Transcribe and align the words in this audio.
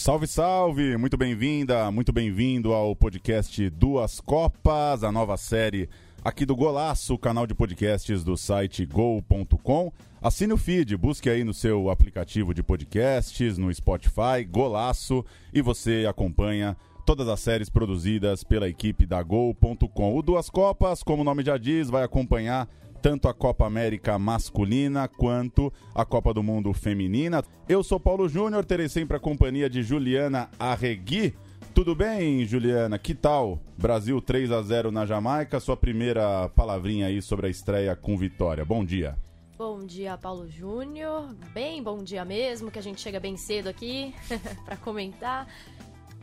Salve, 0.00 0.26
salve! 0.26 0.96
Muito 0.96 1.18
bem-vinda, 1.18 1.90
muito 1.90 2.10
bem-vindo 2.10 2.72
ao 2.72 2.96
podcast 2.96 3.68
Duas 3.68 4.18
Copas, 4.18 5.04
a 5.04 5.12
nova 5.12 5.36
série 5.36 5.90
aqui 6.24 6.46
do 6.46 6.56
Golaço, 6.56 7.18
canal 7.18 7.46
de 7.46 7.54
podcasts 7.54 8.24
do 8.24 8.34
site 8.34 8.86
gol.com. 8.86 9.92
Assine 10.22 10.54
o 10.54 10.56
feed, 10.56 10.96
busque 10.96 11.28
aí 11.28 11.44
no 11.44 11.52
seu 11.52 11.90
aplicativo 11.90 12.54
de 12.54 12.62
podcasts, 12.62 13.58
no 13.58 13.72
Spotify, 13.74 14.42
Golaço, 14.48 15.22
e 15.52 15.60
você 15.60 16.06
acompanha 16.08 16.78
todas 17.04 17.28
as 17.28 17.40
séries 17.40 17.68
produzidas 17.68 18.42
pela 18.42 18.70
equipe 18.70 19.04
da 19.04 19.22
Gol.com. 19.22 20.16
O 20.16 20.22
Duas 20.22 20.48
Copas, 20.48 21.02
como 21.02 21.20
o 21.20 21.24
nome 21.26 21.44
já 21.44 21.58
diz, 21.58 21.90
vai 21.90 22.04
acompanhar 22.04 22.66
tanto 23.00 23.28
a 23.28 23.34
Copa 23.34 23.66
América 23.66 24.18
masculina 24.18 25.08
quanto 25.08 25.72
a 25.94 26.04
Copa 26.04 26.34
do 26.34 26.42
Mundo 26.42 26.72
feminina. 26.72 27.42
Eu 27.68 27.82
sou 27.82 27.98
Paulo 27.98 28.28
Júnior, 28.28 28.64
terei 28.64 28.88
sempre 28.88 29.16
a 29.16 29.20
companhia 29.20 29.68
de 29.70 29.82
Juliana 29.82 30.50
Arregui. 30.58 31.34
Tudo 31.74 31.94
bem, 31.94 32.44
Juliana? 32.44 32.98
Que 32.98 33.14
tal? 33.14 33.60
Brasil 33.78 34.20
3 34.20 34.50
a 34.52 34.60
0 34.60 34.90
na 34.90 35.06
Jamaica. 35.06 35.60
Sua 35.60 35.76
primeira 35.76 36.48
palavrinha 36.50 37.06
aí 37.06 37.22
sobre 37.22 37.46
a 37.46 37.50
estreia 37.50 37.94
com 37.96 38.16
vitória. 38.16 38.64
Bom 38.64 38.84
dia. 38.84 39.16
Bom 39.56 39.84
dia, 39.84 40.16
Paulo 40.16 40.48
Júnior. 40.48 41.34
Bem 41.52 41.82
bom 41.82 42.02
dia 42.02 42.24
mesmo, 42.24 42.70
que 42.70 42.78
a 42.78 42.82
gente 42.82 43.00
chega 43.00 43.20
bem 43.20 43.36
cedo 43.36 43.68
aqui 43.68 44.14
para 44.64 44.76
comentar. 44.76 45.46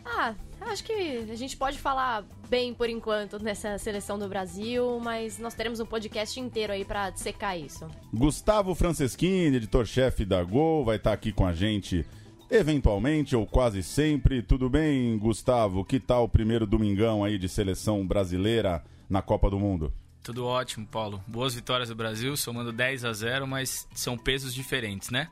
Ah, 0.09 0.33
acho 0.61 0.83
que 0.83 0.93
a 1.29 1.35
gente 1.35 1.57
pode 1.57 1.77
falar 1.77 2.23
bem 2.49 2.73
por 2.73 2.89
enquanto 2.89 3.37
nessa 3.43 3.77
seleção 3.77 4.17
do 4.17 4.27
Brasil, 4.27 4.99
mas 5.01 5.37
nós 5.37 5.53
teremos 5.53 5.79
um 5.79 5.85
podcast 5.85 6.39
inteiro 6.39 6.71
aí 6.71 6.85
para 6.85 7.13
secar 7.15 7.57
isso. 7.57 7.87
Gustavo 8.13 8.73
Franceschini, 8.73 9.57
editor-chefe 9.57 10.23
da 10.23 10.41
Gol, 10.43 10.85
vai 10.85 10.95
estar 10.95 11.11
aqui 11.11 11.31
com 11.31 11.45
a 11.45 11.53
gente 11.53 12.05
eventualmente 12.49 13.35
ou 13.35 13.45
quase 13.45 13.83
sempre. 13.83 14.41
Tudo 14.41 14.69
bem, 14.69 15.17
Gustavo? 15.17 15.83
Que 15.83 15.99
tal 15.99 16.23
o 16.23 16.29
primeiro 16.29 16.65
domingão 16.65 17.23
aí 17.23 17.37
de 17.37 17.49
seleção 17.49 18.07
brasileira 18.07 18.83
na 19.09 19.21
Copa 19.21 19.49
do 19.49 19.59
Mundo? 19.59 19.93
Tudo 20.23 20.45
ótimo, 20.45 20.85
Paulo. 20.87 21.23
Boas 21.27 21.53
vitórias 21.53 21.89
do 21.89 21.95
Brasil, 21.95 22.35
somando 22.35 22.71
10 22.71 23.05
a 23.05 23.13
0, 23.13 23.47
mas 23.47 23.87
são 23.93 24.17
pesos 24.17 24.53
diferentes, 24.53 25.09
né? 25.09 25.29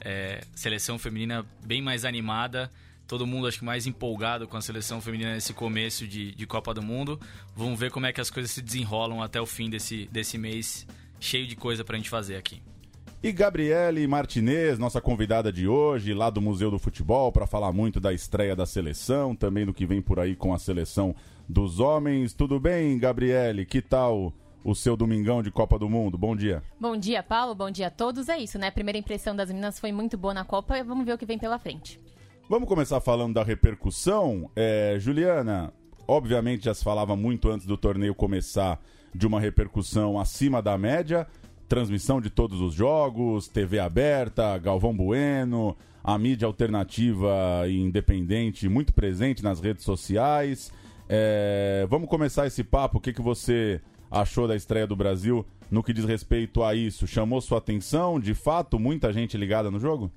É, 0.00 0.42
seleção 0.54 0.98
feminina 0.98 1.46
bem 1.64 1.80
mais 1.80 2.04
animada, 2.04 2.70
todo 3.06 3.26
mundo 3.26 3.46
acho 3.46 3.58
que 3.58 3.64
mais 3.64 3.86
empolgado 3.86 4.48
com 4.48 4.56
a 4.56 4.60
seleção 4.60 5.00
feminina 5.00 5.34
nesse 5.34 5.52
começo 5.52 6.06
de, 6.06 6.34
de 6.34 6.46
Copa 6.46 6.72
do 6.72 6.82
Mundo. 6.82 7.20
Vamos 7.54 7.78
ver 7.78 7.90
como 7.90 8.06
é 8.06 8.12
que 8.12 8.20
as 8.20 8.30
coisas 8.30 8.50
se 8.50 8.62
desenrolam 8.62 9.22
até 9.22 9.40
o 9.40 9.46
fim 9.46 9.68
desse, 9.68 10.08
desse 10.10 10.38
mês, 10.38 10.86
cheio 11.20 11.46
de 11.46 11.56
coisa 11.56 11.84
pra 11.84 11.96
gente 11.96 12.10
fazer 12.10 12.36
aqui. 12.36 12.62
E 13.22 13.32
Gabriele 13.32 14.06
Martinez, 14.06 14.78
nossa 14.78 15.00
convidada 15.00 15.50
de 15.50 15.66
hoje, 15.66 16.12
lá 16.12 16.28
do 16.28 16.42
Museu 16.42 16.70
do 16.70 16.78
Futebol, 16.78 17.32
para 17.32 17.46
falar 17.46 17.72
muito 17.72 17.98
da 17.98 18.12
estreia 18.12 18.54
da 18.54 18.66
seleção, 18.66 19.34
também 19.34 19.64
do 19.64 19.72
que 19.72 19.86
vem 19.86 20.02
por 20.02 20.20
aí 20.20 20.36
com 20.36 20.52
a 20.52 20.58
seleção 20.58 21.16
dos 21.48 21.80
homens. 21.80 22.34
Tudo 22.34 22.60
bem, 22.60 22.98
Gabriele? 22.98 23.64
Que 23.64 23.80
tal 23.80 24.30
o 24.62 24.74
seu 24.74 24.94
domingão 24.94 25.42
de 25.42 25.50
Copa 25.50 25.78
do 25.78 25.88
Mundo? 25.88 26.18
Bom 26.18 26.36
dia. 26.36 26.62
Bom 26.78 26.98
dia, 26.98 27.22
Paulo. 27.22 27.54
Bom 27.54 27.70
dia 27.70 27.86
a 27.86 27.90
todos. 27.90 28.28
É 28.28 28.38
isso, 28.38 28.58
né? 28.58 28.66
A 28.66 28.72
primeira 28.72 28.98
impressão 28.98 29.34
das 29.34 29.48
meninas 29.48 29.78
foi 29.78 29.90
muito 29.90 30.18
boa 30.18 30.34
na 30.34 30.44
Copa 30.44 30.76
e 30.76 30.82
vamos 30.82 31.06
ver 31.06 31.14
o 31.14 31.18
que 31.18 31.24
vem 31.24 31.38
pela 31.38 31.58
frente. 31.58 31.98
Vamos 32.54 32.68
começar 32.68 33.00
falando 33.00 33.34
da 33.34 33.42
repercussão. 33.42 34.48
É, 34.54 34.96
Juliana, 35.00 35.72
obviamente 36.06 36.66
já 36.66 36.72
se 36.72 36.84
falava 36.84 37.16
muito 37.16 37.50
antes 37.50 37.66
do 37.66 37.76
torneio 37.76 38.14
começar 38.14 38.80
de 39.12 39.26
uma 39.26 39.40
repercussão 39.40 40.20
acima 40.20 40.62
da 40.62 40.78
média. 40.78 41.26
Transmissão 41.68 42.20
de 42.20 42.30
todos 42.30 42.60
os 42.60 42.72
jogos, 42.72 43.48
TV 43.48 43.80
aberta, 43.80 44.56
Galvão 44.56 44.96
Bueno, 44.96 45.76
a 46.04 46.16
mídia 46.16 46.46
alternativa 46.46 47.28
e 47.66 47.76
independente 47.76 48.68
muito 48.68 48.94
presente 48.94 49.42
nas 49.42 49.58
redes 49.58 49.84
sociais. 49.84 50.72
É, 51.08 51.84
vamos 51.90 52.08
começar 52.08 52.46
esse 52.46 52.62
papo. 52.62 52.98
O 52.98 53.00
que, 53.00 53.12
que 53.12 53.20
você 53.20 53.80
achou 54.08 54.46
da 54.46 54.54
estreia 54.54 54.86
do 54.86 54.94
Brasil 54.94 55.44
no 55.68 55.82
que 55.82 55.92
diz 55.92 56.04
respeito 56.04 56.62
a 56.62 56.72
isso? 56.72 57.04
Chamou 57.04 57.40
sua 57.40 57.58
atenção? 57.58 58.20
De 58.20 58.32
fato, 58.32 58.78
muita 58.78 59.12
gente 59.12 59.36
ligada 59.36 59.72
no 59.72 59.80
jogo? 59.80 60.12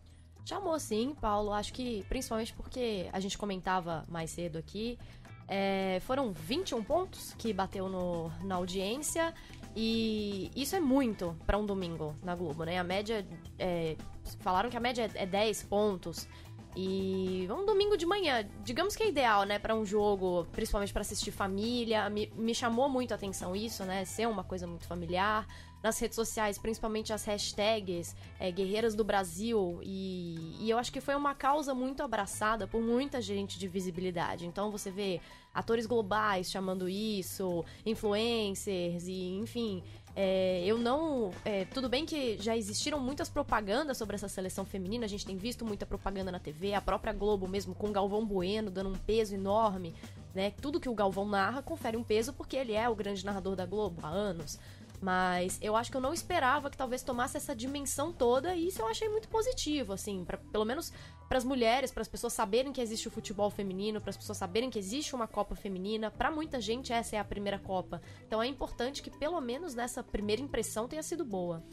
Chamou 0.47 0.79
sim, 0.79 1.13
Paulo. 1.19 1.51
Acho 1.51 1.73
que 1.73 2.05
principalmente 2.07 2.53
porque 2.53 3.09
a 3.11 3.19
gente 3.19 3.37
comentava 3.37 4.05
mais 4.07 4.31
cedo 4.31 4.57
aqui. 4.57 4.97
É, 5.45 5.99
foram 6.05 6.31
21 6.31 6.81
pontos 6.85 7.33
que 7.37 7.51
bateu 7.51 7.89
no, 7.89 8.31
na 8.45 8.55
audiência. 8.55 9.33
E 9.75 10.49
isso 10.55 10.73
é 10.73 10.79
muito 10.79 11.35
para 11.45 11.57
um 11.57 11.65
domingo 11.65 12.15
na 12.23 12.33
Globo, 12.33 12.63
né? 12.63 12.79
A 12.79 12.83
média. 12.83 13.27
É, 13.59 13.97
falaram 14.39 14.69
que 14.69 14.77
a 14.77 14.79
média 14.79 15.11
é 15.15 15.25
10 15.25 15.63
pontos. 15.63 16.29
E 16.77 17.45
um 17.51 17.65
domingo 17.65 17.97
de 17.97 18.05
manhã, 18.05 18.47
digamos 18.63 18.95
que 18.95 19.03
é 19.03 19.09
ideal, 19.09 19.43
né, 19.43 19.57
para 19.57 19.75
um 19.75 19.83
jogo, 19.83 20.47
principalmente 20.51 20.93
para 20.93 21.01
assistir 21.01 21.31
família. 21.31 22.09
Me, 22.09 22.31
me 22.37 22.55
chamou 22.55 22.87
muito 22.87 23.11
a 23.11 23.15
atenção 23.15 23.53
isso, 23.53 23.83
né, 23.83 24.05
ser 24.05 24.27
uma 24.27 24.43
coisa 24.45 24.65
muito 24.65 24.85
familiar 24.85 25.45
nas 25.87 25.97
redes 25.99 26.15
sociais, 26.15 26.57
principalmente 26.57 27.13
as 27.13 27.23
hashtags 27.23 28.13
é, 28.37 28.51
Guerreiras 28.51 28.93
do 28.93 29.05
Brasil, 29.05 29.79
e, 29.81 30.57
e 30.59 30.69
eu 30.69 30.77
acho 30.77 30.91
que 30.91 30.99
foi 30.99 31.15
uma 31.15 31.33
causa 31.33 31.73
muito 31.73 32.03
abraçada 32.03 32.67
por 32.67 32.81
muita 32.81 33.21
gente 33.21 33.57
de 33.57 33.69
visibilidade. 33.69 34.45
Então 34.45 34.69
você 34.69 34.91
vê 34.91 35.21
atores 35.53 35.85
globais 35.85 36.51
chamando 36.51 36.89
isso, 36.89 37.63
influencers, 37.85 39.07
e 39.07 39.29
enfim. 39.39 39.81
É, 40.13 40.63
eu 40.65 40.77
não. 40.77 41.31
É, 41.45 41.63
tudo 41.65 41.87
bem 41.87 42.05
que 42.05 42.37
já 42.37 42.57
existiram 42.57 42.99
muitas 42.99 43.29
propagandas 43.29 43.97
sobre 43.97 44.15
essa 44.15 44.27
seleção 44.27 44.65
feminina, 44.65 45.05
a 45.05 45.07
gente 45.07 45.25
tem 45.25 45.37
visto 45.37 45.63
muita 45.63 45.85
propaganda 45.85 46.31
na 46.31 46.39
TV, 46.39 46.73
a 46.73 46.81
própria 46.81 47.13
Globo 47.13 47.47
mesmo, 47.47 47.73
com 47.73 47.91
Galvão 47.91 48.25
Bueno 48.25 48.69
dando 48.69 48.89
um 48.89 48.97
peso 48.97 49.33
enorme. 49.35 49.95
Né? 50.35 50.51
Tudo 50.61 50.79
que 50.79 50.89
o 50.89 50.93
Galvão 50.93 51.25
narra 51.25 51.61
confere 51.61 51.95
um 51.95 52.03
peso 52.03 52.33
porque 52.33 52.57
ele 52.57 52.73
é 52.73 52.89
o 52.89 52.95
grande 52.95 53.25
narrador 53.25 53.55
da 53.55 53.65
Globo 53.65 54.01
há 54.03 54.09
anos. 54.09 54.59
Mas 55.01 55.59
eu 55.61 55.75
acho 55.75 55.91
que 55.91 55.97
eu 55.97 56.01
não 56.01 56.13
esperava 56.13 56.69
que 56.69 56.77
talvez 56.77 57.03
tomasse 57.03 57.37
essa 57.37 57.55
dimensão 57.55 58.11
toda 58.11 58.55
e 58.55 58.67
isso 58.67 58.81
eu 58.81 58.87
achei 58.87 59.07
muito 59.09 59.27
positivo, 59.27 59.93
assim, 59.93 60.25
pra, 60.25 60.37
pelo 60.37 60.65
menos 60.65 60.91
para 61.27 61.37
as 61.37 61.43
mulheres, 61.43 61.91
para 61.91 62.01
as 62.01 62.07
pessoas 62.07 62.33
saberem 62.33 62.71
que 62.71 62.81
existe 62.81 63.07
o 63.07 63.11
futebol 63.11 63.49
feminino, 63.49 63.99
para 64.01 64.09
as 64.09 64.17
pessoas 64.17 64.37
saberem 64.37 64.69
que 64.69 64.79
existe 64.79 65.13
uma 65.13 65.27
Copa 65.27 65.55
feminina. 65.55 66.09
Para 66.09 66.31
muita 66.31 66.59
gente 66.59 66.91
essa 66.91 67.15
é 67.15 67.19
a 67.19 67.23
primeira 67.23 67.59
Copa. 67.59 68.01
Então 68.25 68.41
é 68.41 68.47
importante 68.47 69.03
que 69.03 69.11
pelo 69.11 69.39
menos 69.41 69.75
nessa 69.75 70.01
primeira 70.01 70.41
impressão 70.41 70.87
tenha 70.87 71.03
sido 71.03 71.25
boa. 71.25 71.63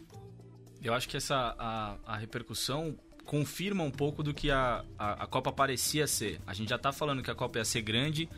Eu 0.83 0.93
acho 0.93 1.09
que 1.09 1.17
essa 1.17 1.55
a, 1.59 1.97
a 2.05 2.17
repercussão 2.17 2.99
confirma 3.25 3.83
um 3.83 3.91
pouco 3.91 4.23
do 4.23 4.35
que 4.35 4.51
a, 4.51 4.85
a, 4.99 5.25
a 5.25 5.27
Copa 5.27 5.51
parecia 5.51 6.07
ser. 6.07 6.41
A 6.47 6.53
gente 6.53 6.69
já 6.69 6.77
está 6.77 6.93
falando 6.93 7.23
que 7.23 7.31
a 7.31 7.35
Copa 7.35 7.59
ia 7.59 7.65
ser 7.65 7.81
grande, 7.81 8.29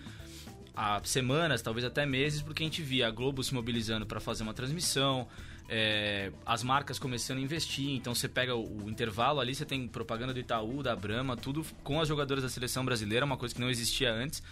há 0.76 1.00
semanas, 1.02 1.62
talvez 1.62 1.84
até 1.86 2.04
meses, 2.04 2.42
porque 2.42 2.62
a 2.62 2.66
gente 2.66 2.82
via 2.82 3.08
a 3.08 3.10
Globo 3.10 3.42
se 3.42 3.54
mobilizando 3.54 4.04
para 4.04 4.20
fazer 4.20 4.42
uma 4.42 4.52
transmissão, 4.52 5.26
é, 5.68 6.30
as 6.44 6.62
marcas 6.62 6.98
começando 6.98 7.38
a 7.38 7.40
investir. 7.40 7.90
Então 7.90 8.14
você 8.14 8.28
pega 8.28 8.54
o, 8.54 8.84
o, 8.84 8.90
intervalo 8.90 9.40
ali, 9.40 9.54
você 9.54 9.64
tem 9.64 9.88
propaganda 9.88 10.34
do 10.34 10.38
Itaú, 10.38 10.82
da 10.82 10.94
Brahma, 10.94 11.36
tudo 11.36 11.64
com 11.82 12.00
as 12.00 12.08
jogadoras 12.08 12.44
da 12.44 12.50
seleção 12.50 12.84
brasileira, 12.84 13.24
uma 13.24 13.38
coisa 13.38 13.54
que 13.54 13.60
não 13.60 13.70
existia 13.70 14.12
antes. 14.12 14.42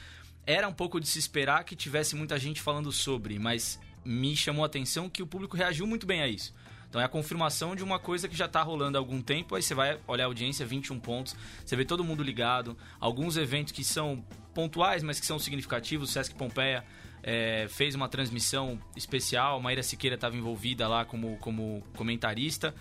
Era 0.47 0.67
um 0.67 0.73
pouco 0.73 0.99
de 0.99 1.07
se 1.07 1.19
esperar 1.19 1.65
que 1.65 1.77
tivesse 1.77 2.17
muita 2.17 2.39
gente 2.39 2.61
falando 2.61 2.91
sobre, 2.91 3.39
mas 3.39 3.79
me 4.05 4.35
chamou 4.35 4.62
a 4.62 4.67
atenção 4.67 5.09
que 5.09 5.23
o 5.23 5.27
público 5.27 5.56
reagiu 5.56 5.87
muito 5.87 6.06
bem 6.06 6.23
a 6.23 6.29
isso. 6.29 6.55
Então 6.89 7.01
é 7.01 7.05
a 7.05 7.09
confirmação 7.09 7.75
de 7.75 7.83
uma 7.83 7.99
coisa 7.99 8.29
que 8.29 8.37
já 8.37 8.45
está 8.45 8.62
rolando 8.62 8.97
há 8.97 9.01
algum 9.01 9.21
tempo. 9.21 9.56
Aí 9.56 9.62
você 9.62 9.75
vai 9.75 9.99
olhar 10.06 10.25
a 10.25 10.26
audiência, 10.26 10.65
21 10.65 11.00
pontos, 11.00 11.35
você 11.65 11.75
vê 11.75 11.85
todo 11.85 12.05
mundo 12.05 12.23
ligado. 12.23 12.76
Alguns 13.00 13.37
eventos 13.37 13.73
que 13.73 13.82
são 13.82 14.25
pontuais, 14.55 15.03
mas 15.03 15.21
que 15.21 15.27
são 15.27 15.39
significativos. 15.39 16.11
O 16.11 16.12
Sesc 16.12 16.35
Pompeia 16.35 16.85
é, 17.23 17.67
fez 17.69 17.95
uma 17.95 18.09
transmissão 18.09 18.81
especial. 18.97 19.61
Maíra 19.61 19.83
Siqueira 19.83 20.15
estava 20.15 20.37
envolvida 20.37 20.87
lá 20.89 21.05
como, 21.05 21.37
como 21.39 21.83
comentarista. 21.97 22.75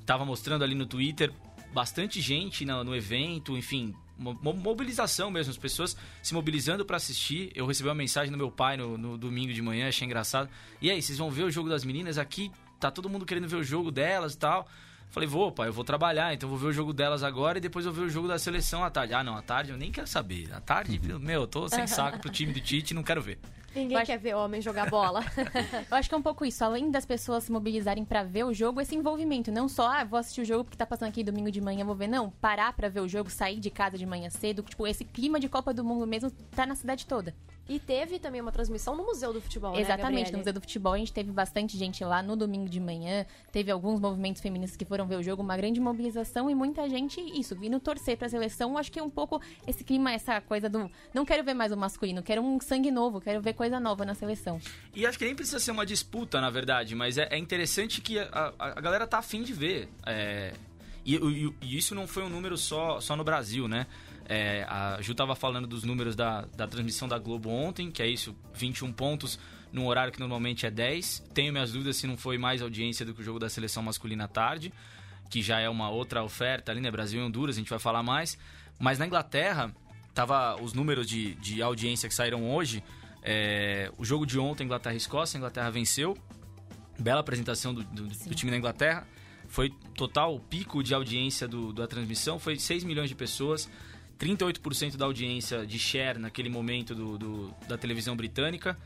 Estava 0.00 0.24
é, 0.24 0.26
mostrando 0.26 0.64
ali 0.64 0.74
no 0.74 0.86
Twitter 0.86 1.32
bastante 1.72 2.20
gente 2.20 2.64
no, 2.64 2.82
no 2.82 2.96
evento, 2.96 3.56
enfim, 3.56 3.94
mobilização 4.18 5.30
mesmo, 5.30 5.50
as 5.50 5.56
pessoas 5.56 5.96
se 6.22 6.34
mobilizando 6.34 6.84
para 6.84 6.96
assistir. 6.96 7.50
Eu 7.54 7.66
recebi 7.66 7.88
uma 7.88 7.94
mensagem 7.94 8.30
do 8.30 8.36
meu 8.36 8.50
pai 8.50 8.76
no, 8.76 8.98
no, 8.98 9.16
domingo 9.16 9.52
de 9.52 9.62
manhã, 9.62 9.88
achei 9.88 10.04
engraçado. 10.04 10.48
E 10.80 10.90
aí, 10.90 11.00
vocês 11.00 11.18
vão 11.18 11.30
ver 11.30 11.44
o 11.44 11.50
jogo 11.50 11.68
das 11.68 11.84
meninas? 11.84 12.18
Aqui 12.18 12.50
tá 12.78 12.90
todo 12.90 13.08
mundo 13.08 13.24
querendo 13.24 13.48
ver 13.48 13.56
o 13.56 13.64
jogo 13.64 13.90
delas 13.90 14.34
e 14.34 14.38
tal. 14.38 14.68
Falei, 15.10 15.28
vou, 15.28 15.50
pai, 15.50 15.68
eu 15.68 15.72
vou 15.72 15.82
trabalhar, 15.82 16.32
então 16.32 16.48
vou 16.48 16.56
ver 16.56 16.68
o 16.68 16.72
jogo 16.72 16.92
delas 16.92 17.24
agora 17.24 17.58
e 17.58 17.60
depois 17.60 17.84
eu 17.84 17.92
vou 17.92 18.04
ver 18.04 18.08
o 18.08 18.10
jogo 18.10 18.28
da 18.28 18.38
seleção 18.38 18.84
à 18.84 18.90
tarde. 18.90 19.12
Ah, 19.12 19.24
não, 19.24 19.36
à 19.36 19.42
tarde 19.42 19.72
eu 19.72 19.76
nem 19.76 19.90
quero 19.90 20.06
saber. 20.06 20.52
À 20.52 20.60
tarde, 20.60 21.00
uhum. 21.10 21.18
meu, 21.18 21.42
eu 21.42 21.46
tô 21.48 21.68
sem 21.68 21.84
saco 21.88 22.20
pro 22.20 22.30
time 22.30 22.52
do 22.52 22.60
Tite, 22.60 22.94
não 22.94 23.02
quero 23.02 23.20
ver. 23.20 23.38
Ninguém 23.74 23.96
acho... 23.96 24.06
quer 24.06 24.18
ver 24.18 24.34
homem 24.34 24.60
jogar 24.60 24.90
bola. 24.90 25.20
eu 25.90 25.96
acho 25.96 26.08
que 26.08 26.14
é 26.14 26.18
um 26.18 26.22
pouco 26.22 26.44
isso. 26.44 26.64
Além 26.64 26.90
das 26.90 27.04
pessoas 27.04 27.44
se 27.44 27.52
mobilizarem 27.52 28.04
para 28.04 28.22
ver 28.22 28.44
o 28.44 28.52
jogo, 28.52 28.80
esse 28.80 28.94
envolvimento. 28.94 29.52
Não 29.52 29.68
só, 29.68 29.86
ah, 29.86 30.04
vou 30.04 30.18
assistir 30.18 30.40
o 30.40 30.44
jogo 30.44 30.64
porque 30.64 30.76
tá 30.76 30.86
passando 30.86 31.08
aqui 31.08 31.22
domingo 31.22 31.50
de 31.50 31.60
manhã, 31.60 31.84
vou 31.84 31.94
ver. 31.94 32.08
Não, 32.08 32.30
parar 32.30 32.72
para 32.72 32.88
ver 32.88 33.00
o 33.00 33.08
jogo, 33.08 33.30
sair 33.30 33.60
de 33.60 33.70
casa 33.70 33.96
de 33.96 34.06
manhã 34.06 34.28
cedo. 34.30 34.62
Tipo, 34.62 34.86
esse 34.86 35.04
clima 35.04 35.38
de 35.38 35.48
Copa 35.48 35.72
do 35.72 35.84
Mundo 35.84 36.06
mesmo 36.06 36.30
tá 36.54 36.66
na 36.66 36.74
cidade 36.74 37.06
toda. 37.06 37.34
E 37.70 37.78
teve 37.78 38.18
também 38.18 38.40
uma 38.40 38.50
transmissão 38.50 38.96
no 38.96 39.04
Museu 39.04 39.32
do 39.32 39.40
Futebol, 39.40 39.74
né, 39.74 39.80
Exatamente, 39.80 40.26
né, 40.26 40.32
no 40.32 40.38
Museu 40.38 40.52
do 40.52 40.60
Futebol 40.60 40.92
a 40.92 40.98
gente 40.98 41.12
teve 41.12 41.30
bastante 41.30 41.78
gente 41.78 42.04
lá 42.04 42.20
no 42.20 42.34
domingo 42.34 42.68
de 42.68 42.80
manhã, 42.80 43.24
teve 43.52 43.70
alguns 43.70 44.00
movimentos 44.00 44.42
feministas 44.42 44.76
que 44.76 44.84
foram 44.84 45.06
ver 45.06 45.14
o 45.14 45.22
jogo, 45.22 45.40
uma 45.40 45.56
grande 45.56 45.80
mobilização 45.80 46.50
e 46.50 46.54
muita 46.54 46.88
gente, 46.88 47.20
isso, 47.20 47.54
vindo 47.54 47.78
torcer 47.78 48.16
pra 48.16 48.28
seleção. 48.28 48.76
Acho 48.76 48.90
que 48.90 48.98
é 48.98 49.02
um 49.02 49.08
pouco 49.08 49.40
esse 49.68 49.84
clima, 49.84 50.10
essa 50.10 50.40
coisa 50.40 50.68
do 50.68 50.90
não 51.14 51.24
quero 51.24 51.44
ver 51.44 51.54
mais 51.54 51.70
o 51.70 51.76
masculino, 51.76 52.24
quero 52.24 52.42
um 52.42 52.60
sangue 52.60 52.90
novo, 52.90 53.20
quero 53.20 53.40
ver 53.40 53.52
coisa 53.60 53.78
nova 53.78 54.06
na 54.06 54.14
seleção. 54.14 54.58
E 54.94 55.04
acho 55.04 55.18
que 55.18 55.24
nem 55.26 55.34
precisa 55.34 55.60
ser 55.60 55.70
uma 55.70 55.84
disputa, 55.84 56.40
na 56.40 56.48
verdade, 56.48 56.94
mas 56.94 57.18
é, 57.18 57.28
é 57.30 57.36
interessante 57.36 58.00
que 58.00 58.18
a, 58.18 58.54
a, 58.58 58.68
a, 58.70 58.80
galera 58.80 59.06
tá 59.06 59.18
afim 59.18 59.42
de 59.42 59.52
ver. 59.52 59.86
É, 60.06 60.54
e, 61.04 61.16
e, 61.16 61.54
e 61.60 61.76
isso 61.76 61.94
não 61.94 62.06
foi 62.06 62.22
um 62.22 62.30
número 62.30 62.56
só, 62.56 63.02
só 63.02 63.14
no 63.14 63.22
Brasil, 63.22 63.68
né? 63.68 63.86
É, 64.26 64.64
a 64.66 64.96
Ju 65.02 65.12
estava 65.12 65.34
falando 65.34 65.66
dos 65.66 65.84
números 65.84 66.16
da, 66.16 66.46
da 66.56 66.66
transmissão 66.66 67.06
da 67.06 67.18
Globo 67.18 67.50
ontem, 67.50 67.90
que 67.90 68.02
é 68.02 68.06
isso, 68.06 68.34
21 68.54 68.94
pontos 68.94 69.38
num 69.70 69.86
horário 69.86 70.10
que 70.10 70.20
normalmente 70.20 70.64
é 70.64 70.70
10. 70.70 71.24
Tenho 71.34 71.52
minhas 71.52 71.72
dúvidas 71.72 71.98
se 71.98 72.06
não 72.06 72.16
foi 72.16 72.38
mais 72.38 72.62
audiência 72.62 73.04
do 73.04 73.12
que 73.12 73.20
o 73.20 73.24
jogo 73.24 73.38
da 73.38 73.50
seleção 73.50 73.82
masculina 73.82 74.24
à 74.24 74.28
tarde, 74.28 74.72
que 75.28 75.42
já 75.42 75.60
é 75.60 75.68
uma 75.68 75.90
outra 75.90 76.24
oferta 76.24 76.72
ali, 76.72 76.80
né? 76.80 76.90
Brasil 76.90 77.20
e 77.20 77.22
Honduras, 77.22 77.56
a 77.56 77.58
gente 77.58 77.68
vai 77.68 77.78
falar 77.78 78.02
mais. 78.02 78.38
Mas 78.78 78.98
na 78.98 79.06
Inglaterra, 79.06 79.70
tava 80.14 80.56
os 80.62 80.72
números 80.72 81.06
de, 81.06 81.34
de 81.34 81.60
audiência 81.60 82.08
que 82.08 82.14
saíram 82.14 82.50
hoje. 82.50 82.82
É, 83.22 83.90
o 83.98 84.04
jogo 84.04 84.24
de 84.24 84.38
ontem, 84.38 84.64
Inglaterra 84.64 84.94
e 84.94 84.98
Escócia, 84.98 85.36
a 85.36 85.38
Inglaterra 85.38 85.70
venceu. 85.70 86.16
Bela 86.98 87.20
apresentação 87.20 87.74
do, 87.74 87.82
do, 87.84 88.06
do 88.06 88.34
time 88.34 88.50
da 88.50 88.56
Inglaterra. 88.56 89.06
Foi 89.48 89.70
total, 89.94 90.34
o 90.34 90.40
pico 90.40 90.82
de 90.82 90.94
audiência 90.94 91.48
do, 91.48 91.72
da 91.72 91.86
transmissão 91.86 92.38
foi 92.38 92.56
6 92.56 92.84
milhões 92.84 93.08
de 93.08 93.14
pessoas. 93.14 93.68
38% 94.20 94.96
da 94.96 95.06
audiência 95.06 95.66
de 95.66 95.78
share 95.78 96.18
naquele 96.18 96.50
momento 96.50 96.94
do, 96.94 97.16
do, 97.16 97.54
da 97.66 97.78
televisão 97.78 98.14
britânica. 98.14 98.76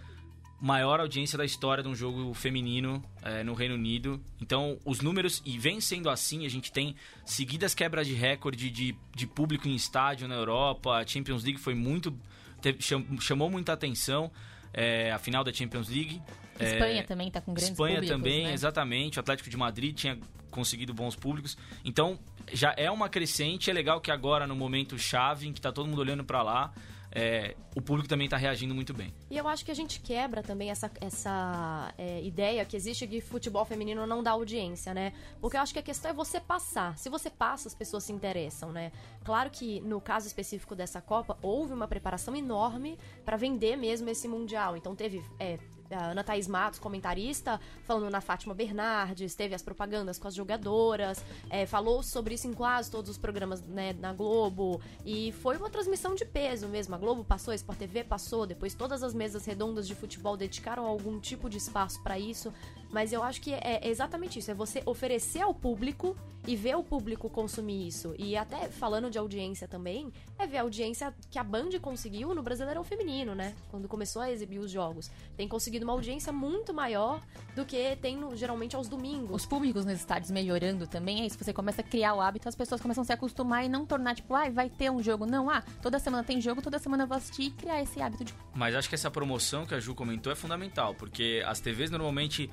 Maior 0.60 1.00
audiência 1.00 1.36
da 1.36 1.44
história 1.44 1.82
de 1.82 1.88
um 1.88 1.94
jogo 1.94 2.32
feminino 2.32 3.02
é, 3.20 3.42
no 3.42 3.52
Reino 3.52 3.74
Unido. 3.74 4.20
Então, 4.40 4.78
os 4.84 5.00
números, 5.00 5.42
e 5.44 5.58
vem 5.58 5.80
sendo 5.80 6.08
assim, 6.08 6.46
a 6.46 6.48
gente 6.48 6.72
tem 6.72 6.94
seguidas 7.26 7.74
quebras 7.74 8.06
de 8.06 8.14
recorde 8.14 8.70
de, 8.70 8.96
de 9.14 9.26
público 9.26 9.68
em 9.68 9.74
estádio 9.74 10.28
na 10.28 10.36
Europa. 10.36 10.92
A 10.92 11.06
Champions 11.06 11.42
League 11.42 11.58
foi 11.58 11.74
muito. 11.74 12.16
Teve, 12.64 12.78
chamou 13.20 13.50
muita 13.50 13.74
atenção. 13.74 14.30
É, 14.72 15.12
a 15.12 15.18
final 15.18 15.44
da 15.44 15.52
Champions 15.52 15.88
League. 15.88 16.22
Espanha 16.58 17.00
é, 17.00 17.02
também 17.02 17.28
está 17.28 17.42
com 17.42 17.52
grandes 17.52 17.72
Espanha 17.72 17.96
públicos, 17.96 18.16
também, 18.16 18.44
né? 18.44 18.54
exatamente. 18.54 19.18
O 19.18 19.20
Atlético 19.20 19.50
de 19.50 19.56
Madrid 19.56 19.94
tinha 19.94 20.18
conseguido 20.50 20.94
bons 20.94 21.14
públicos. 21.14 21.58
Então, 21.84 22.18
já 22.50 22.74
é 22.76 22.90
uma 22.90 23.10
crescente. 23.10 23.70
É 23.70 23.72
legal 23.74 24.00
que 24.00 24.10
agora, 24.10 24.46
no 24.46 24.56
momento 24.56 24.98
chave, 24.98 25.46
em 25.46 25.52
que 25.52 25.58
está 25.58 25.70
todo 25.70 25.86
mundo 25.86 25.98
olhando 25.98 26.24
para 26.24 26.42
lá, 26.42 26.72
é, 27.14 27.54
o 27.76 27.80
público 27.80 28.08
também 28.08 28.24
está 28.24 28.36
reagindo 28.36 28.74
muito 28.74 28.92
bem. 28.92 29.14
E 29.30 29.36
eu 29.36 29.46
acho 29.46 29.64
que 29.64 29.70
a 29.70 29.74
gente 29.74 30.00
quebra 30.00 30.42
também 30.42 30.70
essa, 30.70 30.90
essa 31.00 31.94
é, 31.96 32.20
ideia 32.22 32.64
que 32.64 32.76
existe 32.76 33.06
de 33.06 33.20
futebol 33.20 33.64
feminino 33.64 34.06
não 34.06 34.22
dá 34.22 34.32
audiência, 34.32 34.92
né? 34.92 35.12
Porque 35.40 35.56
eu 35.56 35.60
acho 35.60 35.72
que 35.72 35.78
a 35.78 35.82
questão 35.82 36.10
é 36.10 36.14
você 36.14 36.40
passar. 36.40 36.98
Se 36.98 37.08
você 37.08 37.30
passa, 37.30 37.68
as 37.68 37.74
pessoas 37.74 38.04
se 38.04 38.12
interessam, 38.12 38.72
né? 38.72 38.90
Claro 39.24 39.48
que 39.50 39.80
no 39.80 40.00
caso 40.00 40.26
específico 40.26 40.74
dessa 40.74 41.00
Copa, 41.00 41.38
houve 41.40 41.72
uma 41.72 41.86
preparação 41.86 42.34
enorme 42.34 42.98
para 43.24 43.36
vender 43.36 43.76
mesmo 43.76 44.08
esse 44.10 44.26
Mundial. 44.26 44.76
Então 44.76 44.96
teve 44.96 45.22
é, 45.38 45.58
a 45.90 46.06
Ana 46.10 46.24
Thaís 46.24 46.48
Matos, 46.48 46.78
comentarista, 46.78 47.60
falando 47.84 48.10
na 48.10 48.20
Fátima 48.20 48.54
Bernardes, 48.54 49.34
teve 49.34 49.54
as 49.54 49.62
propagandas 49.62 50.18
com 50.18 50.28
as 50.28 50.34
jogadoras, 50.34 51.24
é, 51.50 51.66
falou 51.66 52.02
sobre 52.02 52.34
isso 52.34 52.46
em 52.46 52.52
quase 52.52 52.90
todos 52.90 53.10
os 53.10 53.18
programas 53.18 53.62
né, 53.62 53.92
na 53.94 54.12
Globo. 54.12 54.80
E 55.04 55.32
foi 55.32 55.56
uma 55.56 55.70
transmissão 55.70 56.14
de 56.14 56.24
peso 56.24 56.68
mesmo. 56.68 56.94
A 56.94 56.98
Globo 56.98 57.24
passou, 57.24 57.52
a 57.52 57.54
Sport 57.54 57.78
TV 57.78 58.04
passou, 58.04 58.46
depois 58.46 58.74
todas 58.74 59.02
as 59.02 59.14
mesas 59.14 59.44
redondas 59.44 59.86
de 59.86 59.94
futebol 59.94 60.36
dedicaram 60.36 60.84
algum 60.84 61.18
tipo 61.18 61.48
de 61.48 61.58
espaço 61.58 62.02
para 62.02 62.18
isso. 62.18 62.52
Mas 62.94 63.12
eu 63.12 63.24
acho 63.24 63.40
que 63.40 63.52
é 63.52 63.80
exatamente 63.82 64.38
isso: 64.38 64.52
é 64.52 64.54
você 64.54 64.80
oferecer 64.86 65.40
ao 65.40 65.52
público 65.52 66.16
e 66.46 66.54
ver 66.54 66.76
o 66.76 66.84
público 66.84 67.28
consumir 67.28 67.88
isso. 67.88 68.14
E 68.16 68.36
até 68.36 68.68
falando 68.68 69.10
de 69.10 69.18
audiência 69.18 69.66
também, 69.66 70.12
é 70.38 70.46
ver 70.46 70.58
a 70.58 70.62
audiência 70.62 71.12
que 71.28 71.36
a 71.36 71.42
Band 71.42 71.70
conseguiu 71.80 72.32
no 72.34 72.42
Brasileirão 72.42 72.84
Feminino, 72.84 73.34
né? 73.34 73.52
Quando 73.68 73.88
começou 73.88 74.22
a 74.22 74.30
exibir 74.30 74.60
os 74.60 74.70
jogos. 74.70 75.10
Tem 75.36 75.48
conseguido 75.48 75.84
uma 75.84 75.92
audiência 75.92 76.32
muito 76.32 76.72
maior 76.72 77.20
do 77.56 77.64
que 77.64 77.96
tem 77.96 78.16
no, 78.16 78.36
geralmente 78.36 78.76
aos 78.76 78.88
domingos. 78.88 79.34
Os 79.34 79.46
públicos 79.46 79.84
nos 79.84 79.94
estádios 79.94 80.30
melhorando 80.30 80.86
também, 80.86 81.22
é 81.22 81.26
isso. 81.26 81.36
Você 81.36 81.52
começa 81.52 81.80
a 81.80 81.84
criar 81.84 82.14
o 82.14 82.20
hábito, 82.20 82.48
as 82.48 82.54
pessoas 82.54 82.80
começam 82.80 83.02
a 83.02 83.04
se 83.04 83.12
acostumar 83.12 83.64
e 83.64 83.68
não 83.68 83.84
tornar, 83.84 84.14
tipo, 84.14 84.34
ah, 84.34 84.48
vai 84.50 84.70
ter 84.70 84.88
um 84.88 85.02
jogo. 85.02 85.26
Não, 85.26 85.50
ah, 85.50 85.64
toda 85.82 85.98
semana 85.98 86.22
tem 86.22 86.40
jogo, 86.40 86.62
toda 86.62 86.78
semana 86.78 87.02
eu 87.02 87.08
vou 87.08 87.16
assistir 87.16 87.44
e 87.44 87.50
criar 87.50 87.82
esse 87.82 88.00
hábito 88.00 88.24
de. 88.24 88.34
Mas 88.54 88.76
acho 88.76 88.88
que 88.88 88.94
essa 88.94 89.10
promoção 89.10 89.66
que 89.66 89.74
a 89.74 89.80
Ju 89.80 89.96
comentou 89.96 90.32
é 90.32 90.36
fundamental, 90.36 90.94
porque 90.94 91.42
as 91.44 91.58
TVs 91.58 91.90
normalmente 91.90 92.48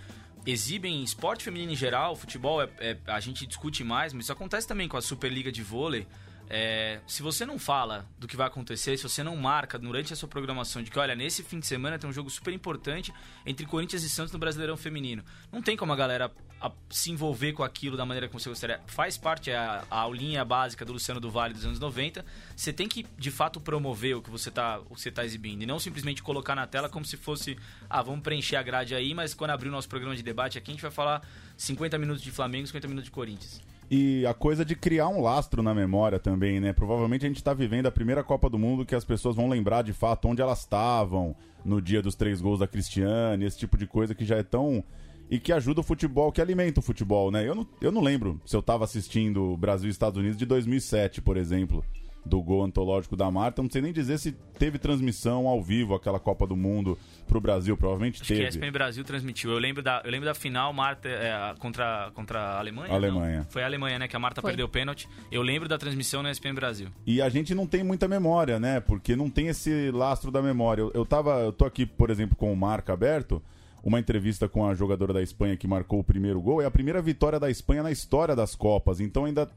exibem 0.45 1.03
esporte 1.03 1.43
feminino 1.43 1.71
em 1.71 1.75
geral, 1.75 2.15
futebol 2.15 2.61
é, 2.61 2.69
é, 2.79 2.97
a 3.07 3.19
gente 3.19 3.45
discute 3.45 3.83
mais, 3.83 4.13
mas 4.13 4.25
isso 4.25 4.33
acontece 4.33 4.67
também 4.67 4.88
com 4.88 4.97
a 4.97 5.01
Superliga 5.01 5.51
de 5.51 5.61
vôlei. 5.61 6.07
É, 6.53 7.00
se 7.07 7.24
você 7.24 7.45
não 7.45 7.57
fala 7.57 8.06
do 8.19 8.27
que 8.27 8.36
vai 8.36 8.45
acontecer, 8.45 8.98
se 8.98 9.03
você 9.03 9.24
não 9.24 9.38
marca 9.38 9.80
durante 9.80 10.12
a 10.12 10.18
sua 10.18 10.27
programação 10.27 10.83
de 10.83 10.92
que, 10.92 11.00
olha, 11.00 11.15
nesse 11.15 11.44
fim 11.44 11.62
de 11.62 11.65
semana 11.65 11.98
tem 11.98 12.09
um 12.09 12.12
jogo 12.12 12.30
super 12.30 12.53
importante 12.53 13.13
entre 13.45 13.65
Corinthians 13.65 14.03
e 14.03 14.09
Santos 14.09 14.33
no 14.33 14.38
Brasileirão 14.38 14.75
Feminino, 14.75 15.24
não 15.50 15.62
tem 15.62 15.77
como 15.77 15.94
a 15.94 15.95
galera 15.95 16.30
a, 16.59 16.69
se 16.89 17.09
envolver 17.09 17.53
com 17.53 17.63
aquilo 17.63 17.95
da 17.95 18.06
maneira 18.06 18.27
como 18.27 18.38
você 18.38 18.50
gostaria. 18.50 18.81
Faz 18.86 19.18
parte 19.18 19.50
a, 19.50 19.86
a 19.89 20.00
aulinha 20.01 20.44
básica 20.44 20.83
do 20.83 20.92
Luciano 20.92 21.21
do 21.21 21.31
Vale 21.31 21.53
dos 21.53 21.65
anos 21.65 21.80
90. 21.80 22.25
Você 22.54 22.74
tem 22.74 22.86
que, 22.86 23.06
de 23.18 23.31
fato, 23.31 23.62
promover 23.62 24.18
o 24.18 24.21
que 24.21 24.30
você 24.30 24.50
está 24.50 24.81
tá 25.13 25.24
exibindo 25.24 25.62
e 25.62 25.65
não 25.65 25.80
simplesmente 25.80 26.21
colocar 26.21 26.54
na 26.54 26.68
tela 26.68 26.89
como 26.89 27.06
se 27.06 27.15
fosse, 27.15 27.57
ah, 27.89 28.01
vamos 28.01 28.24
preencher 28.24 28.57
a 28.57 28.62
grade 28.62 28.94
aí, 28.94 29.13
mas 29.13 29.33
quando 29.33 29.51
abrir 29.51 29.69
o 29.69 29.71
nosso 29.71 29.88
programa 29.88 30.18
de 30.18 30.21
debate 30.21 30.57
aqui, 30.57 30.71
a 30.71 30.74
gente 30.74 30.81
vai 30.81 30.92
falar 30.92 31.25
50 31.56 31.97
minutos 31.97 32.21
de 32.21 32.30
Flamengo, 32.30 32.68
50 32.68 32.89
minutos 32.89 33.06
de 33.06 33.12
Corinthians. 33.12 33.70
E 33.93 34.25
a 34.25 34.33
coisa 34.33 34.63
de 34.63 34.73
criar 34.73 35.09
um 35.09 35.21
lastro 35.21 35.61
na 35.61 35.73
memória 35.75 36.17
também, 36.17 36.61
né? 36.61 36.71
Provavelmente 36.71 37.25
a 37.25 37.27
gente 37.27 37.39
está 37.39 37.53
vivendo 37.53 37.88
a 37.88 37.91
primeira 37.91 38.23
Copa 38.23 38.49
do 38.49 38.57
Mundo 38.57 38.85
que 38.85 38.95
as 38.95 39.03
pessoas 39.03 39.35
vão 39.35 39.49
lembrar 39.49 39.81
de 39.81 39.91
fato 39.91 40.29
onde 40.29 40.41
elas 40.41 40.59
estavam 40.59 41.35
no 41.65 41.81
dia 41.81 42.01
dos 42.01 42.15
três 42.15 42.39
gols 42.39 42.59
da 42.59 42.67
Cristiane, 42.67 43.43
esse 43.43 43.59
tipo 43.59 43.77
de 43.77 43.85
coisa 43.85 44.15
que 44.15 44.23
já 44.23 44.38
é 44.38 44.43
tão. 44.43 44.81
E 45.29 45.38
que 45.39 45.51
ajuda 45.51 45.81
o 45.81 45.83
futebol, 45.83 46.31
que 46.31 46.39
alimenta 46.39 46.79
o 46.79 46.83
futebol, 46.83 47.31
né? 47.31 47.45
Eu 47.45 47.53
não, 47.53 47.67
eu 47.81 47.91
não 47.91 48.01
lembro 48.01 48.39
se 48.45 48.55
eu 48.55 48.61
estava 48.61 48.85
assistindo 48.85 49.57
Brasil 49.57 49.89
e 49.89 49.91
Estados 49.91 50.17
Unidos 50.17 50.37
de 50.37 50.45
2007, 50.45 51.21
por 51.21 51.35
exemplo 51.35 51.83
do 52.25 52.42
gol 52.42 52.63
antológico 52.63 53.16
da 53.16 53.30
Marta. 53.31 53.61
Não 53.61 53.69
sei 53.69 53.81
nem 53.81 53.92
dizer 53.92 54.18
se 54.18 54.31
teve 54.57 54.78
transmissão 54.78 55.47
ao 55.47 55.61
vivo 55.61 55.95
aquela 55.95 56.19
Copa 56.19 56.45
do 56.45 56.56
Mundo 56.56 56.97
pro 57.28 57.42
Brasil, 57.42 57.75
provavelmente 57.75 58.21
Acho 58.21 58.28
teve. 58.28 58.40
que 58.42 58.45
a 58.45 58.49
ESPN 58.49 58.71
Brasil 58.71 59.04
transmitiu. 59.04 59.51
Eu 59.51 59.57
lembro 59.57 59.81
da, 59.81 60.01
eu 60.04 60.11
lembro 60.11 60.25
da 60.25 60.33
final 60.33 60.71
Marta 60.71 61.09
é, 61.09 61.56
contra, 61.59 62.11
contra 62.13 62.40
a 62.40 62.59
Alemanha. 62.59 62.94
Alemanha. 62.94 63.37
Não? 63.40 63.45
Foi 63.49 63.63
a 63.63 63.66
Alemanha, 63.66 63.99
né? 63.99 64.07
Que 64.07 64.16
a 64.16 64.19
Marta 64.19 64.42
Foi. 64.42 64.51
perdeu 64.51 64.66
o 64.66 64.69
pênalti. 64.69 65.09
Eu 65.31 65.42
lembro 65.42 65.68
da 65.68 65.78
transmissão 65.78 66.21
na 66.21 66.31
ESPN 66.31 66.54
Brasil. 66.54 66.87
E 67.06 67.21
a 67.21 67.30
gente 67.30 67.56
não 67.56 67.66
tem 67.66 67.83
muita 67.83 68.07
memória, 68.07 68.59
né? 68.59 68.80
Porque 68.80 69.16
não 69.16 69.30
tem 69.30 69.47
esse 69.47 69.92
lastro 69.92 70.31
da 70.31 70.42
memória. 70.42 70.81
Eu, 70.81 70.92
eu 70.94 71.06
tava, 71.06 71.40
eu 71.40 71.51
tô 71.51 71.66
aqui, 71.66 71.85
por 71.85 72.09
exemplo, 72.09 72.35
com 72.35 72.51
o 72.51 72.56
Marca 72.56 72.94
aberto 72.94 73.42
uma 73.83 73.99
entrevista 73.99 74.47
com 74.47 74.68
a 74.68 74.75
jogadora 74.75 75.11
da 75.11 75.23
Espanha 75.23 75.57
que 75.57 75.68
marcou 75.68 75.99
o 75.99 76.04
primeiro 76.04 76.40
gol. 76.40 76.61
É 76.61 76.66
a 76.66 76.71
primeira 76.71 77.01
vitória 77.01 77.40
da 77.40 77.49
Espanha 77.49 77.81
na 77.81 77.92
história 77.92 78.35
das 78.35 78.56
Copas. 78.56 78.99
Então 78.99 79.25
ainda 79.25 79.49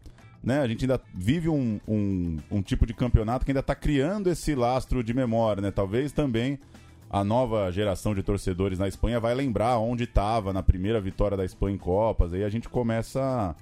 né, 0.45 0.61
a 0.61 0.69
gente 0.69 0.85
ainda 0.85 1.01
vive 1.15 1.49
um, 1.49 1.81
um, 1.89 2.37
um 2.51 2.63
tipo 2.63 2.85
de 2.87 2.93
campeonato 2.93 3.45
que 3.45 3.51
ainda 3.51 3.61
está 3.61 3.75
criando 3.75 4.29
esse 4.29 4.55
lastro 4.55 5.03
de 5.03 5.15
memória, 5.15 5.63
né? 5.63 5.71
Talvez 5.71 6.13
também 6.13 6.59
a 7.09 7.23
nova 7.23 7.71
geração 7.71 8.15
de 8.15 8.23
torcedores 8.23 8.79
na 8.79 8.89
Espanha 8.89 9.21
vai 9.21 9.35
lembrar 9.35 9.79
onde 9.79 10.05
estava 10.05 10.53
na 10.53 10.63
primeira 10.63 11.01
vitória 11.01 11.37
da 11.37 11.45
Espanha 11.45 11.77
em 11.77 11.79
Copas. 11.79 12.33
Aí 12.33 12.43
a 12.43 12.49
gente 12.49 12.69
começa 12.69 13.21
a 13.23 13.55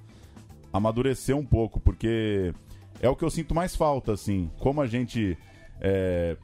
amadurecer 0.77 1.37
um 1.37 1.45
pouco, 1.45 1.79
porque 1.79 2.53
é 2.99 3.07
o 3.07 3.15
que 3.15 3.23
eu 3.23 3.29
sinto 3.29 3.53
mais 3.53 3.75
falta, 3.75 4.11
assim. 4.11 4.49
Como 4.59 4.81
a 4.81 4.87
gente 4.87 5.37
é, 5.79 6.35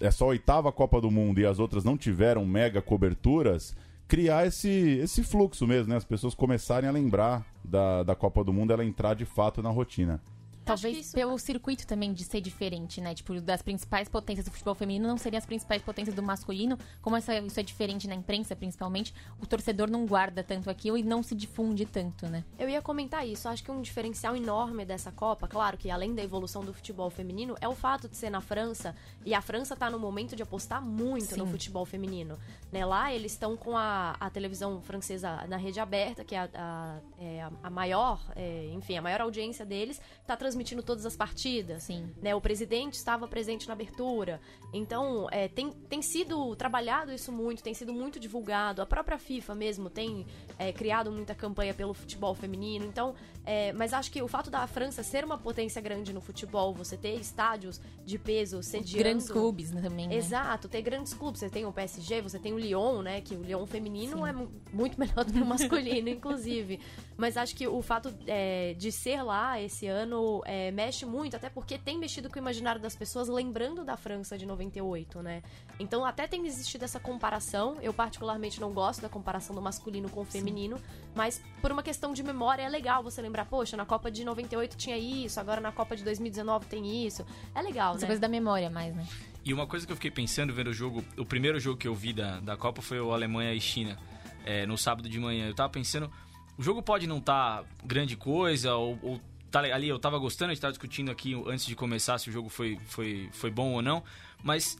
é 0.00 0.10
só 0.10 0.26
a 0.26 0.28
oitava 0.28 0.70
Copa 0.70 1.00
do 1.00 1.10
Mundo 1.10 1.40
e 1.40 1.46
as 1.46 1.58
outras 1.58 1.82
não 1.82 1.96
tiveram 1.96 2.44
mega 2.44 2.82
coberturas, 2.82 3.74
criar 4.06 4.46
esse, 4.46 4.98
esse 5.02 5.22
fluxo 5.22 5.66
mesmo, 5.66 5.90
né? 5.90 5.96
As 5.96 6.04
pessoas 6.04 6.34
começarem 6.34 6.88
a 6.88 6.92
lembrar 6.92 7.46
da, 7.64 8.02
da 8.02 8.14
Copa 8.14 8.42
do 8.44 8.52
Mundo, 8.52 8.72
ela 8.72 8.84
entrar 8.84 9.14
de 9.14 9.24
fato 9.24 9.62
na 9.62 9.70
rotina. 9.70 10.20
Talvez 10.64 10.96
isso- 10.98 11.12
pelo 11.14 11.36
circuito 11.38 11.86
também 11.86 12.12
de 12.12 12.22
ser 12.24 12.40
diferente, 12.40 13.00
né? 13.00 13.14
Tipo, 13.14 13.40
das 13.40 13.62
principais 13.62 14.08
potências 14.08 14.44
do 14.46 14.50
futebol 14.52 14.74
feminino 14.74 15.08
não 15.08 15.16
seriam 15.16 15.38
as 15.38 15.46
principais 15.46 15.82
potências 15.82 16.14
do 16.14 16.22
masculino. 16.22 16.78
Como 17.02 17.16
essa- 17.16 17.36
isso 17.38 17.58
é 17.58 17.62
diferente 17.62 18.06
na 18.06 18.14
imprensa, 18.14 18.54
principalmente, 18.54 19.12
o 19.40 19.46
torcedor 19.46 19.90
não 19.90 20.06
guarda 20.06 20.44
tanto 20.44 20.70
aquilo 20.70 20.96
e 20.96 21.02
não 21.02 21.22
se 21.22 21.34
difunde 21.34 21.86
tanto, 21.86 22.26
né? 22.28 22.44
Eu 22.58 22.68
ia 22.68 22.80
comentar 22.80 23.26
isso. 23.26 23.48
Acho 23.48 23.64
que 23.64 23.70
um 23.70 23.80
diferencial 23.82 24.36
enorme 24.36 24.84
dessa 24.84 25.10
Copa, 25.10 25.48
claro 25.48 25.76
que 25.76 25.90
além 25.90 26.14
da 26.14 26.22
evolução 26.22 26.64
do 26.64 26.72
futebol 26.72 27.10
feminino, 27.10 27.56
é 27.60 27.66
o 27.68 27.74
fato 27.74 28.08
de 28.08 28.16
ser 28.16 28.30
na 28.30 28.40
França. 28.40 28.94
E 29.24 29.34
a 29.34 29.40
França 29.40 29.74
tá 29.74 29.90
no 29.90 29.98
momento 29.98 30.36
de 30.36 30.42
apostar 30.42 30.80
muito 30.80 31.36
no 31.36 31.46
Sim. 31.46 31.50
futebol 31.50 31.84
feminino. 31.84 32.38
Né? 32.70 32.84
Lá 32.84 33.12
eles 33.12 33.32
estão 33.32 33.56
com 33.56 33.76
a, 33.76 34.14
a 34.20 34.30
televisão 34.30 34.80
francesa 34.82 35.44
na 35.48 35.56
rede 35.56 35.80
aberta, 35.80 36.22
que 36.24 36.34
é 36.34 36.38
a, 36.40 36.48
a- 36.54 36.98
é 37.18 37.48
a 37.62 37.70
maior, 37.70 38.20
é, 38.36 38.70
enfim, 38.74 38.96
a 38.96 39.02
maior 39.02 39.22
audiência 39.22 39.64
deles, 39.66 40.00
tá 40.26 40.36
transmitindo 40.36 40.49
todas 40.82 41.06
as 41.06 41.16
partidas. 41.16 41.84
Sim. 41.84 42.10
né? 42.20 42.34
O 42.34 42.40
presidente 42.40 42.94
estava 42.94 43.26
presente 43.28 43.66
na 43.66 43.74
abertura. 43.74 44.40
Então, 44.72 45.28
é, 45.30 45.48
tem, 45.48 45.70
tem 45.70 46.02
sido 46.02 46.54
trabalhado 46.56 47.12
isso 47.12 47.32
muito, 47.32 47.62
tem 47.62 47.74
sido 47.74 47.92
muito 47.92 48.18
divulgado. 48.20 48.82
A 48.82 48.86
própria 48.86 49.18
FIFA 49.18 49.54
mesmo 49.54 49.90
tem 49.90 50.26
é, 50.58 50.72
criado 50.72 51.10
muita 51.10 51.34
campanha 51.34 51.74
pelo 51.74 51.92
futebol 51.94 52.34
feminino. 52.34 52.84
Então, 52.84 53.14
é, 53.44 53.72
mas 53.72 53.92
acho 53.92 54.10
que 54.10 54.22
o 54.22 54.28
fato 54.28 54.50
da 54.50 54.66
França 54.66 55.02
ser 55.02 55.24
uma 55.24 55.38
potência 55.38 55.80
grande 55.80 56.12
no 56.12 56.20
futebol, 56.20 56.74
você 56.74 56.96
ter 56.96 57.14
estádios 57.14 57.80
de 58.04 58.18
peso 58.18 58.62
sediando... 58.62 58.98
Grandes 58.98 59.30
clubes 59.30 59.70
né, 59.72 59.80
também, 59.80 60.08
né? 60.08 60.14
Exato, 60.14 60.68
ter 60.68 60.82
grandes 60.82 61.14
clubes. 61.14 61.40
Você 61.40 61.50
tem 61.50 61.64
o 61.66 61.72
PSG, 61.72 62.20
você 62.20 62.38
tem 62.38 62.52
o 62.52 62.58
Lyon, 62.58 63.02
né? 63.02 63.20
Que 63.20 63.34
o 63.34 63.42
Lyon 63.42 63.66
feminino 63.66 64.26
é 64.26 64.32
mu- 64.32 64.50
muito 64.72 64.98
melhor 64.98 65.24
do 65.24 65.32
que 65.32 65.40
o 65.40 65.46
masculino, 65.46 66.08
inclusive. 66.10 66.80
Mas 67.16 67.36
acho 67.36 67.54
que 67.54 67.66
o 67.66 67.82
fato 67.82 68.14
é, 68.26 68.74
de 68.74 68.90
ser 68.92 69.22
lá 69.22 69.60
esse 69.60 69.86
ano 69.86 70.39
é, 70.44 70.70
mexe 70.70 71.04
muito, 71.04 71.36
até 71.36 71.48
porque 71.48 71.78
tem 71.78 71.98
mexido 71.98 72.28
com 72.28 72.36
o 72.36 72.38
imaginário 72.38 72.80
das 72.80 72.94
pessoas, 72.96 73.28
lembrando 73.28 73.84
da 73.84 73.96
França 73.96 74.36
de 74.36 74.46
98, 74.46 75.22
né? 75.22 75.42
Então 75.78 76.04
até 76.04 76.26
tem 76.26 76.46
existido 76.46 76.84
essa 76.84 77.00
comparação. 77.00 77.76
Eu, 77.80 77.92
particularmente, 77.92 78.60
não 78.60 78.72
gosto 78.72 79.00
da 79.02 79.08
comparação 79.08 79.54
do 79.54 79.62
masculino 79.62 80.08
com 80.08 80.20
o 80.20 80.24
feminino, 80.24 80.80
mas 81.14 81.42
por 81.60 81.72
uma 81.72 81.82
questão 81.82 82.12
de 82.12 82.22
memória 82.22 82.62
é 82.62 82.68
legal 82.68 83.02
você 83.02 83.20
lembrar, 83.20 83.44
poxa, 83.46 83.76
na 83.76 83.84
Copa 83.84 84.10
de 84.10 84.24
98 84.24 84.76
tinha 84.76 84.96
isso, 84.98 85.40
agora 85.40 85.60
na 85.60 85.72
Copa 85.72 85.96
de 85.96 86.04
2019 86.04 86.66
tem 86.66 87.06
isso. 87.06 87.24
É 87.54 87.62
legal, 87.62 87.94
Essa 87.94 88.02
né? 88.02 88.06
coisa 88.06 88.20
da 88.20 88.28
memória 88.28 88.70
mais, 88.70 88.94
né? 88.94 89.06
E 89.44 89.54
uma 89.54 89.66
coisa 89.66 89.86
que 89.86 89.92
eu 89.92 89.96
fiquei 89.96 90.10
pensando 90.10 90.52
vendo 90.52 90.68
o 90.68 90.72
jogo, 90.72 91.02
o 91.16 91.24
primeiro 91.24 91.58
jogo 91.58 91.78
que 91.78 91.88
eu 91.88 91.94
vi 91.94 92.12
da, 92.12 92.40
da 92.40 92.56
Copa 92.56 92.82
foi 92.82 93.00
o 93.00 93.12
Alemanha 93.12 93.54
e 93.54 93.60
China, 93.60 93.98
é, 94.44 94.66
no 94.66 94.76
sábado 94.76 95.08
de 95.08 95.18
manhã. 95.18 95.48
Eu 95.48 95.54
tava 95.54 95.70
pensando, 95.70 96.10
o 96.58 96.62
jogo 96.62 96.82
pode 96.82 97.06
não 97.06 97.18
estar 97.18 97.64
grande 97.84 98.16
coisa, 98.16 98.74
ou, 98.74 98.98
ou 99.02 99.20
tá 99.50 99.60
ali 99.60 99.88
eu 99.88 99.98
tava 99.98 100.18
gostando, 100.18 100.50
a 100.50 100.54
gente 100.54 100.60
tava 100.60 100.72
discutindo 100.72 101.10
aqui 101.10 101.34
antes 101.46 101.66
de 101.66 101.74
começar 101.74 102.18
se 102.18 102.28
o 102.30 102.32
jogo 102.32 102.48
foi, 102.48 102.78
foi, 102.86 103.28
foi 103.32 103.50
bom 103.50 103.72
ou 103.72 103.82
não, 103.82 104.02
mas 104.42 104.78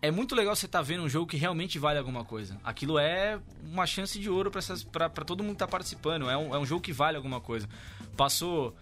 é 0.00 0.10
muito 0.10 0.34
legal 0.34 0.54
você 0.54 0.66
estar 0.66 0.82
vendo 0.82 1.02
um 1.02 1.08
jogo 1.08 1.26
que 1.26 1.36
realmente 1.36 1.78
vale 1.78 1.98
alguma 1.98 2.24
coisa. 2.24 2.60
Aquilo 2.62 2.98
é 2.98 3.40
uma 3.64 3.86
chance 3.86 4.18
de 4.18 4.30
ouro 4.30 4.50
para 4.92 5.24
todo 5.24 5.42
mundo 5.42 5.54
que 5.54 5.58
tá 5.58 5.68
participando, 5.68 6.30
é 6.30 6.36
um, 6.36 6.54
é 6.54 6.58
um 6.58 6.64
jogo 6.64 6.80
que 6.80 6.92
vale 6.92 7.16
alguma 7.16 7.40
coisa. 7.40 7.68
Passou 8.16 8.76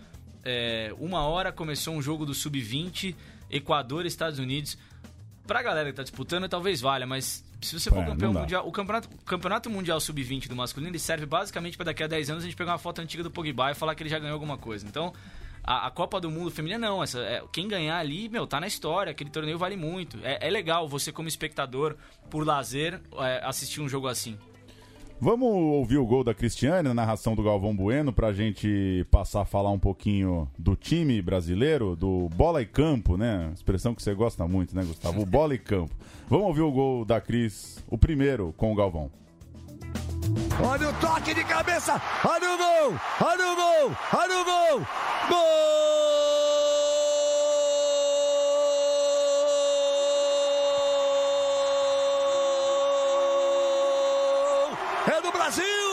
é, 0.45 0.95
uma 0.99 1.23
hora, 1.23 1.51
começou 1.51 1.95
um 1.95 2.03
jogo 2.03 2.27
do 2.27 2.35
Sub-20, 2.35 3.15
Equador 3.51 4.05
Estados 4.05 4.39
Unidos. 4.39 4.77
Pra 5.47 5.63
galera 5.63 5.91
que 5.91 5.97
tá 5.97 6.03
disputando, 6.03 6.49
talvez 6.49 6.81
valha, 6.81 7.07
mas 7.07 7.45
se 7.61 7.79
você 7.79 7.91
for 7.91 8.01
É, 8.03 8.07
campeão 8.07 8.33
mundial, 8.33 8.67
o 8.67 8.73
campeonato, 8.73 9.09
o 9.09 9.25
campeonato 9.25 9.71
mundial 9.71 10.01
sub-20 10.01 10.49
do 10.49 10.57
masculino, 10.57 10.91
ele 10.91 10.99
serve 10.99 11.27
basicamente 11.27 11.77
pra 11.77 11.85
daqui 11.85 12.03
a 12.03 12.07
10 12.07 12.31
anos 12.31 12.43
a 12.45 12.47
gente 12.47 12.57
pegar 12.57 12.73
uma 12.73 12.79
foto 12.79 13.01
antiga 13.01 13.23
do 13.23 13.31
Pogba 13.31 13.71
e 13.71 13.75
falar 13.75 13.95
que 13.95 14.03
ele 14.03 14.11
já 14.11 14.19
ganhou 14.19 14.35
alguma 14.35 14.59
coisa. 14.59 14.87
Então, 14.87 15.13
a, 15.65 15.87
a 15.87 15.91
Copa 15.91 16.21
do 16.21 16.31
Mundo 16.31 16.51
feminina 16.51 16.87
não, 16.87 17.03
essa, 17.03 17.19
é, 17.21 17.43
quem 17.53 17.67
ganhar 17.67 17.99
ali, 17.99 18.29
meu, 18.29 18.47
tá 18.47 18.61
na 18.61 18.67
história, 18.67 19.11
aquele 19.11 19.31
torneio 19.31 19.59
vale 19.59 19.77
muito. 19.77 20.19
É, 20.23 20.47
é 20.47 20.51
legal 20.51 20.87
você 20.89 21.11
como 21.11 21.29
espectador, 21.29 21.97
por 22.31 22.47
lazer, 22.47 23.01
é, 23.19 23.41
assistir 23.45 23.81
um 23.81 23.89
jogo 23.89 24.07
assim. 24.07 24.39
Vamos 25.19 25.49
ouvir 25.49 25.97
o 25.97 26.07
gol 26.07 26.23
da 26.23 26.35
Cristiane 26.35 26.89
na 26.89 26.95
narração 26.95 27.35
do 27.35 27.43
Galvão 27.43 27.75
Bueno 27.75 28.13
pra 28.13 28.35
gente 28.35 29.07
passar 29.11 29.43
a 29.43 29.45
falar 29.47 29.71
um 29.71 29.79
pouquinho 29.79 30.47
do 30.59 30.77
time 30.77 31.23
brasileiro, 31.23 31.97
do 31.97 32.29
bola 32.35 32.61
e 32.61 32.67
campo, 32.67 33.17
né? 33.17 33.51
Expressão 33.55 33.95
que 33.95 34.03
você 34.03 34.13
gosta 34.13 34.47
muito, 34.47 34.77
né, 34.77 34.85
Gustavo? 34.85 35.23
O 35.23 35.27
bola 35.27 35.55
e 35.55 35.59
campo. 35.59 35.95
Vamos 36.29 36.47
ouvir 36.49 36.61
o 36.61 36.71
gol 36.71 37.05
da 37.05 37.19
Cris, 37.19 37.83
o 37.89 37.97
primeiro 37.97 38.53
com 38.59 38.73
o 38.73 38.75
Galvão. 38.75 39.11
Olha 40.63 40.91
o 40.91 40.93
toque 40.95 41.35
de 41.35 41.45
cabeça. 41.45 42.01
Olha 42.25 42.55
o 42.55 42.59
gol. 42.59 43.01
Olha 43.21 43.53
o 43.53 43.57
gol. 43.57 43.97
Olha 44.13 44.41
o 44.41 44.45
gol. 44.45 44.87
Gol! 45.29 46.06
Brasil. 55.37 55.86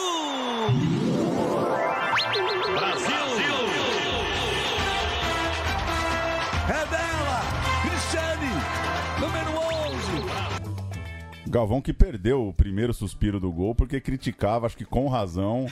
Galvão 11.54 11.80
que 11.80 11.94
perdeu 11.94 12.48
o 12.48 12.52
primeiro 12.52 12.96
suspiro 12.96 13.40
do 13.40 13.52
gol 13.52 13.76
porque 13.76 14.02
criticava, 14.02 14.66
acho 14.66 14.76
que 14.76 14.86
com 14.86 15.08
razão, 15.08 15.68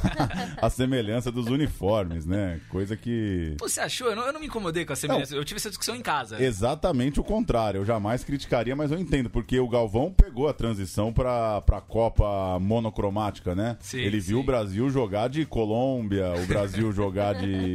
a 0.60 0.68
semelhança 0.68 1.32
dos 1.32 1.46
uniformes, 1.46 2.26
né? 2.26 2.60
Coisa 2.68 2.98
que. 2.98 3.56
Você 3.58 3.80
achou? 3.80 4.10
Eu 4.10 4.16
não, 4.16 4.26
eu 4.26 4.32
não 4.34 4.38
me 4.38 4.44
incomodei 4.46 4.84
com 4.84 4.92
a 4.92 4.96
semelhança. 4.96 5.34
Eu 5.34 5.42
tive 5.42 5.56
essa 5.56 5.70
discussão 5.70 5.96
em 5.96 6.02
casa. 6.02 6.42
Exatamente 6.42 7.18
o 7.18 7.24
contrário. 7.24 7.78
Eu 7.78 7.84
jamais 7.86 8.22
criticaria, 8.22 8.76
mas 8.76 8.92
eu 8.92 8.98
entendo, 8.98 9.30
porque 9.30 9.58
o 9.58 9.66
Galvão 9.66 10.12
pegou 10.12 10.48
a 10.48 10.52
transição 10.52 11.10
para 11.10 11.64
a 11.66 11.80
Copa 11.80 12.58
monocromática, 12.60 13.54
né? 13.54 13.78
Sim, 13.80 14.00
Ele 14.00 14.20
viu 14.20 14.36
sim. 14.36 14.42
o 14.42 14.46
Brasil 14.46 14.90
jogar 14.90 15.30
de 15.30 15.46
Colômbia, 15.46 16.30
o 16.44 16.46
Brasil 16.46 16.92
jogar 16.92 17.36
de 17.36 17.72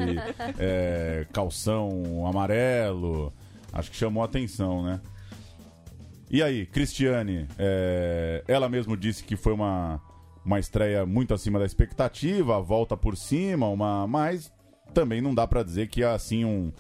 é, 0.60 1.26
calção 1.34 2.24
amarelo. 2.28 3.34
Acho 3.74 3.90
que 3.90 3.98
chamou 3.98 4.22
a 4.22 4.28
atenção, 4.28 4.84
né? 4.84 5.02
E 6.30 6.44
aí, 6.44 6.66
Cristiane, 6.66 7.48
é, 7.58 8.44
ela 8.48 8.68
mesmo 8.68 8.98
disse 8.98 9.24
que 9.24 9.38
foi 9.38 9.54
uma, 9.54 10.02
uma 10.44 10.60
estreia 10.60 11.06
muito 11.06 11.34
acima 11.34 11.58
da 11.58 11.66
expectativa, 11.66 12.60
volta 12.62 12.98
por 12.98 13.16
cima, 13.16 13.68
uma, 13.70 14.06
mas 14.08 14.52
também 14.94 15.22
não 15.22 15.34
dá 15.34 15.48
pra 15.48 15.64
dizer 15.64 15.88
que 15.88 16.04
é 16.04 16.08
assim 16.08 16.44
um, 16.44 16.72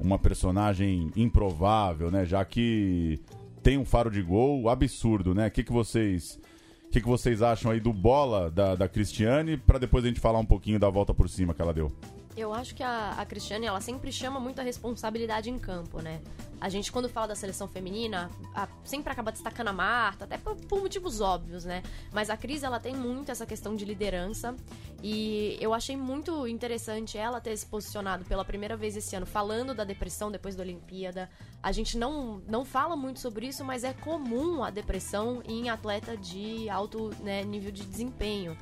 uma 0.00 0.18
personagem 0.18 1.10
improvável, 1.14 2.10
né? 2.10 2.24
Já 2.24 2.44
que 2.44 3.20
tem 3.62 3.78
um 3.78 3.84
faro 3.84 4.10
de 4.10 4.22
gol 4.22 4.68
absurdo, 4.68 5.32
né? 5.32 5.46
O 5.46 5.50
que, 5.50 5.62
que 5.62 5.72
vocês 5.72 6.40
o 6.86 6.90
que, 6.90 7.00
que 7.00 7.06
vocês 7.06 7.42
acham 7.42 7.70
aí 7.70 7.78
do 7.78 7.92
bola 7.92 8.50
da, 8.50 8.74
da 8.74 8.88
Cristiane, 8.88 9.58
Pra 9.58 9.78
depois 9.78 10.04
a 10.04 10.08
gente 10.08 10.20
falar 10.20 10.38
um 10.38 10.46
pouquinho 10.46 10.78
da 10.78 10.88
volta 10.88 11.12
por 11.12 11.28
cima 11.28 11.52
que 11.54 11.60
ela 11.60 11.74
deu? 11.74 11.92
Eu 12.36 12.54
acho 12.54 12.74
que 12.74 12.82
a, 12.84 13.10
a 13.18 13.26
Cristiane, 13.26 13.66
ela 13.66 13.80
sempre 13.80 14.12
chama 14.12 14.38
muita 14.38 14.62
responsabilidade 14.62 15.50
em 15.50 15.58
campo, 15.58 16.00
né? 16.00 16.20
A 16.60 16.68
gente, 16.68 16.90
quando 16.90 17.08
fala 17.08 17.28
da 17.28 17.34
seleção 17.36 17.66
feminina, 17.68 18.30
a- 18.54 18.68
sempre 18.84 19.12
acaba 19.12 19.30
destacando 19.32 19.68
a 19.68 19.72
Marta, 19.72 20.24
até 20.24 20.38
por, 20.38 20.54
por 20.56 20.80
motivos 20.80 21.20
óbvios, 21.20 21.64
né? 21.64 21.82
Mas 22.12 22.30
a 22.30 22.36
Cris, 22.36 22.62
ela 22.62 22.78
tem 22.80 22.94
muito 22.94 23.30
essa 23.32 23.44
questão 23.46 23.74
de 23.74 23.84
liderança. 23.84 24.54
E 25.02 25.56
eu 25.60 25.72
achei 25.72 25.96
muito 25.96 26.46
interessante 26.48 27.16
ela 27.16 27.40
ter 27.40 27.56
se 27.56 27.64
posicionado 27.66 28.24
pela 28.24 28.44
primeira 28.44 28.76
vez 28.76 28.96
esse 28.96 29.14
ano, 29.14 29.26
falando 29.26 29.72
da 29.74 29.84
depressão 29.84 30.30
depois 30.30 30.56
da 30.56 30.62
Olimpíada. 30.62 31.30
A 31.62 31.70
gente 31.70 31.96
não, 31.96 32.40
não 32.48 32.64
fala 32.64 32.96
muito 32.96 33.20
sobre 33.20 33.46
isso, 33.46 33.64
mas 33.64 33.84
é 33.84 33.92
comum 33.92 34.62
a 34.64 34.70
depressão 34.70 35.40
em 35.46 35.70
atleta 35.70 36.16
de 36.16 36.68
alto 36.68 37.10
né, 37.22 37.42
nível 37.44 37.70
de 37.70 37.84
desempenho. 37.84 38.56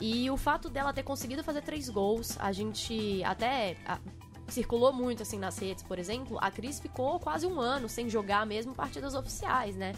E 0.00 0.30
o 0.30 0.36
fato 0.36 0.68
dela 0.70 0.92
ter 0.92 1.02
conseguido 1.02 1.44
fazer 1.44 1.60
três 1.62 1.88
gols, 1.88 2.36
a 2.40 2.52
gente 2.52 3.22
até 3.24 3.76
a- 3.86 3.98
circulou 4.48 4.92
muito 4.92 5.22
assim 5.22 5.38
nas 5.38 5.58
redes, 5.58 5.82
por 5.82 5.98
exemplo. 5.98 6.38
A 6.40 6.50
Cris 6.50 6.80
ficou 6.80 7.20
quase 7.20 7.46
um 7.46 7.60
ano 7.60 7.88
sem 7.88 8.08
jogar 8.08 8.46
mesmo 8.46 8.74
partidas 8.74 9.14
oficiais, 9.14 9.76
né? 9.76 9.92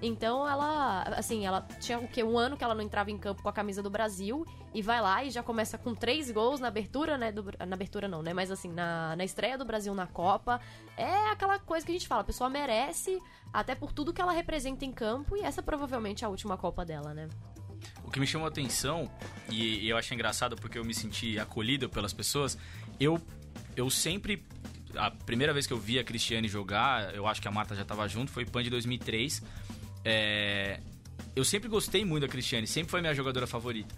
Então 0.00 0.48
ela, 0.48 1.02
assim, 1.16 1.44
ela 1.44 1.60
tinha 1.80 1.98
o 1.98 2.06
quê? 2.06 2.22
Um 2.22 2.38
ano 2.38 2.56
que 2.56 2.62
ela 2.62 2.72
não 2.72 2.82
entrava 2.82 3.10
em 3.10 3.18
campo 3.18 3.42
com 3.42 3.48
a 3.48 3.52
camisa 3.52 3.82
do 3.82 3.90
Brasil 3.90 4.46
e 4.72 4.80
vai 4.80 5.00
lá 5.02 5.24
e 5.24 5.30
já 5.30 5.42
começa 5.42 5.76
com 5.76 5.92
três 5.92 6.30
gols 6.30 6.60
na 6.60 6.68
abertura, 6.68 7.18
né? 7.18 7.32
do- 7.32 7.42
na 7.66 7.74
abertura 7.74 8.06
não, 8.06 8.22
né? 8.22 8.32
Mas 8.32 8.48
assim, 8.52 8.68
na, 8.72 9.16
na 9.16 9.24
estreia 9.24 9.58
do 9.58 9.64
Brasil 9.64 9.92
na 9.92 10.06
Copa. 10.06 10.60
É 10.96 11.30
aquela 11.32 11.58
coisa 11.58 11.84
que 11.84 11.90
a 11.90 11.94
gente 11.96 12.06
fala, 12.06 12.20
a 12.20 12.24
pessoa 12.24 12.48
merece, 12.48 13.20
até 13.52 13.74
por 13.74 13.92
tudo 13.92 14.12
que 14.12 14.20
ela 14.22 14.30
representa 14.32 14.84
em 14.84 14.92
campo, 14.92 15.36
e 15.36 15.40
essa 15.40 15.60
provavelmente 15.64 16.22
é 16.22 16.26
a 16.28 16.30
última 16.30 16.56
Copa 16.56 16.84
dela, 16.84 17.12
né? 17.12 17.28
O 18.08 18.10
que 18.10 18.18
me 18.18 18.26
chamou 18.26 18.46
a 18.46 18.48
atenção, 18.48 19.10
e 19.50 19.86
eu 19.86 19.94
achei 19.94 20.14
engraçado 20.14 20.56
porque 20.56 20.78
eu 20.78 20.84
me 20.84 20.94
senti 20.94 21.38
acolhido 21.38 21.90
pelas 21.90 22.10
pessoas, 22.10 22.56
eu, 22.98 23.20
eu 23.76 23.90
sempre. 23.90 24.42
A 24.96 25.10
primeira 25.10 25.52
vez 25.52 25.66
que 25.66 25.74
eu 25.74 25.78
vi 25.78 25.98
a 25.98 26.04
Cristiane 26.04 26.48
jogar, 26.48 27.14
eu 27.14 27.26
acho 27.26 27.42
que 27.42 27.46
a 27.46 27.50
Marta 27.50 27.74
já 27.74 27.82
estava 27.82 28.08
junto, 28.08 28.32
foi 28.32 28.46
Pan 28.46 28.62
de 28.62 28.70
2003. 28.70 29.42
É, 30.06 30.80
eu 31.36 31.44
sempre 31.44 31.68
gostei 31.68 32.02
muito 32.02 32.22
da 32.22 32.28
Cristiane, 32.28 32.66
sempre 32.66 32.90
foi 32.90 33.02
minha 33.02 33.12
jogadora 33.12 33.46
favorita. 33.46 33.94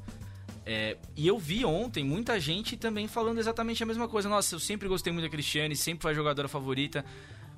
É, 0.66 0.96
e 1.16 1.28
eu 1.28 1.38
vi 1.38 1.64
ontem 1.64 2.02
muita 2.02 2.40
gente 2.40 2.76
também 2.76 3.06
falando 3.06 3.38
exatamente 3.38 3.80
a 3.80 3.86
mesma 3.86 4.08
coisa. 4.08 4.28
Nossa, 4.28 4.56
eu 4.56 4.58
sempre 4.58 4.88
gostei 4.88 5.12
muito 5.12 5.26
da 5.26 5.30
Cristiane, 5.30 5.76
sempre 5.76 6.02
foi 6.02 6.10
a 6.10 6.14
jogadora 6.14 6.48
favorita. 6.48 7.04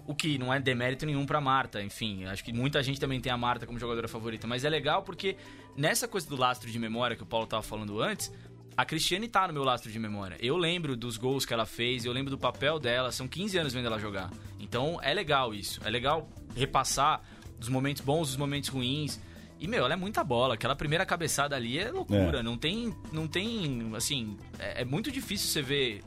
O 0.07 0.15
que 0.15 0.37
não 0.39 0.53
é 0.53 0.59
demérito 0.59 1.07
nenhum 1.07 1.25
pra 1.25 1.41
Marta, 1.41 1.83
enfim. 1.83 2.25
Acho 2.25 2.43
que 2.43 2.53
muita 2.53 2.83
gente 2.83 2.99
também 2.99 3.21
tem 3.21 3.33
a 3.33 3.37
Marta 3.37 3.67
como 3.67 3.79
jogadora 3.79 4.09
favorita. 4.09 4.47
Mas 4.47 4.65
é 4.65 4.69
legal 4.71 5.03
porque 5.03 5.37
nessa 5.77 6.09
coisa 6.09 6.29
do 6.29 6.37
lastro 6.37 6.71
de 6.71 6.79
memória 6.79 7.17
que 7.17 7.23
o 7.23 7.27
Paulo 7.27 7.47
tava 7.47 7.63
falando 7.63 8.01
antes, 8.01 8.33
a 8.77 8.85
Cristiane 8.85 9.29
tá 9.29 9.47
no 9.47 9.53
meu 9.53 9.65
lastro 9.65 9.91
de 9.91 9.99
memória. 9.99 10.37
Eu 10.41 10.57
lembro 10.57 10.97
dos 10.97 11.17
gols 11.17 11.45
que 11.45 11.53
ela 11.53 11.67
fez, 11.67 12.05
eu 12.05 12.13
lembro 12.13 12.31
do 12.31 12.39
papel 12.39 12.79
dela, 12.79 13.13
são 13.13 13.29
15 13.29 13.59
anos 13.59 13.73
vendo 13.73 13.87
ela 13.87 13.99
jogar. 13.99 14.31
Então 14.59 14.99
é 15.03 15.13
legal 15.15 15.55
isso. 15.55 15.81
É 15.85 15.91
legal 15.91 16.29
repassar 16.57 17.21
dos 17.59 17.69
momentos 17.69 18.03
bons, 18.03 18.29
dos 18.29 18.37
momentos 18.37 18.69
ruins. 18.69 19.21
E, 19.61 19.69
meu, 19.69 19.85
ela 19.85 19.95
é 19.95 19.97
muita 19.97 20.25
bola. 20.25 20.55
Aquela 20.55 20.75
primeira 20.75 21.07
cabeçada 21.07 21.55
ali 21.55 21.79
é 21.79 21.89
loucura. 21.89 22.41
É. 22.41 22.43
Não 22.43 22.57
tem. 22.57 22.93
Não 23.13 23.29
tem. 23.29 23.93
Assim. 23.95 24.37
É, 24.59 24.83
é 24.83 24.85
muito 24.85 25.13
difícil 25.13 25.49
você 25.49 25.63
ver. 25.63 26.03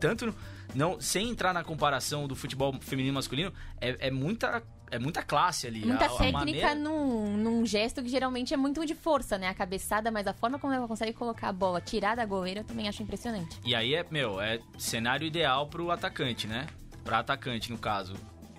Tanto. 0.00 0.34
Não, 0.74 1.00
sem 1.00 1.28
entrar 1.30 1.52
na 1.52 1.64
comparação 1.64 2.28
do 2.28 2.36
futebol 2.36 2.74
feminino 2.80 3.12
e 3.12 3.14
masculino, 3.16 3.52
é, 3.80 4.08
é 4.08 4.10
muita. 4.10 4.62
É 4.92 4.98
muita 4.98 5.22
classe 5.22 5.68
ali. 5.68 5.86
Muita 5.86 6.06
A- 6.06 6.08
a 6.08 6.10
técnica 6.16 6.38
maneira- 6.38 6.74
num, 6.74 7.36
num 7.36 7.64
gesto 7.64 8.02
que 8.02 8.08
geralmente 8.08 8.52
é 8.52 8.56
muito 8.56 8.84
de 8.84 8.92
força, 8.96 9.38
né? 9.38 9.46
A 9.46 9.54
cabeçada, 9.54 10.10
mas 10.10 10.26
a 10.26 10.34
forma 10.34 10.58
como 10.58 10.72
ela 10.72 10.88
consegue 10.88 11.12
colocar 11.12 11.48
a 11.48 11.52
bola, 11.52 11.80
tirar 11.80 12.16
da 12.16 12.24
goleira, 12.26 12.60
eu 12.60 12.64
também 12.64 12.88
acho 12.88 13.00
impressionante. 13.00 13.56
E 13.64 13.72
aí 13.72 13.94
é, 13.94 14.04
meu, 14.10 14.40
é 14.40 14.58
cenário 14.78 15.24
ideal 15.24 15.68
pro 15.68 15.92
atacante, 15.92 16.48
né? 16.48 16.66
Pra 17.04 17.20
atacante, 17.20 17.70
no 17.70 17.78
caso. 17.78 18.14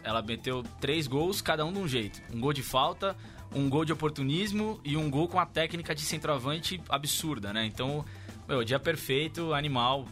Ela 0.05 0.21
meteu 0.21 0.63
três 0.79 1.05
gols, 1.05 1.41
cada 1.41 1.65
um 1.65 1.73
de 1.73 1.79
um 1.79 1.87
jeito. 1.87 2.21
Um 2.33 2.39
gol 2.39 2.53
de 2.53 2.63
falta, 2.63 3.13
um 3.53 3.69
gol 3.69 3.83
de 3.83 3.91
oportunismo 3.91 4.79
e 4.85 4.95
um 4.95 5.09
gol 5.11 5.27
com 5.27 5.37
a 5.37 5.45
técnica 5.45 5.93
de 5.93 5.99
centroavante 6.01 6.81
absurda, 6.87 7.51
né? 7.51 7.65
Então, 7.65 8.05
meu, 8.47 8.63
dia 8.63 8.79
perfeito, 8.79 9.53
animal. 9.53 10.05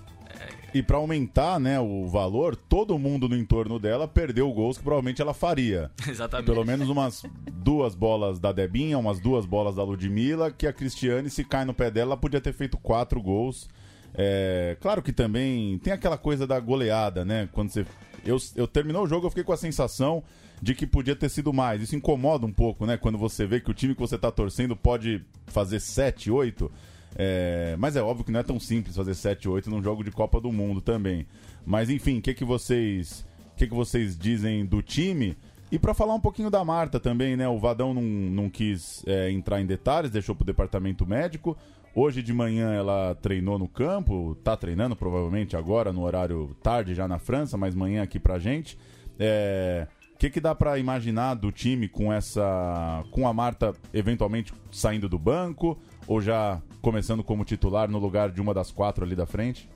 E 0.74 0.84
pra 0.84 0.98
aumentar, 0.98 1.60
né, 1.60 1.79
o 1.79 2.08
valor, 2.08 2.55
todo 2.55 2.98
mundo 3.00 3.27
no 3.27 3.36
entorno 3.36 3.79
dela 3.79 4.08
perdeu 4.08 4.51
gols 4.53 4.77
que 4.77 4.84
provavelmente 4.84 5.22
ela 5.22 5.34
faria. 5.34 5.91
Exatamente. 6.08 6.46
Pelo 6.46 6.63
menos 6.63 6.89
umas 6.89 7.24
duas 7.51 7.96
bolas 7.96 8.39
da 8.39 8.51
Debinha, 8.51 8.98
umas 8.98 9.19
duas 9.19 9.46
bolas 9.46 9.75
da 9.75 9.84
Ludmilla, 9.84 10.51
que 10.51 10.67
a 10.67 10.74
Cristiane, 10.74 11.29
se 11.29 11.43
cai 11.43 11.65
no 11.65 11.74
pé 11.74 11.89
dela, 11.89 12.12
ela 12.12 12.17
podia 12.17 12.39
ter 12.39 12.53
feito 12.53 12.77
quatro 12.77 13.22
gols. 13.22 13.67
É, 14.13 14.77
claro 14.79 15.01
que 15.01 15.13
também 15.13 15.77
tem 15.79 15.93
aquela 15.93 16.17
coisa 16.17 16.46
da 16.48 16.60
goleada, 16.60 17.24
né? 17.24 17.50
Quando 17.51 17.69
você. 17.69 17.86
Eu, 18.25 18.38
eu 18.55 18.67
terminou 18.67 19.03
o 19.03 19.08
jogo, 19.08 19.25
eu 19.25 19.29
fiquei 19.29 19.43
com 19.43 19.53
a 19.53 19.58
sensação 19.58 20.24
de 20.62 20.75
que 20.75 20.86
podia 20.86 21.15
ter 21.15 21.29
sido 21.29 21.53
mais. 21.53 21.81
Isso 21.81 21.96
incomoda 21.96 22.46
um 22.46 22.51
pouco, 22.51 22.86
né? 22.86 22.98
Quando 22.98 23.17
você 23.17 23.46
vê 23.46 23.60
que 23.60 23.72
o 23.72 23.74
time 23.74 23.93
que 23.93 24.01
você 24.01 24.17
tá 24.17 24.31
torcendo 24.31 24.75
pode 24.75 25.24
fazer 25.48 25.79
7, 25.79 26.29
8. 26.29 26.72
É, 27.16 27.75
mas 27.78 27.96
é 27.96 28.01
óbvio 28.01 28.25
que 28.25 28.32
não 28.32 28.39
é 28.39 28.44
tão 28.44 28.60
simples 28.60 28.96
fazer 28.96 29.16
7, 29.16 29.50
8 29.50 29.70
num 29.70 29.82
jogo 29.82 30.04
de 30.04 30.12
Copa 30.12 30.39
do 30.39 30.51
Mundo 30.51 30.82
também. 30.82 31.25
Mas 31.66 31.89
enfim, 31.89 32.20
o 32.20 32.22
que, 32.22 32.34
que 32.34 32.46
vocês. 32.46 33.25
O 33.54 33.56
que, 33.60 33.68
que 33.68 33.74
vocês 33.74 34.18
dizem 34.18 34.66
do 34.66 34.82
time? 34.82 35.38
E 35.72 35.78
pra 35.78 35.94
falar 35.94 36.16
um 36.16 36.20
pouquinho 36.20 36.50
da 36.50 36.63
Marta 36.66 37.00
também, 37.00 37.36
né? 37.36 37.48
O 37.48 37.60
Vadão 37.60 37.94
não, 37.94 38.01
não 38.01 38.50
quis 38.50 39.04
é, 39.06 39.30
entrar 39.30 39.62
em 39.62 39.66
detalhes, 39.66 40.10
deixou 40.10 40.34
pro 40.36 40.46
departamento 40.46 41.06
médico. 41.06 41.58
Hoje 41.94 42.24
de 42.24 42.32
manhã 42.34 42.74
ela 42.74 43.16
treinou 43.22 43.60
no 43.60 43.68
campo, 43.68 44.36
tá 44.44 44.56
treinando 44.56 44.96
provavelmente 44.96 45.58
agora 45.58 45.92
no 45.92 46.04
horário 46.04 46.56
tarde 46.63 46.96
já 46.96 47.08
na 47.08 47.20
França, 47.20 47.58
mas 47.58 47.75
manhã 47.75 48.01
aqui 48.01 48.20
pra 48.20 48.39
gente. 48.39 48.78
É, 49.20 49.88
O 50.16 50.18
que, 50.18 50.30
que 50.30 50.39
dá 50.39 50.56
pra 50.56 50.78
imaginar 50.78 51.34
do 51.34 51.51
time 51.51 51.88
com 51.88 52.13
essa. 52.13 53.04
com 53.12 53.28
a 53.28 53.34
Marta 53.34 53.74
eventualmente 53.94 54.54
saindo 54.72 55.10
do 55.10 55.20
banco 55.20 55.78
ou 56.10 56.20
já 56.20 56.60
começando 56.82 57.24
como 57.24 57.46
titular 57.46 57.88
no 57.88 58.00
lugar 58.00 58.32
de 58.32 58.42
uma 58.42 58.51
das 58.51 58.72
quatro 58.72 59.06
ali 59.06 59.16
da 59.16 59.28
frente? 59.28 59.70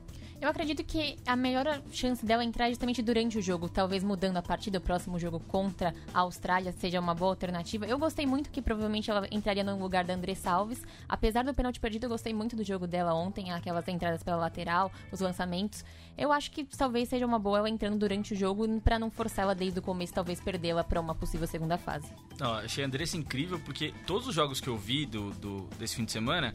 Eu 0.44 0.50
acredito 0.50 0.84
que 0.84 1.16
a 1.26 1.38
melhor 1.38 1.82
chance 1.94 2.26
dela 2.26 2.44
é 2.44 2.46
entrar 2.46 2.68
justamente 2.68 3.02
durante 3.02 3.38
o 3.38 3.42
jogo, 3.42 3.70
talvez 3.70 4.04
mudando 4.04 4.36
a 4.36 4.42
partida, 4.42 4.78
o 4.78 4.82
próximo 4.82 5.18
jogo 5.18 5.40
contra 5.40 5.96
a 6.14 6.20
Austrália 6.20 6.74
seja 6.74 7.00
uma 7.00 7.16
boa 7.16 7.32
alternativa. 7.32 7.86
Eu 7.86 7.98
gostei 7.98 8.26
muito 8.26 8.50
que 8.50 8.62
provavelmente 8.62 9.10
ela 9.10 9.26
entraria 9.32 9.64
no 9.64 9.80
lugar 9.80 10.04
da 10.04 10.14
Andressa 10.14 10.52
Alves. 10.52 10.82
Apesar 11.08 11.46
do 11.46 11.54
pênalti 11.54 11.80
perdido, 11.80 12.08
eu 12.08 12.10
gostei 12.10 12.34
muito 12.34 12.58
do 12.58 12.64
jogo 12.66 12.86
dela 12.86 13.14
ontem, 13.14 13.54
aquelas 13.54 13.88
entradas 13.88 14.22
pela 14.22 14.36
lateral, 14.36 14.92
os 15.14 15.22
lançamentos. 15.22 15.86
Eu 16.18 16.30
acho 16.34 16.52
que 16.52 16.66
talvez 16.66 17.08
seja 17.08 17.26
uma 17.26 17.40
boa 17.40 17.60
ela 17.60 17.70
entrando 17.70 17.98
durante 17.98 18.34
o 18.34 18.36
jogo 18.36 18.68
pra 18.82 19.00
não 19.00 19.10
forçar 19.10 19.44
ela 19.44 19.56
desde 19.56 19.80
o 19.80 19.82
começo, 19.82 20.14
talvez 20.14 20.42
perdê-la 20.42 20.84
pra 20.84 21.00
uma 21.00 21.16
possível 21.16 21.48
segunda 21.48 21.78
fase. 21.78 22.12
Achei 22.42 22.84
a 22.84 22.88
Andressa 22.88 23.16
incrível 23.16 23.62
porque 23.62 23.94
todos 24.06 24.28
os 24.28 24.36
jogos 24.36 24.60
que 24.60 24.68
eu 24.68 24.76
vi 24.78 25.06
do, 25.06 25.32
do- 25.36 25.70
desse 25.80 25.96
fim 25.96 26.04
de 26.04 26.12
semana, 26.12 26.54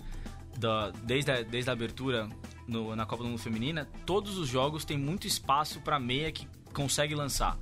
desde, 1.04 1.30
a, 1.32 1.42
desde 1.42 1.70
a 1.70 1.72
abertura 1.72 2.28
no- 2.68 2.94
na 2.94 3.04
Copa 3.06 3.22
do 3.24 3.30
Mundo 3.30 3.40
Feminina, 3.40 3.88
todos 4.06 4.38
os 4.38 4.46
jogos 4.48 4.84
tem 4.84 4.96
muito 4.98 5.26
espaço 5.26 5.80
pra 5.80 5.98
meia 5.98 6.30
que 6.30 6.46
consegue 6.72 7.14
lançar. 7.14 7.58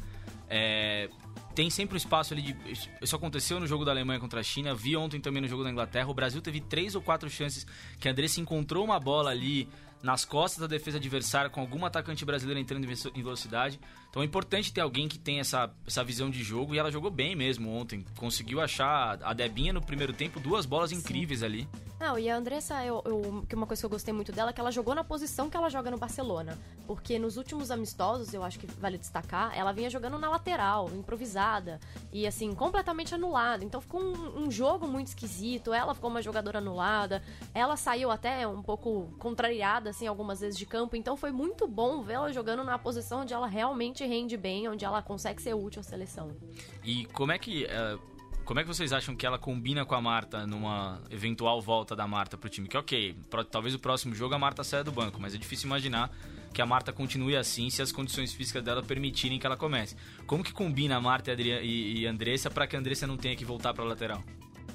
É, 0.48 1.08
tem 1.54 1.70
sempre 1.70 1.94
um 1.94 1.96
espaço 1.96 2.34
ali 2.34 2.42
de. 2.42 2.56
Isso 3.00 3.16
aconteceu 3.16 3.58
no 3.58 3.66
jogo 3.66 3.84
da 3.84 3.90
Alemanha 3.92 4.20
contra 4.20 4.40
a 4.40 4.42
China, 4.42 4.74
vi 4.74 4.96
ontem 4.96 5.20
também 5.20 5.40
no 5.40 5.48
jogo 5.48 5.64
da 5.64 5.70
Inglaterra. 5.70 6.08
O 6.08 6.14
Brasil 6.14 6.42
teve 6.42 6.60
três 6.60 6.94
ou 6.94 7.00
quatro 7.00 7.30
chances 7.30 7.66
que 7.98 8.08
a 8.08 8.10
Andressa 8.12 8.40
encontrou 8.40 8.84
uma 8.84 9.00
bola 9.00 9.30
ali 9.30 9.68
nas 10.02 10.24
costas 10.24 10.60
da 10.60 10.66
defesa 10.66 10.98
adversária 10.98 11.50
com 11.50 11.60
algum 11.60 11.84
atacante 11.84 12.24
brasileiro 12.24 12.60
entrando 12.60 12.84
em 12.84 12.86
ve- 12.86 13.10
em 13.14 13.22
velocidade. 13.22 13.80
Então 14.10 14.22
é 14.22 14.24
importante 14.26 14.72
ter 14.72 14.80
alguém 14.80 15.08
que 15.08 15.18
tem 15.18 15.40
essa, 15.40 15.70
essa 15.86 16.02
visão 16.04 16.30
de 16.30 16.42
jogo 16.42 16.74
e 16.74 16.78
ela 16.78 16.90
jogou 16.90 17.10
bem 17.10 17.34
mesmo 17.36 17.70
ontem. 17.74 18.04
Conseguiu 18.16 18.60
achar 18.60 19.18
a 19.22 19.32
Debinha 19.34 19.72
no 19.72 19.82
primeiro 19.84 20.12
tempo, 20.12 20.40
duas 20.40 20.64
bolas 20.64 20.92
incríveis 20.92 21.42
ali. 21.42 21.68
Não, 22.00 22.18
e 22.18 22.28
a 22.30 22.36
Andressa, 22.36 22.84
eu, 22.84 23.02
eu- 23.06 23.44
que 23.48 23.54
uma 23.54 23.66
coisa 23.66 23.80
que 23.82 23.86
eu 23.86 23.90
gostei 23.90 24.12
muito 24.14 24.30
dela 24.32 24.50
é 24.50 24.52
que 24.52 24.60
ela 24.60 24.70
jogou 24.70 24.94
na 24.94 25.02
posição 25.04 25.50
que 25.50 25.56
ela 25.56 25.68
joga 25.68 25.90
no 25.90 25.98
Barcelona. 25.98 26.58
Porque 26.86 27.18
nos 27.18 27.36
últimos 27.36 27.70
amistosos, 27.70 28.32
eu 28.32 28.42
acho 28.44 28.58
que 28.58 28.66
vale 28.66 28.96
destacar, 28.98 29.56
ela 29.56 29.72
vinha 29.72 29.90
jogando 29.90 30.18
na 30.18 30.28
lateral, 30.30 30.88
improvisada. 30.94 31.80
E 32.12 32.26
assim, 32.26 32.54
completamente 32.54 33.14
anulada. 33.14 33.64
Então 33.64 33.80
ficou 33.80 34.00
um, 34.02 34.44
um 34.44 34.50
jogo 34.50 34.86
muito 34.86 35.08
esquisito. 35.08 35.72
Ela 35.74 35.94
ficou 35.94 36.08
uma 36.10 36.22
jogadora 36.22 36.58
anulada. 36.58 37.22
Ela 37.54 37.76
saiu 37.76 38.10
até 38.10 38.46
um 38.46 38.62
pouco 38.62 39.14
contrariada, 39.18 39.85
assim, 39.88 40.06
algumas 40.06 40.40
vezes 40.40 40.58
de 40.58 40.66
campo. 40.66 40.96
Então 40.96 41.16
foi 41.16 41.30
muito 41.32 41.66
bom 41.66 42.02
vê-la 42.02 42.32
jogando 42.32 42.62
na 42.64 42.78
posição 42.78 43.20
onde 43.20 43.32
ela 43.32 43.46
realmente 43.46 44.04
rende 44.04 44.36
bem, 44.36 44.68
onde 44.68 44.84
ela 44.84 45.02
consegue 45.02 45.40
ser 45.42 45.54
útil 45.54 45.80
à 45.80 45.82
seleção. 45.82 46.36
E 46.84 47.06
como 47.06 47.32
é 47.32 47.38
que. 47.38 47.64
eh, 47.64 47.98
como 48.44 48.60
é 48.60 48.62
que 48.62 48.68
vocês 48.68 48.92
acham 48.92 49.16
que 49.16 49.26
ela 49.26 49.38
combina 49.40 49.84
com 49.84 49.94
a 49.96 50.00
Marta 50.00 50.46
numa 50.46 51.00
eventual 51.10 51.60
volta 51.60 51.96
da 51.96 52.06
Marta 52.06 52.36
pro 52.38 52.48
time? 52.48 52.68
Que 52.68 52.76
ok, 52.78 53.16
pro- 53.28 53.44
talvez 53.44 53.74
o 53.74 53.78
próximo 53.80 54.14
jogo 54.14 54.34
a 54.36 54.38
Marta 54.38 54.62
saia 54.62 54.84
do 54.84 54.92
banco, 54.92 55.20
mas 55.20 55.34
é 55.34 55.36
difícil 55.38 55.66
imaginar 55.66 56.10
que 56.54 56.62
a 56.62 56.66
Marta 56.66 56.92
continue 56.92 57.36
assim 57.36 57.68
se 57.70 57.82
as 57.82 57.90
condições 57.90 58.32
físicas 58.32 58.62
dela 58.62 58.82
permitirem 58.84 59.38
que 59.38 59.46
ela 59.46 59.56
comece. 59.56 59.96
Como 60.28 60.44
que 60.44 60.52
combina 60.52 60.96
a 60.96 61.00
Marta 61.00 61.32
e, 61.32 61.98
e 62.02 62.06
Andressa 62.06 62.48
para 62.48 62.68
que 62.68 62.76
a 62.76 62.78
Andressa 62.78 63.04
não 63.04 63.16
tenha 63.16 63.34
que 63.34 63.44
voltar 63.44 63.74
pra 63.74 63.84
lateral? 63.84 64.22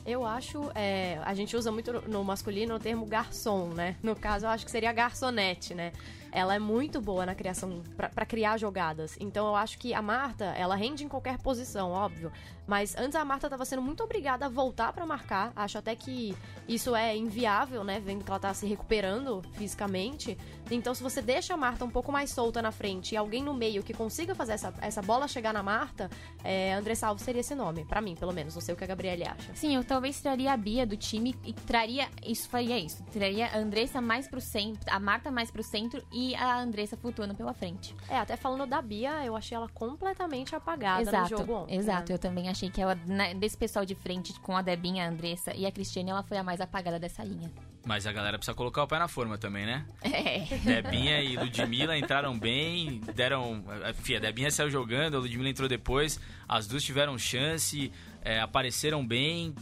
Eu 0.06 0.26
acho, 0.26 0.72
é, 0.74 1.20
a 1.24 1.34
gente 1.34 1.56
usa 1.56 1.72
muito 1.72 1.94
no- 1.94 2.02
no 2.02 2.24
masculino 2.24 2.76
o 2.76 2.80
termo 2.80 3.06
garçom, 3.06 3.68
né? 3.70 3.96
No 4.02 4.16
caso, 4.16 4.46
eu 4.46 4.50
acho 4.50 4.66
que 4.66 4.72
seria 4.72 4.92
garçonete, 4.92 5.76
né? 5.76 5.92
Ela 6.32 6.56
é 6.56 6.60
muito 6.60 7.02
boa 7.02 7.26
na 7.26 7.36
criação, 7.36 7.82
pra 7.96 8.26
criar 8.26 8.58
jogadas. 8.58 9.18
Então 9.20 9.48
eu 9.48 9.56
acho 9.56 9.78
que 9.78 9.94
a 9.94 10.02
Marta, 10.02 10.46
ela 10.46 10.76
rende 10.76 11.04
em 11.04 11.08
qualquer 11.08 11.38
posição, 11.38 11.92
óbvio. 11.92 12.32
Mas 12.66 12.96
antes 12.96 13.16
a 13.16 13.26
Marta 13.26 13.50
tava 13.50 13.66
sendo 13.66 13.82
muito 13.82 14.02
obrigada 14.02 14.46
a 14.46 14.50
voltar 14.50 14.94
pra 14.94 15.06
marcar. 15.06 15.52
Acho 15.56 15.78
até 15.78 15.94
que 15.96 16.36
isso 16.68 16.96
é 16.96 17.18
inviável, 17.18 17.84
né? 17.84 18.00
Vendo 18.00 18.24
que 18.24 18.30
ela 18.30 18.40
tá 18.40 18.54
se 18.54 18.66
recuperando 18.66 19.42
fisicamente. 19.54 20.38
Então 20.70 20.94
se 20.94 21.04
você 21.04 21.22
deixa 21.22 21.54
a 21.54 21.58
Marta 21.58 21.84
um 21.84 21.90
pouco 21.90 22.12
mais 22.12 22.30
solta 22.30 22.62
na 22.62 22.72
frente 22.72 23.14
e 23.14 23.18
alguém 23.18 23.44
no 23.44 23.54
meio 23.54 23.84
que 23.84 23.94
consiga 23.94 24.34
fazer 24.34 24.54
essa, 24.54 24.74
essa 24.80 25.02
bola 25.02 25.28
chegar 25.28 25.54
na 25.54 25.62
Marta, 25.62 26.10
é, 26.44 26.74
André 26.74 26.96
Salvo 26.96 27.22
seria 27.22 27.42
esse 27.42 27.56
nome, 27.56 27.84
pra 27.84 28.00
mim, 28.00 28.16
pelo 28.16 28.32
menos. 28.32 28.54
Não 28.56 28.62
sei 28.62 28.74
o 28.74 28.78
que 28.78 28.86
a 28.86 28.88
Gabriele 28.88 29.28
acha. 29.28 29.54
Sim, 29.54 29.76
eu 29.76 29.84
talvez 29.84 30.22
traria 30.22 30.54
a 30.54 30.58
Bia 30.58 30.86
do 30.86 30.96
time 30.96 31.36
e 31.44 31.52
traria. 31.52 32.08
Isso 32.26 32.48
faria 32.48 32.80
isso. 32.80 33.04
Traria 33.12 33.48
a 33.48 33.58
Andressa 33.58 34.00
mais 34.00 34.30
pro 34.30 34.40
centro, 34.40 34.86
a 34.90 35.00
Marta 35.00 35.30
mais 35.30 35.52
pro 35.52 35.64
centro 35.64 36.02
e 36.12 36.21
a 36.36 36.60
Andressa 36.60 36.96
flutuando 36.98 37.36
pela 37.36 37.54
frente. 37.54 37.96
É, 38.10 38.18
até 38.18 38.36
falando 38.36 38.66
da 38.68 38.82
Bia, 38.82 39.26
eu 39.26 39.36
achei 39.36 39.56
ela 39.56 39.68
completamente 39.70 40.56
apagada 40.56 41.04
no 41.04 41.10
exato, 41.10 41.30
jogo 41.30 41.54
ontem. 41.54 41.76
exato. 41.76 42.12
né? 42.12 42.16
Eu 42.16 42.20
também 42.20 42.50
achei 42.50 42.70
que 42.70 42.82
ela, 42.82 42.96
né, 43.06 43.34
desse 43.34 43.58
pessoal 43.58 43.86
de 43.86 43.96
frente, 43.96 44.40
com 44.40 44.56
a 44.56 44.62
Debinha, 44.62 45.06
a 45.06 45.10
Andressa 45.10 45.54
e 45.56 45.66
a 45.66 45.72
Cristiane, 45.72 46.12
ela 46.12 46.24
foi 46.24 46.38
a 46.38 46.44
mais 46.44 46.62
apagada 46.62 47.00
dessa 47.00 47.24
linha. 47.24 47.52
Mas 47.86 48.06
a 48.06 48.12
galera 48.12 48.38
precisa 48.38 48.56
colocar 48.56 48.84
o 48.84 48.88
pé 48.88 49.00
na 49.00 49.08
forma 49.08 49.38
também, 49.38 49.66
né? 49.66 49.86
É. 50.04 50.82
Debinha 50.82 51.22
e 51.22 51.36
Ludmilla 51.36 51.98
entraram 51.98 52.38
bem, 52.38 53.02
deram. 53.16 53.64
Enfim, 53.90 54.16
a 54.16 54.20
Debinha 54.20 54.52
saiu 54.52 54.70
jogando, 54.70 55.18
a 55.18 55.20
Ludmilla 55.20 55.50
entrou 55.50 55.68
depois. 55.68 56.20
As 56.48 56.68
duas 56.68 56.84
tiveram 56.84 57.18
chance, 57.18 57.92
é, 58.22 58.40
apareceram 58.40 59.06
bem. 59.06 59.56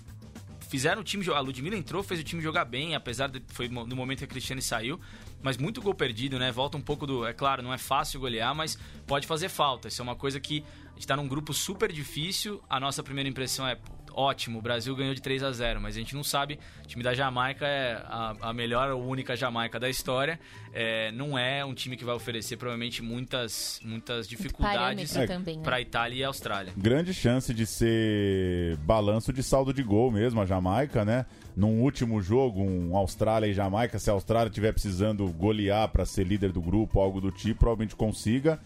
Fizeram 0.67 1.01
o 1.01 1.03
time 1.03 1.23
jogar. 1.23 1.39
A 1.39 1.41
Ludmilla 1.41 1.77
entrou, 1.77 2.03
fez 2.03 2.19
o 2.19 2.23
time 2.23 2.41
jogar 2.41 2.65
bem, 2.65 2.93
apesar 2.93 3.27
de. 3.27 3.41
Foi 3.47 3.69
no 3.69 3.95
momento 3.95 4.19
que 4.19 4.25
a 4.25 4.27
Cristiane 4.27 4.61
saiu. 4.61 4.99
Mas 5.41 5.57
muito 5.57 5.81
gol 5.81 5.93
perdido, 5.93 6.37
né? 6.37 6.51
Volta 6.51 6.77
um 6.77 6.81
pouco 6.81 7.07
do. 7.07 7.25
É 7.25 7.33
claro, 7.33 7.61
não 7.61 7.73
é 7.73 7.77
fácil 7.77 8.19
golear, 8.19 8.53
mas 8.53 8.77
pode 9.07 9.25
fazer 9.25 9.49
falta. 9.49 9.87
Isso 9.87 10.01
é 10.01 10.03
uma 10.03 10.15
coisa 10.15 10.39
que. 10.39 10.63
A 10.89 10.99
gente 10.99 11.07
tá 11.07 11.15
num 11.15 11.29
grupo 11.29 11.53
super 11.53 11.91
difícil. 11.91 12.61
A 12.69 12.77
nossa 12.77 13.01
primeira 13.01 13.29
impressão 13.29 13.65
é. 13.65 13.77
ótimo, 14.11 14.59
o 14.59 14.61
Brasil 14.61 14.93
ganhou 14.93 15.13
de 15.13 15.21
3 15.21 15.43
a 15.43 15.51
0 15.51 15.79
mas 15.79 15.95
a 15.95 15.99
gente 15.99 16.13
não 16.13 16.25
sabe. 16.25 16.59
O 16.83 16.87
time 16.87 17.01
da 17.01 17.13
Jamaica 17.13 17.65
é 17.65 18.03
a, 18.05 18.35
a 18.41 18.53
melhor 18.53 18.91
ou 18.91 19.07
única 19.07 19.33
Jamaica 19.33 19.79
da 19.79 19.89
história. 19.89 20.37
É, 20.73 21.09
não 21.13 21.39
é 21.39 21.63
um 21.63 21.73
time 21.73 21.95
que 21.95 22.03
vai 22.03 22.13
oferecer 22.13 22.57
provavelmente 22.57 23.01
muitas, 23.01 23.79
muitas 23.81 24.27
dificuldades 24.27 25.13
também, 25.25 25.57
né? 25.57 25.63
para 25.63 25.79
Itália 25.79 26.19
e 26.19 26.23
Austrália. 26.23 26.73
Grande 26.75 27.13
chance 27.13 27.53
de 27.53 27.65
ser 27.65 28.75
balanço 28.79 29.31
de 29.31 29.41
saldo 29.41 29.73
de 29.73 29.81
gol 29.81 30.11
mesmo, 30.11 30.41
a 30.41 30.45
Jamaica, 30.45 31.05
né? 31.05 31.25
Num 31.59 31.81
último 31.81 32.21
jogo, 32.21 32.61
um 32.61 32.95
Austrália 32.95 33.47
e 33.47 33.53
Jamaica, 33.53 33.99
se 33.99 34.09
a 34.09 34.13
Austrália 34.13 34.47
estiver 34.47 34.71
precisando 34.71 35.27
golear 35.33 35.89
para 35.89 36.05
ser 36.05 36.23
líder 36.25 36.53
do 36.53 36.61
grupo, 36.61 37.01
algo 37.01 37.19
do 37.19 37.33
tipo, 37.33 37.59
provavelmente 37.59 37.97
consiga. 37.97 38.57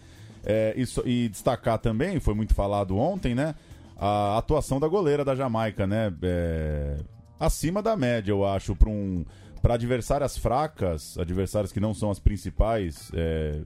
É, 0.46 0.72
isso- 0.76 1.02
e 1.04 1.28
destacar 1.28 1.78
também, 1.80 2.20
foi 2.20 2.34
muito 2.34 2.54
falado 2.54 2.96
ontem, 2.96 3.34
né? 3.34 3.56
A 3.98 4.38
atuação 4.38 4.78
da 4.78 4.86
goleira 4.86 5.24
da 5.24 5.34
Jamaica, 5.34 5.88
né? 5.88 6.14
É, 6.22 6.98
acima 7.40 7.82
da 7.82 7.96
média, 7.96 8.30
eu 8.30 8.46
acho, 8.46 8.76
para 8.76 8.88
um, 8.88 9.24
adversárias 9.68 10.38
fracas, 10.38 11.18
adversárias 11.18 11.72
que 11.72 11.80
não 11.80 11.94
são 11.94 12.12
as 12.12 12.20
principais 12.20 13.10
é, 13.12 13.60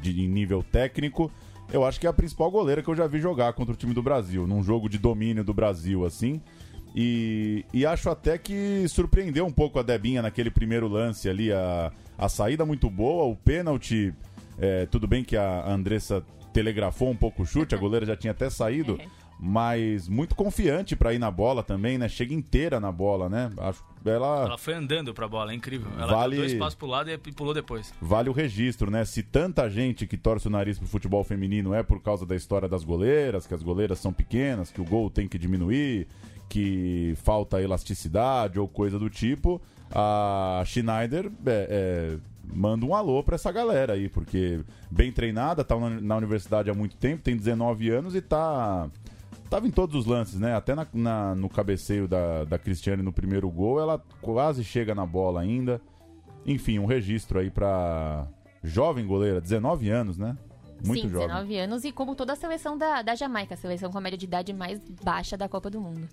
de, 0.00 0.22
em 0.22 0.28
nível 0.28 0.62
técnico. 0.62 1.28
Eu 1.72 1.84
acho 1.84 1.98
que 1.98 2.06
é 2.06 2.10
a 2.10 2.12
principal 2.12 2.52
goleira 2.52 2.84
que 2.84 2.88
eu 2.88 2.94
já 2.94 3.08
vi 3.08 3.18
jogar 3.18 3.52
contra 3.54 3.74
o 3.74 3.76
time 3.76 3.92
do 3.92 4.02
Brasil, 4.02 4.46
num 4.46 4.62
jogo 4.62 4.88
de 4.88 4.96
domínio 4.96 5.42
do 5.42 5.52
Brasil, 5.52 6.04
assim. 6.04 6.40
E, 6.94 7.64
e 7.72 7.86
acho 7.86 8.10
até 8.10 8.36
que 8.38 8.86
surpreendeu 8.88 9.46
um 9.46 9.52
pouco 9.52 9.78
a 9.78 9.82
Debinha 9.82 10.22
naquele 10.22 10.50
primeiro 10.50 10.88
lance 10.88 11.28
ali. 11.28 11.52
A, 11.52 11.92
a 12.16 12.28
saída 12.28 12.64
muito 12.64 12.90
boa, 12.90 13.24
o 13.24 13.36
pênalti. 13.36 14.12
é, 14.58 14.86
tudo 14.86 15.06
bem 15.06 15.22
que 15.22 15.36
a 15.36 15.68
Andressa 15.70 16.22
telegrafou 16.52 17.10
um 17.10 17.16
pouco 17.16 17.42
o 17.42 17.46
chute, 17.46 17.74
a 17.74 17.78
goleira 17.78 18.04
já 18.04 18.16
tinha 18.16 18.32
até 18.32 18.50
saído, 18.50 18.98
mas 19.38 20.08
muito 20.08 20.34
confiante 20.34 20.96
pra 20.96 21.12
ir 21.14 21.18
na 21.18 21.30
bola 21.30 21.62
também, 21.62 21.96
né? 21.96 22.08
Chega 22.08 22.34
inteira 22.34 22.80
na 22.80 22.90
bola, 22.90 23.28
né? 23.28 23.50
Acho 23.58 23.84
ela 24.04 24.44
Ela 24.46 24.58
foi 24.58 24.74
andando 24.74 25.12
pra 25.12 25.28
bola, 25.28 25.52
é 25.52 25.54
incrível. 25.54 25.90
Ela 25.98 26.06
Vale- 26.06 26.36
deu 26.36 26.44
dois 26.46 26.58
passos 26.58 26.74
pro 26.74 26.86
lado 26.86 27.10
e 27.10 27.18
pulou 27.18 27.52
depois. 27.52 27.92
vale 28.00 28.28
o 28.28 28.32
registro, 28.32 28.90
né? 28.90 29.04
Se 29.04 29.22
tanta 29.22 29.68
gente 29.68 30.06
que 30.06 30.16
torce 30.16 30.46
o 30.46 30.50
nariz 30.50 30.78
pro 30.78 30.86
futebol 30.88 31.22
feminino 31.24 31.74
é 31.74 31.82
por 31.82 32.00
causa 32.00 32.24
da 32.24 32.34
história 32.34 32.68
das 32.68 32.84
goleiras, 32.84 33.46
que 33.46 33.54
as 33.54 33.62
goleiras 33.62 33.98
são 33.98 34.12
pequenas, 34.12 34.70
que 34.70 34.80
o 34.80 34.84
gol 34.84 35.10
tem 35.10 35.28
que 35.28 35.36
diminuir, 35.38 36.06
que 36.48 37.14
falta 37.22 37.60
elasticidade 37.60 38.58
ou 38.58 38.66
coisa 38.66 38.98
do 38.98 39.10
tipo, 39.10 39.60
a 39.90 40.62
Schneider 40.64 41.26
é, 41.26 41.30
é, 41.46 42.16
manda 42.54 42.86
um 42.86 42.94
alô 42.94 43.22
pra 43.22 43.34
essa 43.34 43.52
galera 43.52 43.92
aí, 43.92 44.08
porque 44.08 44.60
bem 44.90 45.12
treinada, 45.12 45.62
tá 45.64 45.76
na 45.78 46.16
universidade 46.16 46.70
há 46.70 46.74
muito 46.74 46.96
tempo, 46.96 47.22
tem 47.22 47.36
19 47.36 47.90
anos 47.90 48.14
e 48.14 48.20
tá. 48.22 48.88
Tava 49.50 49.66
em 49.66 49.70
todos 49.70 49.94
os 49.96 50.06
lances, 50.06 50.38
né? 50.38 50.54
Até 50.54 50.74
na, 50.74 50.86
na- 50.92 51.34
no 51.34 51.48
cabeceio 51.48 52.06
da, 52.06 52.44
da 52.44 52.58
Cristiane 52.58 53.02
no 53.02 53.12
primeiro 53.12 53.48
gol, 53.50 53.80
ela 53.80 54.02
quase 54.20 54.62
chega 54.62 54.94
na 54.94 55.06
bola 55.06 55.40
ainda. 55.40 55.80
Enfim, 56.46 56.78
um 56.78 56.86
registro 56.86 57.38
aí 57.38 57.50
pra 57.50 58.26
jovem 58.62 59.06
goleira, 59.06 59.40
19 59.40 59.88
anos, 59.88 60.18
né? 60.18 60.36
Muito 60.84 61.02
Sim, 61.02 61.08
jovem. 61.08 61.28
19 61.28 61.58
anos 61.58 61.84
e 61.84 61.90
como 61.92 62.14
toda 62.14 62.34
a 62.34 62.36
seleção 62.36 62.76
da, 62.76 63.02
da 63.02 63.14
Jamaica, 63.14 63.54
a 63.54 63.56
seleção 63.56 63.90
com 63.90 63.98
a 63.98 64.00
média 64.00 64.18
de 64.18 64.26
idade 64.26 64.52
mais 64.52 64.78
baixa 65.02 65.36
da 65.36 65.48
Copa 65.48 65.68
do 65.70 65.80
Mundo. 65.80 66.06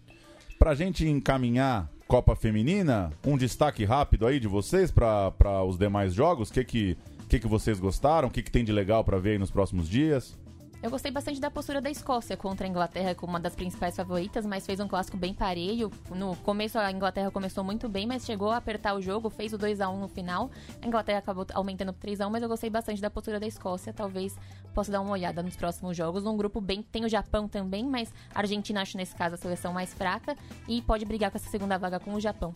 Pra 0.58 0.74
gente 0.74 1.08
encaminhar 1.08 1.90
Copa 2.08 2.36
Feminina, 2.36 3.12
um 3.26 3.38
destaque 3.38 3.84
rápido 3.84 4.26
aí 4.26 4.40
de 4.40 4.48
vocês 4.48 4.90
pra 4.92 5.32
os 5.68 5.78
demais 5.78 6.14
jogos. 6.14 6.50
O 6.50 6.54
que 6.54 6.64
que, 6.64 6.98
que 7.30 7.40
que 7.40 7.48
vocês 7.48 7.80
gostaram? 7.80 8.30
O 8.30 8.32
que, 8.32 8.42
que 8.42 8.50
tem 8.52 8.64
de 8.64 8.72
legal 8.72 9.04
pra 9.04 9.18
ver 9.20 9.32
aí 9.32 9.38
nos 9.38 9.52
próximos 9.52 9.90
dias? 9.90 10.38
Eu 10.84 10.92
gostei 10.92 11.10
bastante 11.10 11.40
da 11.40 11.50
postura 11.50 11.82
da 11.82 11.90
Escócia 11.90 12.38
contra 12.38 12.68
a 12.68 12.70
Inglaterra 12.70 13.16
como 13.16 13.34
uma 13.34 13.40
das 13.40 13.56
principais 13.56 13.96
favoritas, 13.96 14.46
mas 14.46 14.66
fez 14.66 14.80
um 14.80 14.88
clássico 14.88 15.18
bem 15.18 15.34
parelho. 15.34 15.92
No 16.14 16.36
começo 16.38 16.78
a 16.78 16.92
Inglaterra 16.92 17.32
começou 17.32 17.64
muito 17.64 17.90
bem, 17.90 18.06
mas 18.06 18.24
chegou 18.24 18.52
a 18.52 18.58
apertar 18.58 18.94
o 18.94 19.02
jogo, 19.02 19.30
fez 19.30 19.52
o 19.52 19.58
2 19.58 19.82
a 19.82 19.90
1 19.90 20.00
no 20.00 20.08
final. 20.08 20.52
A 20.82 20.88
Inglaterra 20.88 21.20
acabou 21.20 21.46
aumentando 21.54 21.92
pro 21.92 22.02
3 22.02 22.22
a 22.22 22.28
1, 22.28 22.30
mas 22.30 22.44
eu 22.44 22.50
gostei 22.50 22.70
bastante 22.70 23.02
da 23.02 23.10
postura 23.10 23.40
da 23.40 23.48
Escócia. 23.48 23.92
Talvez 23.92 24.38
possa 24.76 24.92
dar 24.92 25.02
uma 25.02 25.12
olhada 25.12 25.42
nos 25.42 25.56
próximos 25.56 25.98
jogos. 25.98 26.24
Num 26.24 26.38
grupo 26.38 26.62
bem, 26.62 26.84
tem 26.84 27.04
o 27.04 27.10
Japão 27.10 27.48
também, 27.48 27.84
mas 27.84 28.14
a 28.34 28.40
Argentina 28.40 28.82
acho 28.82 28.96
nesse 28.96 29.16
caso 29.16 29.36
a 29.36 29.38
seleção 29.38 29.74
mais 29.74 29.92
fraca 29.92 30.36
e 30.68 30.82
pode 30.84 31.04
brigar 31.04 31.32
com 31.32 31.38
essa 31.38 31.50
segunda 31.50 31.80
vaga 31.80 32.00
com 32.00 32.14
o 32.14 32.20
Japão. 32.20 32.54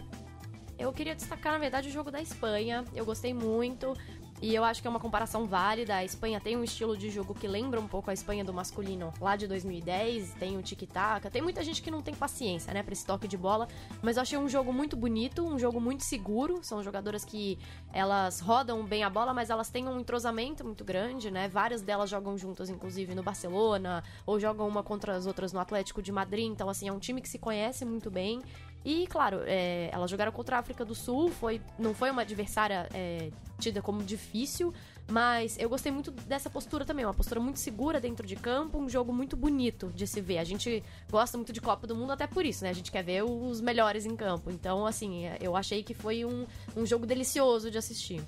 Eu 0.79 0.93
queria 0.93 1.13
destacar, 1.13 1.51
na 1.51 1.59
verdade, 1.59 1.89
o 1.89 1.91
jogo 1.91 2.09
da 2.09 2.21
Espanha. 2.21 2.85
Eu 2.95 3.05
gostei 3.05 3.33
muito. 3.33 3.93
E 4.41 4.55
eu 4.55 4.63
acho 4.63 4.81
que 4.81 4.87
é 4.87 4.89
uma 4.89 4.99
comparação 5.01 5.45
válida. 5.45 5.95
A 5.95 6.05
Espanha 6.05 6.39
tem 6.39 6.55
um 6.55 6.63
estilo 6.63 6.95
de 6.95 7.09
jogo 7.09 7.33
que 7.33 7.45
lembra 7.45 7.79
um 7.79 7.87
pouco 7.87 8.09
a 8.09 8.13
Espanha 8.13 8.43
do 8.43 8.53
masculino 8.53 9.13
lá 9.19 9.35
de 9.35 9.47
2010. 9.47 10.33
Tem 10.35 10.57
o 10.57 10.61
tic-tac. 10.61 11.29
Tem 11.29 11.41
muita 11.41 11.61
gente 11.61 11.81
que 11.81 11.91
não 11.91 12.01
tem 12.01 12.15
paciência, 12.15 12.73
né, 12.73 12.81
pra 12.81 12.93
esse 12.93 13.05
toque 13.05 13.27
de 13.27 13.35
bola. 13.35 13.67
Mas 14.01 14.15
eu 14.15 14.21
achei 14.21 14.37
um 14.37 14.47
jogo 14.47 14.71
muito 14.71 14.95
bonito, 14.95 15.45
um 15.45 15.59
jogo 15.59 15.81
muito 15.81 16.05
seguro. 16.05 16.59
São 16.63 16.81
jogadoras 16.81 17.25
que 17.25 17.59
elas 17.91 18.39
rodam 18.39 18.85
bem 18.85 19.03
a 19.03 19.09
bola, 19.09 19.33
mas 19.33 19.49
elas 19.49 19.69
têm 19.69 19.87
um 19.89 19.99
entrosamento 19.99 20.63
muito 20.63 20.85
grande, 20.85 21.29
né? 21.29 21.49
Várias 21.49 21.81
delas 21.81 22.09
jogam 22.09 22.37
juntas, 22.37 22.69
inclusive, 22.69 23.13
no 23.13 23.21
Barcelona, 23.21 24.01
ou 24.25 24.39
jogam 24.39 24.65
uma 24.67 24.81
contra 24.83 25.17
as 25.17 25.25
outras 25.25 25.51
no 25.51 25.59
Atlético 25.59 26.01
de 26.01 26.13
Madrid. 26.13 26.49
Então, 26.49 26.69
assim, 26.69 26.87
é 26.87 26.93
um 26.93 26.99
time 26.99 27.21
que 27.21 27.27
se 27.27 27.39
conhece 27.39 27.83
muito 27.83 28.09
bem. 28.09 28.41
E, 28.83 29.07
claro, 29.07 29.41
é, 29.45 29.89
elas 29.91 30.09
jogaram 30.09 30.31
contra 30.31 30.55
a 30.55 30.59
África 30.59 30.85
do 30.85 30.95
Sul, 30.95 31.29
foi, 31.29 31.61
não 31.77 31.93
foi 31.93 32.09
uma 32.09 32.21
adversária 32.21 32.87
é, 32.93 33.29
tida 33.59 33.81
como 33.81 34.01
difícil, 34.01 34.73
mas 35.11 35.57
eu 35.59 35.67
gostei 35.67 35.91
muito 35.91 36.11
dessa 36.11 36.49
postura 36.49 36.85
também, 36.85 37.03
uma 37.03 37.13
postura 37.13 37.39
muito 37.41 37.59
segura 37.59 37.99
dentro 37.99 38.25
de 38.25 38.35
campo, 38.35 38.77
um 38.77 38.87
jogo 38.87 39.11
muito 39.11 39.35
bonito 39.35 39.91
de 39.93 40.07
se 40.07 40.21
ver. 40.21 40.37
A 40.37 40.43
gente 40.43 40.81
gosta 41.11 41.37
muito 41.37 41.51
de 41.51 41.59
Copa 41.59 41.85
do 41.85 41.95
Mundo 41.95 42.11
até 42.11 42.25
por 42.25 42.45
isso, 42.45 42.63
né? 42.63 42.69
A 42.69 42.73
gente 42.73 42.91
quer 42.91 43.03
ver 43.03 43.23
os 43.23 43.59
melhores 43.59 44.05
em 44.05 44.15
campo. 44.15 44.49
Então, 44.49 44.85
assim, 44.85 45.25
é, 45.25 45.37
eu 45.41 45.57
achei 45.57 45.83
que 45.83 45.93
foi 45.93 46.23
um, 46.23 46.45
um 46.75 46.85
jogo 46.85 47.05
delicioso 47.05 47.69
de 47.69 47.77
assistir. 47.77 48.21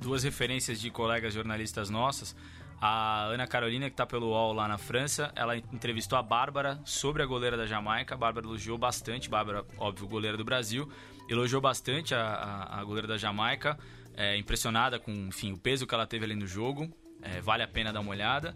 duas 0.00 0.24
referências 0.24 0.80
de 0.80 0.90
colegas 0.90 1.34
jornalistas 1.34 1.88
nossas. 1.88 2.34
A 2.86 3.28
Ana 3.28 3.46
Carolina, 3.46 3.86
que 3.86 3.94
está 3.94 4.04
pelo 4.04 4.26
UOL 4.26 4.52
lá 4.52 4.68
na 4.68 4.76
França, 4.76 5.32
ela 5.34 5.56
entrevistou 5.56 6.18
a 6.18 6.22
Bárbara 6.22 6.78
sobre 6.84 7.22
a 7.22 7.26
goleira 7.26 7.56
da 7.56 7.64
Jamaica. 7.64 8.14
A 8.14 8.18
Bárbara 8.18 8.44
elogiou 8.46 8.76
bastante, 8.76 9.30
Bárbara, 9.30 9.64
óbvio, 9.78 10.06
goleira 10.06 10.36
do 10.36 10.44
Brasil, 10.44 10.86
elogiou 11.26 11.62
bastante 11.62 12.14
a, 12.14 12.20
a, 12.20 12.80
a 12.80 12.84
goleira 12.84 13.08
da 13.08 13.16
Jamaica, 13.16 13.78
é, 14.14 14.36
impressionada 14.36 14.98
com 14.98 15.10
enfim, 15.10 15.50
o 15.52 15.56
peso 15.56 15.86
que 15.86 15.94
ela 15.94 16.06
teve 16.06 16.26
ali 16.26 16.34
no 16.34 16.46
jogo. 16.46 16.94
É, 17.22 17.40
vale 17.40 17.62
a 17.62 17.66
pena 17.66 17.90
dar 17.90 18.00
uma 18.00 18.10
olhada. 18.10 18.54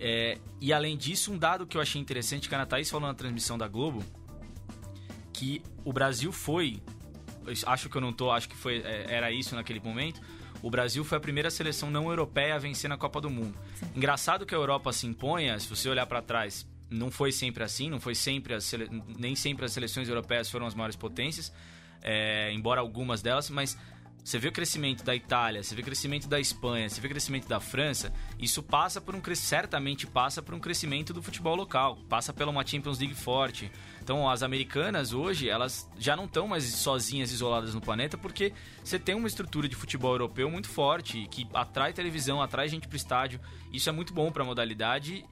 É, 0.00 0.38
e 0.58 0.72
além 0.72 0.96
disso, 0.96 1.30
um 1.30 1.36
dado 1.36 1.66
que 1.66 1.76
eu 1.76 1.82
achei 1.82 2.00
interessante, 2.00 2.48
que 2.48 2.54
a 2.54 2.58
Ana 2.58 2.66
Thaís 2.66 2.88
falou 2.88 3.06
na 3.06 3.12
transmissão 3.12 3.58
da 3.58 3.68
Globo, 3.68 4.02
que 5.30 5.62
o 5.84 5.92
Brasil 5.92 6.32
foi. 6.32 6.82
Acho 7.66 7.90
que 7.90 7.96
eu 7.98 8.00
não 8.00 8.14
tô, 8.14 8.30
acho 8.30 8.48
que 8.48 8.56
foi, 8.56 8.78
é, 8.78 9.14
era 9.14 9.30
isso 9.30 9.54
naquele 9.54 9.78
momento. 9.78 10.22
O 10.62 10.70
Brasil 10.70 11.04
foi 11.04 11.18
a 11.18 11.20
primeira 11.20 11.50
seleção 11.50 11.90
não 11.90 12.08
europeia 12.08 12.54
a 12.54 12.58
vencer 12.58 12.88
na 12.88 12.96
Copa 12.96 13.20
do 13.20 13.28
Mundo. 13.28 13.58
Engraçado 13.94 14.46
que 14.46 14.54
a 14.54 14.58
Europa 14.58 14.92
se 14.92 15.06
imponha, 15.06 15.58
se 15.58 15.68
você 15.68 15.88
olhar 15.88 16.06
para 16.06 16.22
trás, 16.22 16.66
não 16.88 17.10
foi 17.10 17.32
sempre 17.32 17.64
assim, 17.64 17.90
não 17.90 17.98
foi 17.98 18.14
sempre 18.14 18.60
sele... 18.60 18.88
nem 19.18 19.34
sempre 19.34 19.64
as 19.64 19.72
seleções 19.72 20.08
europeias 20.08 20.50
foram 20.50 20.66
as 20.66 20.74
maiores 20.74 20.94
potências, 20.94 21.52
é, 22.00 22.52
embora 22.52 22.80
algumas 22.80 23.22
delas, 23.22 23.50
mas 23.50 23.76
você 24.24 24.38
vê 24.38 24.48
o 24.48 24.52
crescimento 24.52 25.02
da 25.02 25.16
Itália, 25.16 25.64
você 25.64 25.74
vê 25.74 25.82
o 25.82 25.84
crescimento 25.84 26.28
da 26.28 26.38
Espanha, 26.38 26.88
você 26.88 27.00
vê 27.00 27.08
o 27.08 27.10
crescimento 27.10 27.48
da 27.48 27.58
França, 27.58 28.12
isso 28.38 28.62
passa 28.62 29.00
por 29.00 29.16
um 29.16 29.22
certamente 29.34 30.06
passa 30.06 30.40
por 30.40 30.54
um 30.54 30.60
crescimento 30.60 31.12
do 31.12 31.20
futebol 31.20 31.56
local, 31.56 31.96
passa 32.08 32.32
pela 32.32 32.50
uma 32.50 32.64
Champions 32.64 33.00
League 33.00 33.16
forte. 33.16 33.70
Então, 34.02 34.28
as 34.28 34.42
americanas 34.42 35.12
hoje, 35.12 35.48
elas 35.48 35.88
já 35.96 36.16
não 36.16 36.24
estão 36.24 36.48
mais 36.48 36.64
sozinhas, 36.64 37.30
isoladas 37.30 37.72
no 37.72 37.80
planeta, 37.80 38.18
porque 38.18 38.52
você 38.82 38.98
tem 38.98 39.14
uma 39.14 39.28
estrutura 39.28 39.68
de 39.68 39.76
futebol 39.76 40.10
europeu 40.10 40.50
muito 40.50 40.68
forte, 40.68 41.28
que 41.30 41.46
atrai 41.54 41.92
televisão, 41.92 42.42
atrai 42.42 42.68
gente 42.68 42.88
pro 42.88 42.96
estádio. 42.96 43.38
Isso 43.72 43.88
é 43.88 43.92
muito 43.92 44.12
bom 44.12 44.32
para 44.32 44.42
a 44.42 44.46
modalidade 44.46 45.24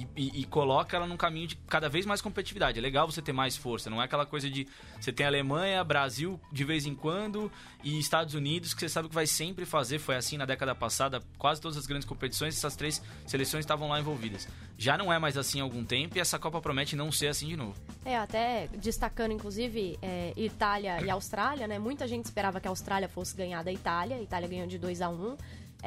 e, 0.00 0.06
e- 0.16 0.40
e 0.40 0.44
coloca 0.44 0.96
ela 0.96 1.06
num 1.06 1.16
caminho 1.16 1.46
de 1.46 1.56
cada 1.68 1.88
vez 1.88 2.04
mais 2.04 2.20
competitividade. 2.20 2.78
É 2.78 2.82
legal 2.82 3.10
você 3.10 3.22
ter 3.22 3.32
mais 3.32 3.56
força, 3.56 3.88
não 3.88 4.00
é 4.00 4.04
aquela 4.04 4.26
coisa 4.26 4.50
de 4.50 4.66
você 5.00 5.12
tem 5.12 5.24
Alemanha, 5.26 5.82
Brasil 5.82 6.38
de 6.52 6.64
vez 6.64 6.84
em 6.86 6.94
quando 6.94 7.50
e 7.82 7.98
Estados 7.98 8.34
Unidos 8.34 8.74
que 8.74 8.80
você 8.80 8.88
sabe 8.88 9.08
que 9.08 9.14
vai 9.14 9.26
sempre 9.26 9.64
fazer. 9.64 9.98
Foi 9.98 10.16
assim 10.16 10.36
na 10.36 10.44
década 10.44 10.74
passada, 10.74 11.22
quase 11.38 11.60
todas 11.60 11.76
as 11.78 11.86
grandes 11.86 12.06
competições, 12.06 12.56
essas 12.56 12.76
três 12.76 13.02
seleções 13.26 13.60
estavam 13.64 13.88
lá 13.88 13.98
envolvidas. 14.00 14.46
Já 14.76 14.98
não 14.98 15.12
é 15.12 15.18
mais 15.18 15.36
assim 15.38 15.60
há 15.60 15.62
algum 15.62 15.84
tempo 15.84 16.18
e 16.18 16.20
essa 16.20 16.38
Copa 16.38 16.60
promete 16.60 16.94
não 16.96 17.10
ser 17.10 17.28
assim 17.28 17.48
de 17.48 17.56
novo. 17.56 17.74
É, 18.04 18.16
até 18.18 18.68
destacando, 18.76 19.32
inclusive, 19.32 19.98
é, 20.02 20.32
Itália 20.36 21.00
e 21.02 21.08
Austrália, 21.10 21.66
né? 21.66 21.78
Muita 21.78 22.06
gente 22.06 22.26
esperava 22.26 22.60
que 22.60 22.68
a 22.68 22.70
Austrália 22.70 23.08
fosse 23.08 23.34
ganhar 23.36 23.62
da 23.64 23.72
Itália. 23.72 24.16
A 24.16 24.22
Itália 24.22 24.48
ganhou 24.48 24.66
de 24.66 24.78
2 24.78 25.00
a 25.00 25.08
1 25.08 25.36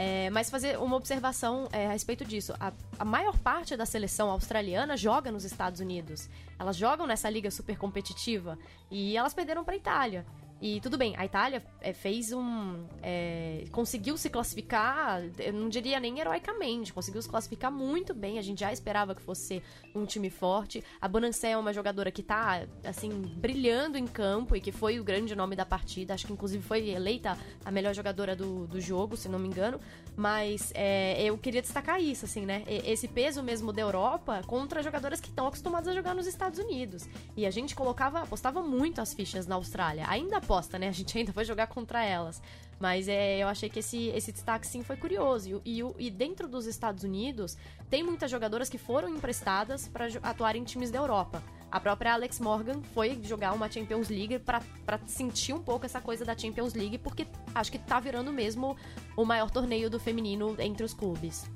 É, 0.02 0.30
mas 0.30 0.50
fazer 0.50 0.80
uma 0.80 0.96
observação 0.96 1.68
é, 1.74 1.88
a 1.88 1.92
respeito 1.92 2.24
disso. 2.24 2.54
A, 2.58 2.72
a 2.98 3.04
maior 3.04 3.38
parte 3.38 3.76
da 3.76 3.86
seleção 3.86 4.32
australiana 4.32 4.96
joga 4.96 5.30
nos 5.30 5.44
Estados 5.44 5.82
Unidos. 5.82 6.30
Elas 6.58 6.78
jogam 6.78 7.06
nessa 7.06 7.30
liga 7.30 7.52
super 7.52 7.78
competitiva 7.78 8.58
e 8.90 9.18
elas 9.18 9.34
perderam 9.34 9.62
para 9.62 9.74
a 9.74 9.78
Itália. 9.78 10.26
E 10.62 10.82
tudo 10.82 10.98
bem, 10.98 11.16
a 11.18 11.26
Itália 11.26 11.64
é, 11.80 11.94
fez 11.94 12.34
um. 12.34 12.86
É, 13.02 13.64
conseguiu 13.72 14.18
se 14.18 14.30
classificar, 14.30 15.24
eu 15.40 15.54
não 15.54 15.70
diria 15.70 16.00
nem 16.00 16.20
heroicamente, 16.20 16.92
conseguiu 16.92 17.22
se 17.22 17.30
classificar 17.30 17.72
muito 17.72 18.14
bem. 18.14 18.38
A 18.38 18.42
gente 18.42 18.60
já 18.60 18.72
esperava 18.72 19.16
que 19.16 19.22
fosse 19.22 19.64
um 19.96 20.06
time 20.06 20.30
forte. 20.30 20.84
A 21.00 21.08
Bonancé 21.08 21.52
é 21.52 21.58
uma 21.58 21.72
jogadora 21.72 22.12
que 22.12 22.22
tá, 22.22 22.68
assim, 22.84 23.10
brilhando 23.38 23.98
em 23.98 24.06
campo 24.06 24.54
e 24.56 24.60
que 24.60 24.72
foi 24.72 25.00
o 25.00 25.04
grande 25.04 25.34
nome 25.34 25.56
da 25.56 25.66
partida. 25.66 26.14
Acho 26.14 26.28
que 26.28 26.34
inclusive 26.34 26.62
foi 26.62 26.90
eleita 26.90 27.38
a 27.64 27.72
melhor 27.72 27.94
jogadora 27.94 28.36
do, 28.36 28.68
do 28.68 28.82
jogo, 28.82 29.16
se 29.16 29.30
não 29.30 29.40
me 29.40 29.48
engano. 29.48 29.80
Mas 30.18 30.74
é, 30.76 31.24
eu 31.24 31.38
queria 31.38 31.62
destacar 31.62 32.02
isso, 32.02 32.26
assim, 32.26 32.46
né? 32.46 32.64
Esse 32.68 33.08
peso 33.08 33.42
mesmo 33.42 33.72
da 33.72 33.82
Europa 33.82 34.42
contra 34.46 34.84
jogadoras 34.84 35.22
que 35.22 35.30
estão 35.30 35.48
acostumadas 35.48 35.88
a 35.88 35.94
jogar 35.94 36.14
nos 36.14 36.28
Estados 36.28 36.60
Unidos. 36.60 37.08
E 37.38 37.46
a 37.46 37.52
gente 37.52 37.74
colocava, 37.74 38.24
apostava 38.24 38.62
muito 38.62 39.00
as 39.00 39.14
fichas 39.14 39.48
na 39.48 39.56
Austrália. 39.56 40.04
Ainda 40.10 40.42
né? 40.80 40.88
A 40.88 40.92
gente 40.92 41.18
ainda 41.18 41.32
vai 41.32 41.46
jogar 41.46 41.68
contra 41.68 42.04
elas. 42.04 42.42
Mas 42.80 43.08
é, 43.08 43.40
eu 43.40 43.48
achei 43.48 43.70
que 43.70 43.80
esse, 43.80 44.08
esse 44.08 44.32
destaque 44.32 44.66
sim 44.66 44.82
foi 44.82 44.96
curioso. 44.96 45.62
E, 45.66 45.82
e, 45.82 46.08
e 46.08 46.10
dentro 46.10 46.48
dos 46.48 46.66
Estados 46.66 47.04
Unidos, 47.04 47.58
tem 47.90 48.02
muitas 48.02 48.32
jogadoras 48.32 48.70
que 48.70 48.78
foram 48.78 49.10
emprestadas 49.10 49.88
para 49.88 50.08
atuar 50.24 50.56
em 50.56 50.64
times 50.64 50.90
da 50.90 50.98
Europa. 50.98 51.44
A 51.72 51.80
própria 51.80 52.14
Alex 52.14 52.40
Morgan 52.40 52.82
foi 52.96 53.22
jogar 53.22 53.54
uma 53.54 53.70
Champions 53.70 54.10
League 54.10 54.40
para 54.40 54.62
sentir 55.06 55.54
um 55.54 55.62
pouco 55.62 55.86
essa 55.86 56.02
coisa 56.02 56.26
da 56.26 56.36
Champions 56.36 56.74
League, 56.74 56.98
porque 56.98 57.28
acho 57.54 57.72
que 57.72 57.78
tá 57.78 58.00
virando 58.00 58.32
mesmo 58.34 58.76
o 59.16 59.24
maior 59.24 59.52
torneio 59.52 59.90
do 59.90 60.00
feminino 60.00 60.56
entre 60.58 60.84
os 60.84 60.94
clubes. 60.94 61.50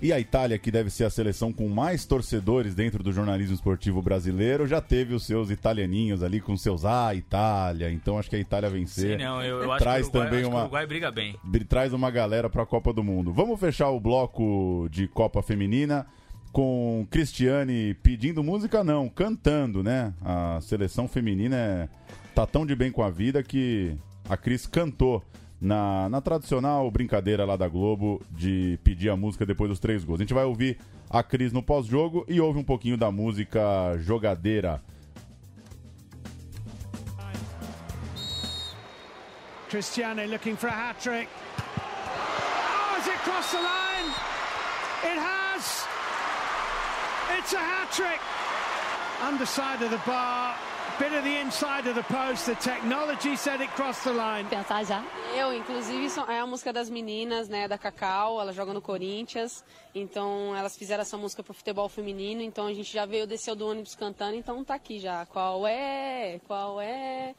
E 0.00 0.12
a 0.12 0.20
Itália, 0.20 0.58
que 0.58 0.70
deve 0.70 0.90
ser 0.90 1.04
a 1.04 1.10
seleção 1.10 1.52
com 1.52 1.68
mais 1.68 2.04
torcedores 2.04 2.74
dentro 2.74 3.02
do 3.02 3.12
jornalismo 3.12 3.54
esportivo 3.54 4.02
brasileiro, 4.02 4.66
já 4.66 4.80
teve 4.80 5.14
os 5.14 5.24
seus 5.24 5.50
italianinhos 5.50 6.22
ali 6.22 6.40
com 6.40 6.56
seus 6.56 6.84
Ah, 6.84 7.14
Itália. 7.14 7.90
Então 7.90 8.18
acho 8.18 8.28
que 8.28 8.36
a 8.36 8.38
Itália 8.38 8.68
vencer. 8.68 9.18
Sim, 9.18 9.24
não, 9.24 9.42
eu, 9.42 9.62
eu 9.62 9.76
traz 9.78 10.06
Uruguai, 10.06 10.24
também 10.24 10.44
uma 10.44 10.58
o 10.58 10.60
Uruguai 10.62 10.86
briga 10.86 11.10
bem. 11.10 11.36
traz 11.68 11.92
uma 11.92 12.10
galera 12.10 12.50
para 12.50 12.62
a 12.62 12.66
Copa 12.66 12.92
do 12.92 13.02
Mundo. 13.02 13.32
Vamos 13.32 13.58
fechar 13.58 13.88
o 13.88 13.98
bloco 13.98 14.88
de 14.90 15.08
Copa 15.08 15.42
Feminina 15.42 16.06
com 16.52 17.06
Cristiane 17.10 17.94
pedindo 18.02 18.42
música 18.42 18.84
não, 18.84 19.08
cantando, 19.08 19.82
né? 19.82 20.14
A 20.22 20.58
seleção 20.60 21.08
feminina 21.08 21.56
é... 21.56 21.88
tá 22.34 22.46
tão 22.46 22.64
de 22.64 22.74
bem 22.74 22.90
com 22.90 23.02
a 23.02 23.10
vida 23.10 23.42
que 23.42 23.94
a 24.28 24.36
Cris 24.36 24.66
cantou 24.66 25.22
na, 25.60 26.08
na 26.08 26.20
tradicional 26.20 26.90
brincadeira 26.90 27.44
lá 27.44 27.56
da 27.56 27.68
Globo 27.68 28.20
de 28.30 28.78
pedir 28.84 29.10
a 29.10 29.16
música 29.16 29.46
depois 29.46 29.70
dos 29.70 29.78
três 29.80 30.04
gols. 30.04 30.20
A 30.20 30.22
gente 30.22 30.34
vai 30.34 30.44
ouvir 30.44 30.78
a 31.08 31.22
Cris 31.22 31.52
no 31.52 31.62
pós-jogo 31.62 32.24
e 32.28 32.40
ouve 32.40 32.58
um 32.58 32.64
pouquinho 32.64 32.96
da 32.96 33.10
música 33.10 33.60
Jogadeira. 33.98 34.82
Cristiane 39.68 40.26
looking 40.26 40.56
for 40.56 40.68
a 40.68 40.72
hat 40.72 41.00
trick. 41.00 41.28
Oh, 41.58 42.94
has 42.96 43.06
it 43.08 43.18
crossed 43.24 43.50
the 43.50 43.58
line? 43.58 44.08
It 45.02 45.18
has. 45.18 45.84
It's 47.36 47.52
a 47.52 47.58
hat 47.58 47.90
trick. 47.90 48.20
Underside 49.22 49.82
of 49.82 49.90
the 49.90 50.00
bar, 50.06 50.54
bit 50.98 51.14
of 51.14 51.22
the 51.22 51.40
inside 51.40 51.86
of 51.88 51.94
the 51.94 52.02
post. 52.02 52.46
The 52.46 52.54
technology 52.54 53.36
said 53.36 53.60
it 53.60 53.70
crossed 53.74 54.04
the 54.04 54.12
line. 54.12 54.48
Pensar 54.48 54.84
já. 54.84 55.04
Eu, 55.34 55.52
inclusive, 55.52 56.08
é 56.28 56.40
a 56.40 56.46
música 56.46 56.72
das 56.72 56.88
meninas, 56.88 57.48
né, 57.48 57.68
da 57.68 57.76
Cacau, 57.76 58.40
ela 58.40 58.52
joga 58.52 58.72
no 58.72 58.80
Corinthians, 58.80 59.64
então 59.94 60.56
elas 60.56 60.76
fizeram 60.76 61.02
essa 61.02 61.16
música 61.16 61.42
pro 61.42 61.52
futebol 61.52 61.88
feminino, 61.88 62.40
então 62.42 62.66
a 62.66 62.72
gente 62.72 62.92
já 62.92 63.04
veio, 63.04 63.26
desceu 63.26 63.54
do 63.54 63.68
ônibus 63.68 63.94
cantando, 63.94 64.36
então 64.36 64.64
tá 64.64 64.74
aqui 64.74 64.98
já. 64.98 65.26
Qual 65.26 65.66
é? 65.66 66.40
Qual 66.46 66.80
é? 66.80 67.34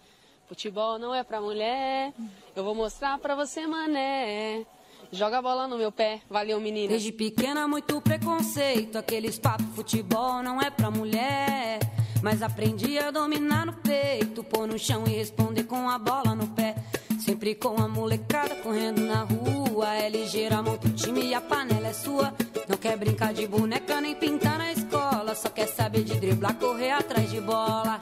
Futebol 0.47 0.99
não 0.99 1.13
é 1.13 1.23
pra 1.23 1.41
mulher, 1.41 2.13
eu 2.55 2.63
vou 2.63 2.75
mostrar 2.75 3.17
pra 3.17 3.35
você, 3.35 3.65
mané. 3.67 4.65
Joga 5.11 5.39
a 5.39 5.41
bola 5.41 5.67
no 5.67 5.77
meu 5.77 5.91
pé, 5.91 6.21
valeu 6.29 6.59
menina. 6.59 6.89
Desde 6.89 7.11
pequena 7.11 7.67
muito 7.67 7.99
preconceito, 8.01 8.97
aqueles 8.97 9.39
papos 9.39 9.65
futebol 9.75 10.43
não 10.43 10.61
é 10.61 10.69
pra 10.69 10.91
mulher. 10.91 11.79
Mas 12.21 12.41
aprendi 12.41 12.97
a 12.97 13.11
dominar 13.11 13.65
no 13.65 13.73
peito, 13.73 14.43
pôr 14.43 14.67
no 14.67 14.77
chão 14.77 15.03
e 15.07 15.11
responder 15.11 15.63
com 15.63 15.89
a 15.89 15.97
bola 15.97 16.35
no 16.35 16.47
pé. 16.47 16.75
Sempre 17.19 17.55
com 17.55 17.75
a 17.81 17.87
molecada 17.87 18.55
correndo 18.55 19.01
na 19.01 19.23
rua. 19.23 19.93
É 19.95 20.09
ligeira, 20.09 20.61
monta 20.61 20.87
o 20.87 20.91
time 20.91 21.25
e 21.25 21.33
a 21.33 21.41
panela 21.41 21.87
é 21.87 21.93
sua. 21.93 22.33
Não 22.67 22.77
quer 22.77 22.97
brincar 22.97 23.33
de 23.33 23.47
boneca 23.47 24.01
nem 24.01 24.15
pintar 24.15 24.57
na 24.57 24.71
escola. 24.71 25.35
Só 25.35 25.49
quer 25.49 25.67
saber 25.67 26.03
de 26.03 26.19
driblar, 26.19 26.55
correr 26.55 26.91
atrás 26.91 27.29
de 27.29 27.39
bola. 27.39 27.96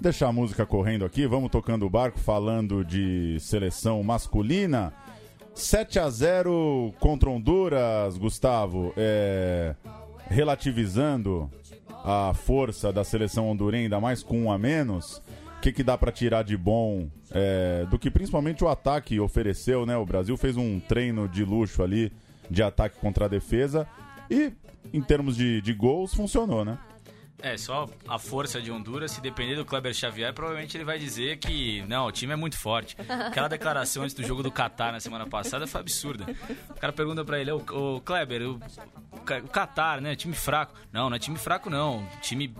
Deixar 0.00 0.28
a 0.28 0.32
música 0.32 0.64
correndo 0.64 1.04
aqui, 1.04 1.26
vamos 1.26 1.50
tocando 1.50 1.84
o 1.84 1.90
barco, 1.90 2.18
falando 2.18 2.82
de 2.82 3.36
seleção 3.38 4.02
masculina. 4.02 4.94
7 5.54 5.98
a 5.98 6.08
0 6.08 6.94
contra 6.98 7.28
Honduras, 7.28 8.16
Gustavo. 8.16 8.94
É, 8.96 9.74
relativizando 10.26 11.50
a 12.02 12.32
força 12.32 12.90
da 12.90 13.04
seleção 13.04 13.50
hondurenha, 13.50 13.84
ainda 13.84 14.00
mais 14.00 14.22
com 14.22 14.44
um 14.44 14.50
a 14.50 14.56
menos. 14.56 15.18
O 15.58 15.60
que, 15.60 15.70
que 15.70 15.84
dá 15.84 15.98
para 15.98 16.10
tirar 16.10 16.44
de 16.44 16.56
bom 16.56 17.10
é, 17.30 17.86
do 17.90 17.98
que 17.98 18.10
principalmente 18.10 18.64
o 18.64 18.68
ataque 18.68 19.20
ofereceu, 19.20 19.84
né? 19.84 19.98
O 19.98 20.06
Brasil 20.06 20.34
fez 20.38 20.56
um 20.56 20.80
treino 20.80 21.28
de 21.28 21.44
luxo 21.44 21.82
ali 21.82 22.10
de 22.48 22.62
ataque 22.62 22.96
contra 22.98 23.26
a 23.26 23.28
defesa 23.28 23.86
e 24.30 24.50
em 24.94 25.02
termos 25.02 25.36
de, 25.36 25.60
de 25.60 25.74
gols 25.74 26.14
funcionou, 26.14 26.64
né? 26.64 26.78
É, 27.42 27.56
só 27.56 27.88
a 28.08 28.18
força 28.18 28.60
de 28.60 28.70
Honduras, 28.70 29.12
se 29.12 29.20
depender 29.20 29.56
do 29.56 29.64
Kleber 29.64 29.94
Xavier, 29.94 30.32
provavelmente 30.32 30.76
ele 30.76 30.84
vai 30.84 30.98
dizer 30.98 31.38
que 31.38 31.82
não, 31.88 32.06
o 32.06 32.12
time 32.12 32.32
é 32.32 32.36
muito 32.36 32.56
forte. 32.58 32.96
Aquela 33.08 33.48
declaração 33.48 34.02
antes 34.02 34.14
do 34.14 34.22
jogo 34.22 34.42
do 34.42 34.50
Qatar 34.50 34.92
na 34.92 35.00
semana 35.00 35.26
passada 35.26 35.66
foi 35.66 35.80
absurda. 35.80 36.26
O 36.68 36.74
cara 36.74 36.92
pergunta 36.92 37.24
pra 37.24 37.38
ele, 37.38 37.50
ô 37.50 38.00
Kleber, 38.04 38.42
o, 38.42 38.60
o 39.12 39.48
Qatar, 39.48 40.00
né, 40.00 40.14
time 40.14 40.34
fraco. 40.34 40.74
Não, 40.92 41.08
não 41.08 41.16
é 41.16 41.18
time 41.18 41.38
fraco 41.38 41.70
não. 41.70 42.04
O 42.04 42.20
time 42.20 42.54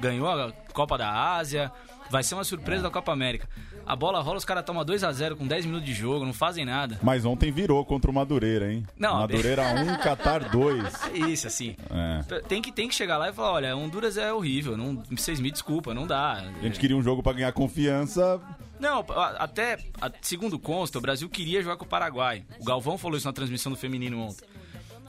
ganhou 0.00 0.28
a 0.28 0.52
Copa 0.72 0.98
da 0.98 1.34
Ásia, 1.36 1.70
vai 2.10 2.22
ser 2.22 2.34
uma 2.34 2.44
surpresa 2.44 2.82
da 2.82 2.90
Copa 2.90 3.12
América. 3.12 3.48
A 3.86 3.94
bola 3.94 4.20
rola, 4.20 4.38
os 4.38 4.44
caras 4.44 4.64
tomam 4.64 4.84
2 4.84 5.04
a 5.04 5.12
0 5.12 5.36
com 5.36 5.46
10 5.46 5.66
minutos 5.66 5.86
de 5.86 5.94
jogo, 5.94 6.24
não 6.24 6.32
fazem 6.32 6.64
nada. 6.64 6.98
Mas 7.02 7.24
ontem 7.24 7.52
virou 7.52 7.84
contra 7.84 8.10
o 8.10 8.14
Madureira, 8.14 8.72
hein? 8.72 8.86
Não, 8.98 9.18
Madureira 9.18 9.62
1, 9.74 9.98
Qatar 10.02 10.50
2. 10.50 11.10
Isso, 11.28 11.46
assim. 11.46 11.76
É. 11.90 12.40
Tem, 12.40 12.62
que, 12.62 12.72
tem 12.72 12.88
que 12.88 12.94
chegar 12.94 13.18
lá 13.18 13.28
e 13.28 13.32
falar, 13.32 13.52
olha, 13.52 13.76
Honduras 13.76 14.16
é 14.16 14.32
horrível, 14.32 14.76
não, 14.76 15.02
vocês 15.10 15.40
me 15.40 15.50
desculpa, 15.50 15.92
não 15.92 16.06
dá. 16.06 16.44
A 16.60 16.62
gente 16.62 16.80
queria 16.80 16.96
um 16.96 17.02
jogo 17.02 17.22
para 17.22 17.34
ganhar 17.34 17.52
confiança. 17.52 18.40
Não, 18.78 19.04
até, 19.38 19.78
segundo 20.20 20.58
consta, 20.58 20.98
o 20.98 21.00
Brasil 21.00 21.28
queria 21.28 21.62
jogar 21.62 21.76
com 21.76 21.84
o 21.84 21.88
Paraguai. 21.88 22.44
O 22.60 22.64
Galvão 22.64 22.98
falou 22.98 23.16
isso 23.16 23.26
na 23.26 23.32
transmissão 23.32 23.70
do 23.72 23.78
feminino 23.78 24.18
ontem. 24.20 24.44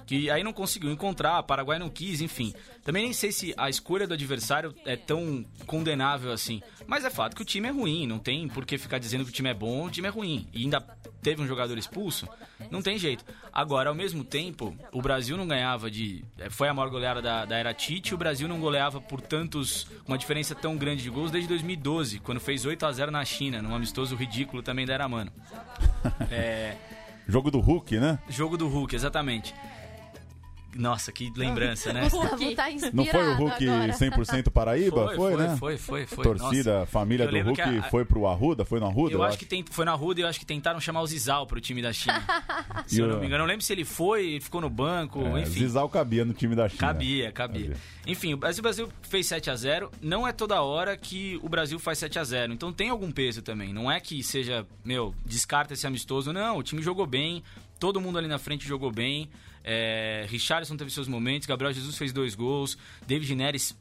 Que 0.05 0.29
aí 0.29 0.43
não 0.43 0.53
conseguiu 0.53 0.91
encontrar, 0.91 1.39
o 1.39 1.43
Paraguai 1.43 1.79
não 1.79 1.89
quis, 1.89 2.21
enfim. 2.21 2.53
Também 2.83 3.03
nem 3.03 3.13
sei 3.13 3.31
se 3.31 3.53
a 3.57 3.69
escolha 3.69 4.07
do 4.07 4.13
adversário 4.13 4.73
é 4.85 4.95
tão 4.95 5.43
condenável 5.65 6.31
assim. 6.31 6.61
Mas 6.85 7.03
é 7.03 7.09
fato 7.09 7.35
que 7.35 7.41
o 7.41 7.45
time 7.45 7.67
é 7.67 7.71
ruim, 7.71 8.05
não 8.05 8.19
tem 8.19 8.47
por 8.47 8.65
que 8.65 8.77
ficar 8.77 8.99
dizendo 8.99 9.23
que 9.23 9.31
o 9.31 9.33
time 9.33 9.49
é 9.49 9.53
bom, 9.53 9.85
o 9.85 9.89
time 9.89 10.07
é 10.07 10.11
ruim. 10.11 10.47
E 10.53 10.63
ainda 10.63 10.79
teve 11.21 11.41
um 11.41 11.47
jogador 11.47 11.75
expulso, 11.75 12.27
não 12.69 12.83
tem 12.83 12.99
jeito. 12.99 13.25
Agora, 13.51 13.89
ao 13.89 13.95
mesmo 13.95 14.23
tempo, 14.23 14.75
o 14.91 15.01
Brasil 15.01 15.35
não 15.35 15.47
ganhava 15.47 15.89
de. 15.89 16.23
Foi 16.51 16.67
a 16.67 16.73
maior 16.73 16.89
goleada 16.89 17.19
da, 17.21 17.45
da 17.45 17.57
era 17.57 17.73
Tite, 17.73 18.13
o 18.13 18.17
Brasil 18.17 18.47
não 18.47 18.59
goleava 18.59 19.01
por 19.01 19.19
tantos. 19.21 19.87
uma 20.07 20.17
diferença 20.17 20.53
tão 20.53 20.77
grande 20.77 21.01
de 21.01 21.09
gols 21.09 21.31
desde 21.31 21.49
2012, 21.49 22.19
quando 22.19 22.39
fez 22.39 22.63
8 22.63 22.85
a 22.85 22.91
0 22.91 23.11
na 23.11 23.25
China, 23.25 23.61
num 23.61 23.73
amistoso 23.73 24.15
ridículo 24.15 24.61
também 24.61 24.85
da 24.85 24.93
Era 24.93 25.07
Mano. 25.07 25.31
É. 26.29 26.75
Jogo 27.27 27.49
do 27.49 27.59
Hulk, 27.59 27.97
né? 27.97 28.19
Jogo 28.29 28.55
do 28.55 28.67
Hulk, 28.67 28.95
exatamente. 28.95 29.53
Nossa, 30.75 31.11
que 31.11 31.31
lembrança, 31.35 31.93
né? 31.93 32.09
Tá 32.09 32.17
não 32.91 33.05
foi 33.05 33.27
o 33.27 33.33
Hulk 33.35 33.69
agora. 33.69 33.93
100% 33.93 34.51
Paraíba? 34.51 35.05
Foi, 35.07 35.15
foi, 35.15 35.15
foi, 35.15 35.37
né? 35.47 35.55
Foi, 35.57 35.77
foi, 35.77 36.05
foi. 36.05 36.23
Torcida, 36.23 36.79
Nossa. 36.79 36.85
família 36.91 37.23
Eu 37.23 37.31
do 37.31 37.41
Hulk 37.41 37.61
a- 37.61 37.83
foi 37.83 38.03
pro 38.03 38.27
Arruda? 38.27 38.65
Foi 38.65 38.79
no 38.79 38.85
Arruda? 38.87 39.13
Eu 39.13 39.23
acho 39.23 39.37
que 39.37 39.45
tem, 39.45 39.63
foi 39.69 39.85
na 39.85 39.93
Ruda 39.93 40.19
e 40.19 40.23
eu 40.23 40.27
acho 40.27 40.39
que 40.39 40.45
tentaram 40.45 40.79
chamar 40.79 41.01
o 41.01 41.07
Zizal 41.07 41.47
pro 41.47 41.61
time 41.61 41.81
da 41.81 41.93
China. 41.93 42.21
se 42.85 42.99
eu 42.99 43.07
não 43.07 43.19
me 43.19 43.25
engano. 43.27 43.35
Eu 43.35 43.39
não 43.39 43.45
lembro 43.45 43.63
se 43.63 43.71
ele 43.73 43.85
foi, 43.85 44.25
ele 44.31 44.41
ficou 44.41 44.59
no 44.61 44.69
banco, 44.69 45.21
É, 45.21 45.41
enfim. 45.41 45.59
Zizal 45.61 45.87
cabia 45.87 46.25
no 46.25 46.33
time 46.33 46.55
da 46.55 46.67
China. 46.67 46.79
Cabia, 46.79 47.31
cabia. 47.31 47.73
Enfim, 48.05 48.33
o 48.33 48.37
Brasil, 48.37 48.59
o 48.59 48.63
Brasil 48.63 48.89
fez 49.01 49.25
7 49.27 49.49
a 49.49 49.55
0 49.55 49.89
Não 50.01 50.27
é 50.27 50.31
toda 50.31 50.61
hora 50.61 50.95
que 50.95 51.39
o 51.41 51.49
Brasil 51.49 51.79
faz 51.79 51.97
7 51.97 52.19
a 52.19 52.23
0 52.23 52.53
Então 52.53 52.71
tem 52.71 52.89
algum 52.89 53.11
peso 53.11 53.41
também. 53.41 53.73
Não 53.73 53.91
é 53.91 53.99
que 53.99 54.21
seja, 54.21 54.65
meu, 54.83 55.15
descarta 55.25 55.73
esse 55.73 55.87
amistoso. 55.87 56.31
Não, 56.33 56.57
o 56.57 56.63
time 56.63 56.81
jogou 56.81 57.05
bem. 57.07 57.41
Todo 57.79 57.99
mundo 57.99 58.17
ali 58.17 58.27
na 58.27 58.37
frente 58.37 58.67
jogou 58.67 58.91
bem. 58.91 59.29
É, 59.63 60.25
Richarlison 60.29 60.77
teve 60.77 60.91
seus 60.91 61.07
momentos, 61.07 61.47
Gabriel 61.47 61.73
Jesus 61.73 61.97
fez 61.97 62.13
dois 62.13 62.35
gols, 62.35 62.77
David 63.07 63.33
Neres 63.35 63.75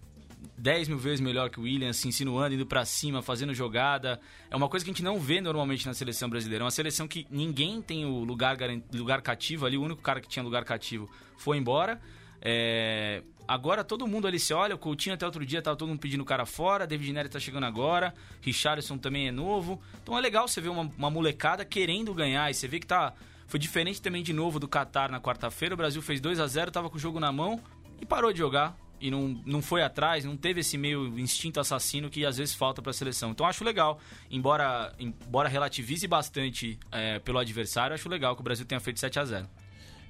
10 0.58 0.88
mil 0.88 0.98
vezes 0.98 1.20
melhor 1.20 1.50
que 1.50 1.58
o 1.58 1.62
Williams, 1.64 1.96
se 1.96 2.08
insinuando, 2.08 2.54
indo 2.54 2.66
para 2.66 2.84
cima, 2.84 3.22
fazendo 3.22 3.54
jogada. 3.54 4.20
É 4.50 4.56
uma 4.56 4.68
coisa 4.68 4.84
que 4.84 4.90
a 4.90 4.94
gente 4.94 5.02
não 5.02 5.18
vê 5.18 5.40
normalmente 5.40 5.86
na 5.86 5.94
seleção 5.94 6.28
brasileira. 6.28 6.62
É 6.62 6.66
uma 6.66 6.70
seleção 6.70 7.08
que 7.08 7.26
ninguém 7.30 7.80
tem 7.82 8.04
o 8.04 8.24
lugar, 8.24 8.56
lugar 8.92 9.22
cativo 9.22 9.66
ali. 9.66 9.76
O 9.76 9.82
único 9.82 10.02
cara 10.02 10.20
que 10.20 10.28
tinha 10.28 10.42
lugar 10.42 10.64
cativo 10.64 11.10
foi 11.36 11.56
embora. 11.56 12.00
É... 12.40 13.22
Agora 13.46 13.84
todo 13.84 14.06
mundo 14.06 14.26
ali 14.26 14.38
se 14.38 14.54
olha, 14.54 14.74
o 14.74 14.78
Coutinho 14.78 15.14
até 15.14 15.26
outro 15.26 15.44
dia 15.44 15.60
tava 15.60 15.76
todo 15.76 15.88
mundo 15.88 15.98
pedindo 15.98 16.22
o 16.22 16.24
cara 16.24 16.46
fora, 16.46 16.86
David 16.86 17.12
Nery 17.12 17.28
tá 17.28 17.38
chegando 17.38 17.64
agora, 17.64 18.14
Richarlison 18.40 18.96
também 18.96 19.28
é 19.28 19.32
novo. 19.32 19.82
Então 20.02 20.16
é 20.16 20.20
legal 20.20 20.48
você 20.48 20.62
ver 20.62 20.70
uma, 20.70 20.90
uma 20.96 21.10
molecada 21.10 21.62
querendo 21.62 22.14
ganhar 22.14 22.50
e 22.50 22.54
você 22.54 22.66
vê 22.66 22.80
que 22.80 22.86
tá 22.86 23.12
foi 23.46 23.58
diferente 23.58 24.00
também 24.00 24.22
de 24.22 24.32
novo 24.32 24.58
do 24.58 24.68
Qatar 24.68 25.10
na 25.10 25.20
quarta-feira, 25.20 25.74
o 25.74 25.76
Brasil 25.76 26.02
fez 26.02 26.20
2 26.20 26.40
a 26.40 26.46
0, 26.46 26.70
tava 26.70 26.90
com 26.90 26.96
o 26.96 27.00
jogo 27.00 27.20
na 27.20 27.30
mão 27.32 27.60
e 28.00 28.06
parou 28.06 28.32
de 28.32 28.38
jogar 28.38 28.76
e 29.00 29.10
não, 29.10 29.40
não 29.44 29.60
foi 29.60 29.82
atrás, 29.82 30.24
não 30.24 30.36
teve 30.36 30.60
esse 30.60 30.78
meio 30.78 31.18
instinto 31.18 31.60
assassino 31.60 32.08
que 32.08 32.24
às 32.24 32.38
vezes 32.38 32.54
falta 32.54 32.80
para 32.80 32.90
a 32.90 32.94
seleção. 32.94 33.30
Então 33.30 33.44
acho 33.46 33.64
legal, 33.64 33.98
embora, 34.30 34.94
embora 34.98 35.48
relativize 35.48 36.06
bastante 36.06 36.78
é, 36.90 37.18
pelo 37.18 37.38
adversário, 37.38 37.94
acho 37.94 38.08
legal 38.08 38.34
que 38.34 38.40
o 38.40 38.44
Brasil 38.44 38.64
tenha 38.64 38.80
feito 38.80 39.00
7 39.00 39.18
a 39.18 39.24
0 39.24 39.48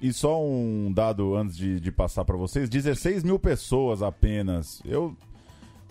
e 0.01 0.11
só 0.13 0.43
um 0.43 0.91
dado 0.91 1.35
antes 1.35 1.55
de, 1.55 1.79
de 1.79 1.91
passar 1.91 2.25
para 2.25 2.37
vocês: 2.37 2.69
16 2.69 3.23
mil 3.23 3.39
pessoas 3.39 4.01
apenas. 4.01 4.81
Eu, 4.85 5.15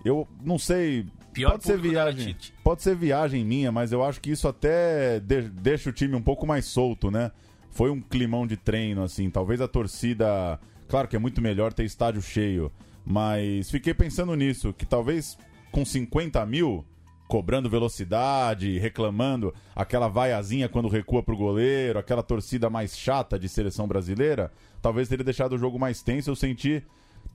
eu 0.05 0.29
não 0.43 0.59
sei. 0.59 1.07
Pior 1.35 1.51
pode 1.51 1.65
ser 1.65 1.79
viagem, 1.79 2.37
pode 2.63 2.83
ser 2.83 2.95
viagem 2.95 3.45
minha, 3.45 3.73
mas 3.73 3.91
eu 3.91 4.05
acho 4.05 4.21
que 4.21 4.31
isso 4.31 4.47
até 4.47 5.19
de, 5.19 5.43
deixa 5.43 5.91
o 5.91 5.93
time 5.93 6.15
um 6.15 6.23
pouco 6.23 6.47
mais 6.47 6.65
solto, 6.65 7.11
né? 7.11 7.33
Foi 7.71 7.91
um 7.91 8.01
climão 8.01 8.47
de 8.47 8.57
treino, 8.57 9.03
assim. 9.03 9.29
Talvez 9.29 9.61
a 9.61 9.67
torcida. 9.67 10.59
Claro 10.89 11.09
que 11.09 11.17
é 11.17 11.19
muito 11.19 11.43
melhor 11.43 11.73
ter 11.73 11.85
estádio 11.85 12.23
cheio, 12.23 12.71
mas 13.05 13.69
fiquei 13.69 13.93
pensando 13.93 14.35
nisso, 14.37 14.73
que 14.73 14.87
talvez 14.87 15.37
com 15.73 15.85
50 15.85 16.47
mil 16.47 16.85
cobrando 17.27 17.69
velocidade, 17.69 18.79
reclamando, 18.79 19.53
aquela 19.75 20.07
vaiazinha 20.09 20.69
quando 20.69 20.89
recua 20.89 21.23
pro 21.23 21.37
goleiro, 21.37 21.99
aquela 21.99 22.23
torcida 22.23 22.71
mais 22.71 22.97
chata 22.97 23.39
de 23.39 23.49
seleção 23.49 23.89
brasileira, 23.89 24.53
talvez 24.81 25.09
teria 25.09 25.25
deixado 25.25 25.55
o 25.55 25.59
jogo 25.59 25.79
mais 25.79 26.03
tenso. 26.03 26.31
Eu 26.31 26.37
senti, 26.37 26.81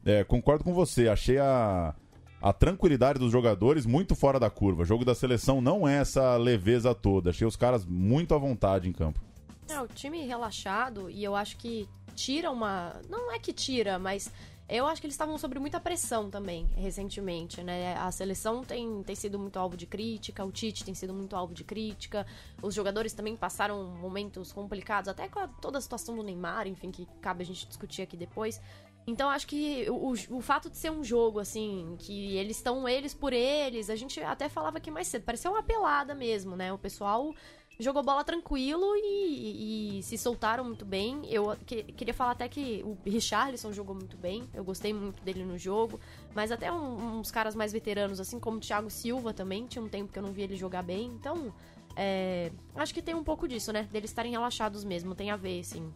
é, 0.06 0.24
concordo 0.24 0.64
com 0.64 0.74
você, 0.74 1.10
achei 1.10 1.38
a, 1.38 1.94
a 2.42 2.54
tranquilidade 2.54 3.20
dos 3.20 3.32
jogadores 3.32 3.86
muito 3.86 4.16
fora 4.16 4.40
da 4.40 4.50
curva. 4.50 4.84
O 4.84 4.86
jogo 4.86 5.04
da 5.04 5.14
seleção 5.14 5.62
não 5.62 5.88
é 5.88 5.98
essa 5.98 6.38
leveza 6.38 6.96
toda. 6.96 7.32
Achei 7.32 7.46
os 7.46 7.56
caras 7.56 7.86
muito 7.86 8.34
à 8.34 8.38
vontade 8.38 8.88
em 8.88 8.94
campo. 8.94 9.20
É, 9.68 9.80
o 9.80 9.88
time 9.88 10.26
relaxado 10.26 11.10
e 11.10 11.24
eu 11.24 11.36
acho 11.36 11.58
que 11.58 11.88
tira 12.16 12.50
uma. 12.50 12.96
Não 13.10 13.32
é 13.32 13.38
que 13.38 13.54
tira, 13.54 14.00
mas 14.00 14.32
eu 14.70 14.86
acho 14.86 15.02
que 15.02 15.08
eles 15.08 15.16
estavam 15.16 15.36
sob 15.36 15.58
muita 15.58 15.80
pressão 15.80 16.30
também, 16.30 16.68
recentemente, 16.76 17.64
né? 17.64 17.96
A 17.98 18.12
seleção 18.12 18.64
tem, 18.64 19.02
tem 19.02 19.16
sido 19.16 19.40
muito 19.40 19.58
alvo 19.58 19.76
de 19.76 19.88
crítica, 19.88 20.46
o 20.46 20.52
Tite 20.52 20.86
tem 20.86 20.94
sido 20.94 21.12
muito 21.12 21.36
alvo 21.36 21.56
de 21.56 21.64
crítica, 21.64 22.26
os 22.62 22.76
jogadores 22.76 23.14
também 23.14 23.36
passaram 23.36 23.84
momentos 23.84 24.52
complicados, 24.52 25.08
até 25.08 25.28
com 25.28 25.40
a, 25.40 25.48
toda 25.48 25.80
a 25.80 25.82
situação 25.82 26.16
do 26.16 26.22
Neymar, 26.22 26.68
enfim, 26.68 26.92
que 26.92 27.08
cabe 27.20 27.42
a 27.42 27.46
gente 27.46 27.68
discutir 27.68 28.04
aqui 28.04 28.16
depois. 28.16 28.62
Então 29.10 29.30
acho 29.30 29.48
que 29.48 29.86
o, 29.90 30.14
o 30.38 30.42
fato 30.42 30.70
de 30.70 30.78
ser 30.78 30.92
um 30.92 31.04
jogo, 31.04 31.40
assim, 31.40 31.96
que 32.00 32.38
eles 32.38 32.58
estão 32.58 32.88
eles 32.88 33.14
por 33.14 33.34
eles, 33.34 33.90
a 33.90 33.96
gente 33.96 34.22
até 34.22 34.48
falava 34.48 34.78
aqui 34.78 34.92
mais 34.92 35.08
cedo, 35.08 35.24
parecia 35.24 35.50
uma 35.50 35.64
pelada 35.64 36.14
mesmo, 36.14 36.56
né? 36.56 36.72
O 36.72 36.78
pessoal 36.78 37.34
jogou 37.80 38.04
bola 38.04 38.26
tranquilo 38.26 38.94
e, 38.98 40.00
e, 40.00 40.04
se 40.04 40.18
soltaram 40.18 40.66
muito 40.66 40.86
bem. 40.86 41.22
Eu 41.28 41.56
que, 41.66 41.84
queria 41.84 42.14
falar 42.14 42.32
até 42.32 42.48
que 42.50 42.84
o 42.84 42.98
Richarlison 43.10 43.72
jogou 43.72 43.96
muito 43.96 44.18
bem, 44.18 44.44
eu 44.54 44.64
gostei 44.64 44.94
muito 44.94 45.24
dele 45.24 45.44
no 45.46 45.58
jogo, 45.58 46.00
mas 46.36 46.52
até 46.52 46.72
um, 46.72 47.20
uns 47.20 47.32
caras 47.32 47.56
mais 47.56 47.72
veteranos, 47.72 48.20
assim 48.20 48.40
como 48.40 48.58
o 48.58 48.60
Thiago 48.60 48.90
Silva 48.90 49.34
também, 49.34 49.66
tinha 49.66 49.84
um 49.84 49.88
tempo 49.90 50.12
que 50.12 50.20
eu 50.20 50.24
não 50.24 50.34
vi 50.34 50.42
ele 50.42 50.58
jogar 50.58 50.84
bem, 50.84 51.08
então 51.08 51.54
é, 51.96 52.52
acho 52.76 52.94
que 52.94 53.02
tem 53.02 53.16
um 53.16 53.24
pouco 53.24 53.48
disso, 53.48 53.72
né? 53.72 53.88
Deles 53.92 54.10
estarem 54.12 54.32
relaxados 54.32 54.84
mesmo, 54.84 55.16
tem 55.16 55.32
a 55.32 55.38
ver, 55.38 55.62
assim. 55.62 55.92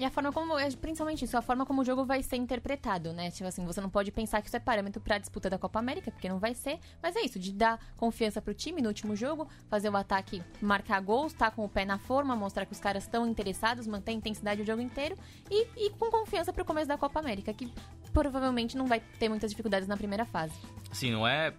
E 0.00 0.04
a 0.06 0.10
forma 0.10 0.32
como, 0.32 0.58
é, 0.58 0.70
principalmente 0.70 1.26
isso, 1.26 1.36
a 1.36 1.42
forma 1.42 1.66
como 1.66 1.82
o 1.82 1.84
jogo 1.84 2.06
vai 2.06 2.22
ser 2.22 2.36
interpretado, 2.36 3.12
né? 3.12 3.30
Tipo 3.30 3.46
assim, 3.46 3.66
você 3.66 3.82
não 3.82 3.90
pode 3.90 4.10
pensar 4.10 4.40
que 4.40 4.48
isso 4.48 4.56
é 4.56 4.58
parâmetro 4.58 4.98
pra 4.98 5.18
disputa 5.18 5.50
da 5.50 5.58
Copa 5.58 5.78
América, 5.78 6.10
porque 6.10 6.26
não 6.26 6.38
vai 6.38 6.54
ser. 6.54 6.78
Mas 7.02 7.14
é 7.16 7.20
isso, 7.20 7.38
de 7.38 7.52
dar 7.52 7.78
confiança 7.98 8.40
pro 8.40 8.54
time 8.54 8.80
no 8.80 8.88
último 8.88 9.14
jogo, 9.14 9.46
fazer 9.68 9.90
o 9.90 9.96
ataque, 9.98 10.42
marcar 10.58 11.02
gols, 11.02 11.34
tá 11.34 11.50
com 11.50 11.66
o 11.66 11.68
pé 11.68 11.84
na 11.84 11.98
forma, 11.98 12.34
mostrar 12.34 12.64
que 12.64 12.72
os 12.72 12.80
caras 12.80 13.02
estão 13.02 13.26
interessados, 13.26 13.86
manter 13.86 14.12
a 14.12 14.14
intensidade 14.14 14.62
o 14.62 14.64
jogo 14.64 14.80
inteiro 14.80 15.18
e, 15.50 15.66
e 15.76 15.90
com 15.90 16.10
confiança 16.10 16.50
pro 16.50 16.64
começo 16.64 16.88
da 16.88 16.96
Copa 16.96 17.20
América, 17.20 17.52
que 17.52 17.70
provavelmente 18.10 18.78
não 18.78 18.86
vai 18.86 19.00
ter 19.00 19.28
muitas 19.28 19.50
dificuldades 19.50 19.86
na 19.86 19.98
primeira 19.98 20.24
fase. 20.24 20.54
Sim, 20.92 21.12
não 21.12 21.28
é. 21.28 21.52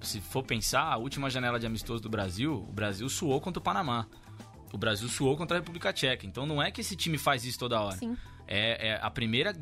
Se 0.00 0.20
for 0.20 0.44
pensar, 0.44 0.84
a 0.84 0.96
última 0.96 1.28
janela 1.28 1.58
de 1.58 1.66
amistoso 1.66 2.00
do 2.00 2.08
Brasil, 2.08 2.54
o 2.68 2.72
Brasil 2.72 3.08
suou 3.08 3.40
contra 3.40 3.58
o 3.58 3.62
Panamá 3.62 4.06
o 4.72 4.78
Brasil 4.78 5.08
suou 5.08 5.36
contra 5.36 5.56
a 5.56 5.60
República 5.60 5.92
Tcheca. 5.92 6.26
Então 6.26 6.46
não 6.46 6.62
é 6.62 6.70
que 6.70 6.80
esse 6.80 6.96
time 6.96 7.18
faz 7.18 7.44
isso 7.44 7.58
toda 7.58 7.80
hora. 7.80 7.96
Sim. 7.96 8.16
É, 8.46 8.88
é 8.88 8.98
a 9.00 9.10
primeira 9.10 9.56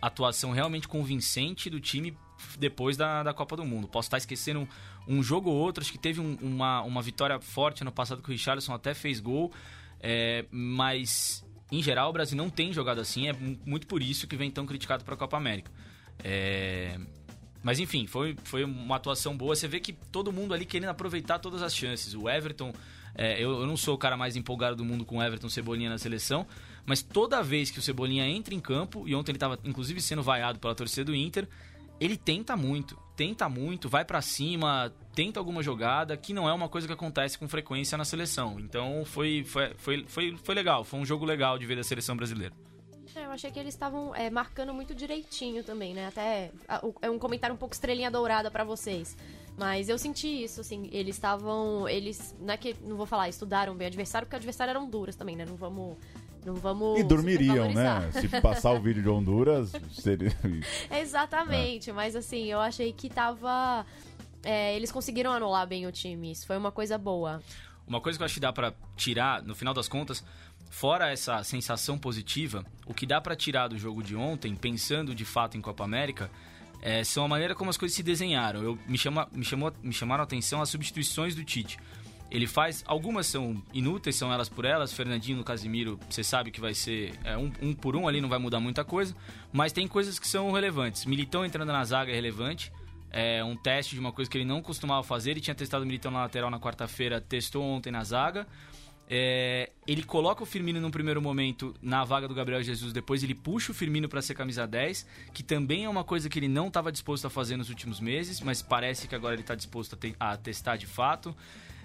atuação 0.00 0.52
realmente 0.52 0.86
convincente 0.86 1.70
do 1.70 1.80
time 1.80 2.16
depois 2.58 2.96
da, 2.96 3.22
da 3.22 3.32
Copa 3.32 3.56
do 3.56 3.64
Mundo. 3.64 3.88
Posso 3.88 4.06
estar 4.06 4.18
esquecendo 4.18 4.60
um, 4.60 4.68
um 5.18 5.22
jogo 5.22 5.50
ou 5.50 5.56
outro, 5.56 5.82
acho 5.82 5.92
que 5.92 5.98
teve 5.98 6.20
um, 6.20 6.36
uma, 6.40 6.82
uma 6.82 7.02
vitória 7.02 7.40
forte 7.40 7.82
ano 7.82 7.92
passado 7.92 8.22
que 8.22 8.28
o 8.28 8.32
Richarlison 8.32 8.74
até 8.74 8.92
fez 8.92 9.20
gol, 9.20 9.52
é, 10.00 10.44
mas 10.50 11.44
em 11.72 11.82
geral 11.82 12.10
o 12.10 12.12
Brasil 12.12 12.36
não 12.36 12.50
tem 12.50 12.72
jogado 12.72 13.00
assim, 13.00 13.28
é 13.28 13.32
muito 13.32 13.86
por 13.86 14.02
isso 14.02 14.26
que 14.26 14.36
vem 14.36 14.50
tão 14.50 14.66
criticado 14.66 15.04
para 15.04 15.14
a 15.14 15.16
Copa 15.16 15.36
América. 15.36 15.70
É, 16.22 16.98
mas 17.62 17.80
enfim, 17.80 18.06
foi, 18.06 18.36
foi 18.44 18.62
uma 18.62 18.96
atuação 18.96 19.34
boa. 19.34 19.56
Você 19.56 19.66
vê 19.66 19.80
que 19.80 19.94
todo 19.94 20.30
mundo 20.30 20.52
ali 20.52 20.66
querendo 20.66 20.90
aproveitar 20.90 21.38
todas 21.38 21.62
as 21.62 21.74
chances. 21.74 22.14
O 22.14 22.28
Everton 22.28 22.74
é, 23.14 23.34
eu, 23.42 23.60
eu, 23.60 23.66
não 23.66 23.76
sou 23.76 23.94
o 23.94 23.98
cara 23.98 24.16
mais 24.16 24.36
empolgado 24.36 24.76
do 24.76 24.84
mundo 24.84 25.04
com 25.04 25.22
Everton 25.22 25.48
Cebolinha 25.48 25.88
na 25.88 25.98
seleção, 25.98 26.46
mas 26.84 27.02
toda 27.02 27.42
vez 27.42 27.70
que 27.70 27.78
o 27.78 27.82
Cebolinha 27.82 28.26
entra 28.26 28.54
em 28.54 28.60
campo, 28.60 29.04
e 29.06 29.14
ontem 29.14 29.30
ele 29.30 29.36
estava 29.36 29.58
inclusive 29.64 30.00
sendo 30.00 30.22
vaiado 30.22 30.58
pela 30.58 30.74
torcida 30.74 31.04
do 31.04 31.14
Inter, 31.14 31.48
ele 32.00 32.16
tenta 32.16 32.56
muito, 32.56 32.98
tenta 33.16 33.48
muito, 33.48 33.88
vai 33.88 34.04
para 34.04 34.20
cima, 34.20 34.92
tenta 35.14 35.38
alguma 35.38 35.62
jogada, 35.62 36.16
que 36.16 36.34
não 36.34 36.48
é 36.48 36.52
uma 36.52 36.68
coisa 36.68 36.86
que 36.86 36.92
acontece 36.92 37.38
com 37.38 37.48
frequência 37.48 37.96
na 37.96 38.04
seleção. 38.04 38.58
Então 38.58 39.04
foi, 39.04 39.44
foi, 39.44 39.72
foi, 39.76 40.04
foi, 40.06 40.36
foi 40.36 40.54
legal, 40.54 40.84
foi 40.84 40.98
um 40.98 41.06
jogo 41.06 41.24
legal 41.24 41.58
de 41.58 41.66
ver 41.66 41.76
da 41.76 41.84
seleção 41.84 42.16
brasileira. 42.16 42.52
É, 43.14 43.26
eu 43.26 43.30
achei 43.30 43.50
que 43.50 43.60
eles 43.60 43.74
estavam 43.74 44.12
é, 44.14 44.28
marcando 44.28 44.74
muito 44.74 44.92
direitinho 44.92 45.62
também, 45.62 45.94
né? 45.94 46.08
Até 46.08 46.50
é 47.00 47.08
um 47.08 47.18
comentário 47.18 47.54
um 47.54 47.58
pouco 47.58 47.72
estrelinha 47.72 48.10
dourada 48.10 48.50
para 48.50 48.64
vocês. 48.64 49.16
Mas 49.56 49.88
eu 49.88 49.96
senti 49.96 50.44
isso, 50.44 50.60
assim, 50.60 50.88
eles 50.92 51.14
estavam. 51.14 51.88
Eles. 51.88 52.34
Não 52.40 52.52
é 52.52 52.56
que. 52.56 52.74
Não 52.82 52.96
vou 52.96 53.06
falar, 53.06 53.28
estudaram 53.28 53.74
bem 53.74 53.86
o 53.86 53.88
adversário, 53.88 54.26
porque 54.26 54.36
o 54.36 54.38
adversário 54.38 54.70
era 54.70 54.80
Honduras 54.80 55.14
também, 55.14 55.36
né? 55.36 55.44
Não 55.44 55.56
vamos. 55.56 55.96
Não 56.44 56.54
vamos. 56.54 56.98
E 56.98 57.04
dormiriam, 57.04 57.72
né? 57.72 58.10
Se 58.12 58.28
passar 58.40 58.72
o 58.72 58.80
vídeo 58.80 59.02
de 59.02 59.08
Honduras, 59.08 59.72
seria. 59.92 60.36
Exatamente, 60.90 61.90
é. 61.90 61.92
mas 61.92 62.16
assim, 62.16 62.46
eu 62.46 62.60
achei 62.60 62.92
que 62.92 63.08
tava. 63.08 63.86
É, 64.42 64.76
eles 64.76 64.90
conseguiram 64.92 65.30
anular 65.30 65.66
bem 65.66 65.86
o 65.86 65.92
time. 65.92 66.32
Isso 66.32 66.46
foi 66.46 66.56
uma 66.56 66.72
coisa 66.72 66.98
boa. 66.98 67.40
Uma 67.86 68.00
coisa 68.00 68.18
que 68.18 68.22
eu 68.22 68.24
acho 68.24 68.34
que 68.34 68.40
dá 68.40 68.52
pra 68.52 68.74
tirar, 68.96 69.42
no 69.42 69.54
final 69.54 69.72
das 69.72 69.88
contas, 69.88 70.24
fora 70.68 71.12
essa 71.12 71.42
sensação 71.44 71.96
positiva, 71.96 72.64
o 72.86 72.92
que 72.92 73.06
dá 73.06 73.20
para 73.20 73.36
tirar 73.36 73.68
do 73.68 73.78
jogo 73.78 74.02
de 74.02 74.16
ontem, 74.16 74.54
pensando 74.56 75.14
de 75.14 75.24
fato 75.24 75.56
em 75.56 75.60
Copa 75.60 75.84
América, 75.84 76.30
é, 76.84 77.02
são 77.02 77.24
a 77.24 77.28
maneira 77.28 77.54
como 77.54 77.70
as 77.70 77.78
coisas 77.78 77.96
se 77.96 78.02
desenharam. 78.02 78.62
Eu, 78.62 78.78
me, 78.86 78.98
chama, 78.98 79.26
me, 79.32 79.42
chamou, 79.42 79.72
me 79.82 79.92
chamaram 79.92 80.20
a 80.20 80.24
atenção 80.24 80.60
as 80.60 80.68
substituições 80.68 81.34
do 81.34 81.42
Tite. 81.42 81.78
Ele 82.30 82.46
faz. 82.46 82.84
Algumas 82.86 83.26
são 83.26 83.62
inúteis, 83.72 84.16
são 84.16 84.30
elas 84.30 84.50
por 84.50 84.66
elas. 84.66 84.92
Fernandinho 84.92 85.42
Casimiro, 85.42 85.98
você 86.10 86.22
sabe 86.22 86.50
que 86.50 86.60
vai 86.60 86.74
ser 86.74 87.14
é, 87.24 87.38
um, 87.38 87.50
um, 87.62 87.72
por 87.72 87.96
um 87.96 88.06
ali, 88.06 88.20
não 88.20 88.28
vai 88.28 88.38
mudar 88.38 88.60
muita 88.60 88.84
coisa. 88.84 89.16
Mas 89.50 89.72
tem 89.72 89.88
coisas 89.88 90.18
que 90.18 90.28
são 90.28 90.52
relevantes. 90.52 91.06
Militão 91.06 91.42
entrando 91.42 91.72
na 91.72 91.82
zaga 91.84 92.12
é 92.12 92.14
relevante. 92.14 92.70
É 93.10 93.42
um 93.42 93.56
teste 93.56 93.94
de 93.94 94.00
uma 94.00 94.12
coisa 94.12 94.30
que 94.30 94.36
ele 94.36 94.44
não 94.44 94.60
costumava 94.60 95.02
fazer. 95.02 95.30
Ele 95.30 95.40
tinha 95.40 95.54
testado 95.54 95.84
o 95.84 95.86
Militão 95.86 96.10
na 96.10 96.20
lateral 96.20 96.50
na 96.50 96.60
quarta-feira, 96.60 97.18
testou 97.18 97.64
ontem 97.64 97.90
na 97.90 98.04
zaga. 98.04 98.46
É, 99.08 99.70
ele 99.86 100.02
coloca 100.02 100.42
o 100.42 100.46
Firmino 100.46 100.80
no 100.80 100.90
primeiro 100.90 101.20
momento 101.20 101.74
na 101.82 102.04
vaga 102.04 102.26
do 102.26 102.34
Gabriel 102.34 102.62
Jesus, 102.62 102.92
depois 102.92 103.22
ele 103.22 103.34
puxa 103.34 103.70
o 103.70 103.74
Firmino 103.74 104.08
para 104.08 104.22
ser 104.22 104.34
camisa 104.34 104.66
10, 104.66 105.06
que 105.32 105.42
também 105.42 105.84
é 105.84 105.88
uma 105.88 106.04
coisa 106.04 106.28
que 106.28 106.38
ele 106.38 106.48
não 106.48 106.68
estava 106.68 106.90
disposto 106.90 107.26
a 107.26 107.30
fazer 107.30 107.56
nos 107.56 107.68
últimos 107.68 108.00
meses, 108.00 108.40
mas 108.40 108.62
parece 108.62 109.06
que 109.06 109.14
agora 109.14 109.34
ele 109.34 109.42
está 109.42 109.54
disposto 109.54 109.94
a, 109.94 109.98
te 109.98 110.16
a, 110.18 110.36
testar 110.36 110.76
de 110.76 110.86
fato. 110.86 111.36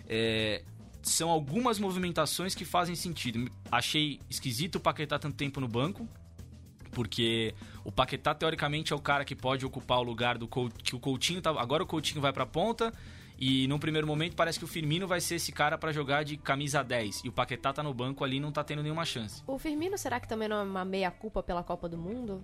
É, 0.07 0.63
são 1.01 1.29
algumas 1.29 1.77
movimentações 1.77 2.55
que 2.55 2.63
fazem 2.63 2.95
sentido. 2.95 3.51
Achei 3.71 4.19
esquisito 4.29 4.75
o 4.75 4.79
Paquetá 4.79 5.19
tanto 5.19 5.35
tempo 5.35 5.59
no 5.59 5.67
banco, 5.67 6.07
porque 6.91 7.53
o 7.83 7.91
Paquetá 7.91 8.33
teoricamente 8.33 8.93
é 8.93 8.95
o 8.95 8.99
cara 8.99 9.25
que 9.25 9.35
pode 9.35 9.65
ocupar 9.65 9.99
o 9.99 10.03
lugar 10.03 10.37
do 10.37 10.47
que 10.47 10.95
o 10.95 10.99
Coutinho 10.99 11.41
tava, 11.41 11.61
agora 11.61 11.83
o 11.83 11.85
Coutinho 11.85 12.21
vai 12.21 12.31
para 12.31 12.45
ponta 12.45 12.93
E 13.39 13.67
num 13.67 13.79
primeiro 13.79 14.05
momento 14.05 14.35
parece 14.35 14.59
que 14.59 14.65
o 14.65 14.67
Firmino 14.67 15.07
vai 15.07 15.21
ser 15.21 15.35
esse 15.35 15.51
cara 15.51 15.77
para 15.77 15.93
jogar 15.93 16.23
de 16.23 16.35
camisa 16.35 16.83
10 16.83 17.21
e 17.23 17.29
o 17.29 17.31
Paquetá 17.31 17.71
tá 17.71 17.81
no 17.81 17.93
banco 17.93 18.23
ali 18.23 18.37
e 18.37 18.39
não 18.39 18.51
tá 18.51 18.63
tendo 18.63 18.83
nenhuma 18.83 19.05
chance. 19.05 19.41
O 19.47 19.57
Firmino, 19.57 19.97
será 19.97 20.19
que 20.19 20.27
também 20.27 20.49
não 20.49 20.57
é 20.57 20.63
uma 20.63 20.83
meia-culpa 20.83 21.41
pela 21.41 21.63
Copa 21.63 21.87
do 21.87 21.97
Mundo? 21.97 22.43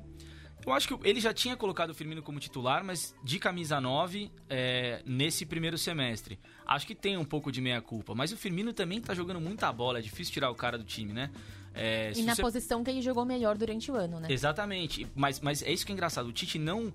Eu 0.65 0.73
acho 0.73 0.87
que 0.87 1.07
ele 1.07 1.19
já 1.19 1.33
tinha 1.33 1.55
colocado 1.55 1.91
o 1.91 1.93
Firmino 1.93 2.23
como 2.23 2.39
titular, 2.39 2.83
mas 2.83 3.13
de 3.23 3.37
camisa 3.37 3.79
9 3.79 4.31
é, 4.49 5.01
nesse 5.05 5.45
primeiro 5.45 5.77
semestre. 5.77 6.39
Acho 6.65 6.87
que 6.87 6.95
tem 6.95 7.17
um 7.17 7.25
pouco 7.25 7.51
de 7.51 7.61
meia-culpa, 7.61 8.15
mas 8.15 8.31
o 8.31 8.37
Firmino 8.37 8.73
também 8.73 8.99
tá 8.99 9.13
jogando 9.13 9.39
muita 9.39 9.71
bola, 9.71 9.99
é 9.99 10.01
difícil 10.01 10.33
tirar 10.33 10.49
o 10.49 10.55
cara 10.55 10.77
do 10.77 10.83
time, 10.83 11.13
né? 11.13 11.29
É, 11.73 12.13
e 12.15 12.23
na 12.23 12.33
você... 12.33 12.41
posição 12.41 12.83
que 12.83 12.89
ele 12.89 13.01
jogou 13.01 13.25
melhor 13.25 13.57
durante 13.57 13.91
o 13.91 13.95
ano, 13.95 14.19
né? 14.19 14.27
Exatamente, 14.31 15.05
mas, 15.13 15.39
mas 15.41 15.61
é 15.61 15.71
isso 15.71 15.85
que 15.85 15.91
é 15.91 15.93
engraçado. 15.93 16.27
O 16.27 16.31
Tite 16.31 16.57
não. 16.57 16.91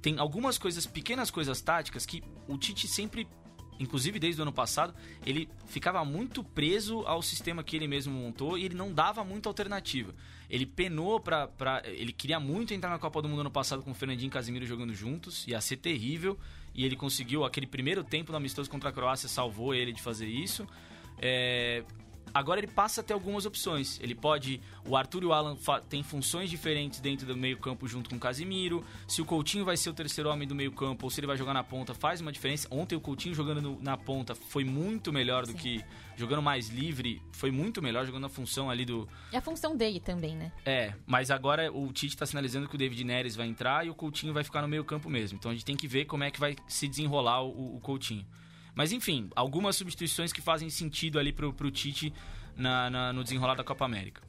Tem 0.00 0.18
algumas 0.18 0.56
coisas, 0.56 0.86
pequenas 0.86 1.30
coisas 1.30 1.60
táticas 1.60 2.06
que 2.06 2.22
o 2.48 2.56
Tite 2.56 2.88
sempre 2.88 3.28
inclusive 3.80 4.18
desde 4.18 4.40
o 4.40 4.42
ano 4.42 4.52
passado, 4.52 4.94
ele 5.26 5.48
ficava 5.66 6.04
muito 6.04 6.44
preso 6.44 7.00
ao 7.06 7.22
sistema 7.22 7.64
que 7.64 7.74
ele 7.74 7.88
mesmo 7.88 8.12
montou 8.12 8.56
e 8.58 8.64
ele 8.64 8.74
não 8.74 8.92
dava 8.92 9.24
muita 9.24 9.48
alternativa. 9.48 10.14
Ele 10.48 10.66
penou 10.66 11.18
pra. 11.18 11.48
Ele 11.84 12.12
queria 12.12 12.38
muito 12.38 12.74
entrar 12.74 12.90
na 12.90 12.98
Copa 12.98 13.22
do 13.22 13.28
Mundo 13.28 13.40
ano 13.40 13.50
passado 13.50 13.82
com 13.82 13.92
o 13.92 13.94
Fernandinho 13.94 14.28
e 14.28 14.30
Casimiro 14.30 14.66
jogando 14.66 14.94
juntos, 14.94 15.46
ia 15.48 15.60
ser 15.60 15.78
terrível. 15.78 16.38
E 16.74 16.84
ele 16.84 16.94
conseguiu, 16.94 17.44
aquele 17.44 17.66
primeiro 17.66 18.04
tempo 18.04 18.30
no 18.30 18.38
amistoso 18.38 18.70
contra 18.70 18.90
a 18.90 18.92
Croácia, 18.92 19.28
salvou 19.28 19.74
ele 19.74 19.92
de 19.92 20.02
fazer 20.02 20.26
isso. 20.26 20.66
É, 21.18 21.82
Agora 22.32 22.60
ele 22.60 22.66
passa 22.66 23.00
a 23.00 23.04
ter 23.04 23.12
algumas 23.12 23.46
opções. 23.46 23.98
Ele 24.00 24.14
pode. 24.14 24.60
O 24.86 24.96
Arthur 24.96 25.22
e 25.22 25.26
o 25.26 25.32
Alan 25.32 25.56
têm 25.88 26.02
funções 26.02 26.50
diferentes 26.50 27.00
dentro 27.00 27.26
do 27.26 27.36
meio-campo 27.36 27.86
junto 27.88 28.10
com 28.10 28.16
o 28.16 28.20
Casimiro. 28.20 28.84
Se 29.06 29.20
o 29.20 29.24
Coutinho 29.24 29.64
vai 29.64 29.76
ser 29.76 29.90
o 29.90 29.94
terceiro 29.94 30.30
homem 30.30 30.46
do 30.46 30.54
meio-campo 30.54 31.06
ou 31.06 31.10
se 31.10 31.20
ele 31.20 31.26
vai 31.26 31.36
jogar 31.36 31.54
na 31.54 31.64
ponta, 31.64 31.94
faz 31.94 32.20
uma 32.20 32.32
diferença. 32.32 32.68
Ontem 32.70 32.94
o 32.96 33.00
Coutinho 33.00 33.34
jogando 33.34 33.60
no, 33.60 33.82
na 33.82 33.96
ponta 33.96 34.34
foi 34.34 34.64
muito 34.64 35.12
melhor 35.12 35.46
do 35.46 35.52
Sim. 35.52 35.58
que 35.58 35.84
jogando 36.16 36.42
mais 36.42 36.68
livre. 36.68 37.22
Foi 37.32 37.50
muito 37.50 37.82
melhor 37.82 38.06
jogando 38.06 38.26
a 38.26 38.28
função 38.28 38.70
ali 38.70 38.84
do. 38.84 39.08
E 39.32 39.36
a 39.36 39.40
função 39.40 39.76
dele 39.76 40.00
também, 40.00 40.36
né? 40.36 40.52
É, 40.64 40.94
mas 41.06 41.30
agora 41.30 41.72
o 41.72 41.92
Tite 41.92 42.14
está 42.14 42.26
sinalizando 42.26 42.68
que 42.68 42.74
o 42.74 42.78
David 42.78 43.02
Neres 43.04 43.34
vai 43.34 43.46
entrar 43.46 43.86
e 43.86 43.90
o 43.90 43.94
Coutinho 43.94 44.32
vai 44.32 44.44
ficar 44.44 44.62
no 44.62 44.68
meio-campo 44.68 45.08
mesmo. 45.08 45.38
Então 45.38 45.50
a 45.50 45.54
gente 45.54 45.64
tem 45.64 45.76
que 45.76 45.88
ver 45.88 46.04
como 46.04 46.24
é 46.24 46.30
que 46.30 46.38
vai 46.38 46.56
se 46.68 46.86
desenrolar 46.86 47.42
o, 47.42 47.76
o 47.76 47.80
Coutinho. 47.80 48.26
Mas 48.80 48.92
enfim, 48.92 49.28
algumas 49.36 49.76
substituições 49.76 50.32
que 50.32 50.40
fazem 50.40 50.70
sentido 50.70 51.18
ali 51.18 51.34
pro, 51.34 51.52
pro 51.52 51.70
Tite 51.70 52.14
na, 52.56 52.88
na, 52.88 53.12
no 53.12 53.22
desenrolar 53.22 53.54
da 53.54 53.62
Copa 53.62 53.84
América. 53.84 54.22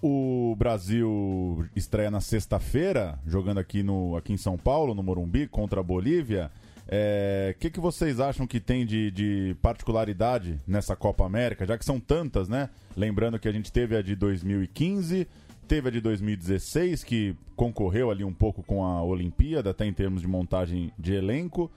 O 0.00 0.54
Brasil 0.56 1.66
estreia 1.74 2.08
na 2.08 2.20
sexta-feira, 2.20 3.18
jogando 3.26 3.58
aqui, 3.58 3.82
no, 3.82 4.16
aqui 4.16 4.32
em 4.32 4.36
São 4.36 4.56
Paulo, 4.56 4.94
no 4.94 5.02
Morumbi, 5.02 5.48
contra 5.48 5.80
a 5.80 5.82
Bolívia. 5.82 6.52
O 6.54 6.82
é, 6.86 7.56
que, 7.58 7.68
que 7.68 7.80
vocês 7.80 8.20
acham 8.20 8.46
que 8.46 8.60
tem 8.60 8.86
de, 8.86 9.10
de, 9.10 9.56
particularidade 9.60 10.60
nessa 10.64 10.94
Copa 10.94 11.26
América, 11.26 11.66
já 11.66 11.76
que 11.76 11.84
são 11.84 11.98
tantas, 11.98 12.48
né? 12.48 12.70
Lembrando 12.96 13.40
que 13.40 13.48
a 13.48 13.52
gente 13.52 13.72
teve 13.72 13.96
a 13.96 14.02
de 14.02 14.14
2015, 14.14 15.26
teve 15.66 15.88
a 15.88 15.90
de 15.90 16.00
2016, 16.00 17.02
que 17.02 17.34
concorreu 17.56 18.08
ali 18.12 18.22
um 18.22 18.32
pouco 18.32 18.62
com 18.62 18.84
a 18.84 19.02
Olimpíada, 19.02 19.70
até 19.70 19.84
em 19.84 19.92
termos 19.92 20.20
de 20.20 20.28
montagem 20.28 20.92
de 20.96 21.12
elenco. 21.12 21.68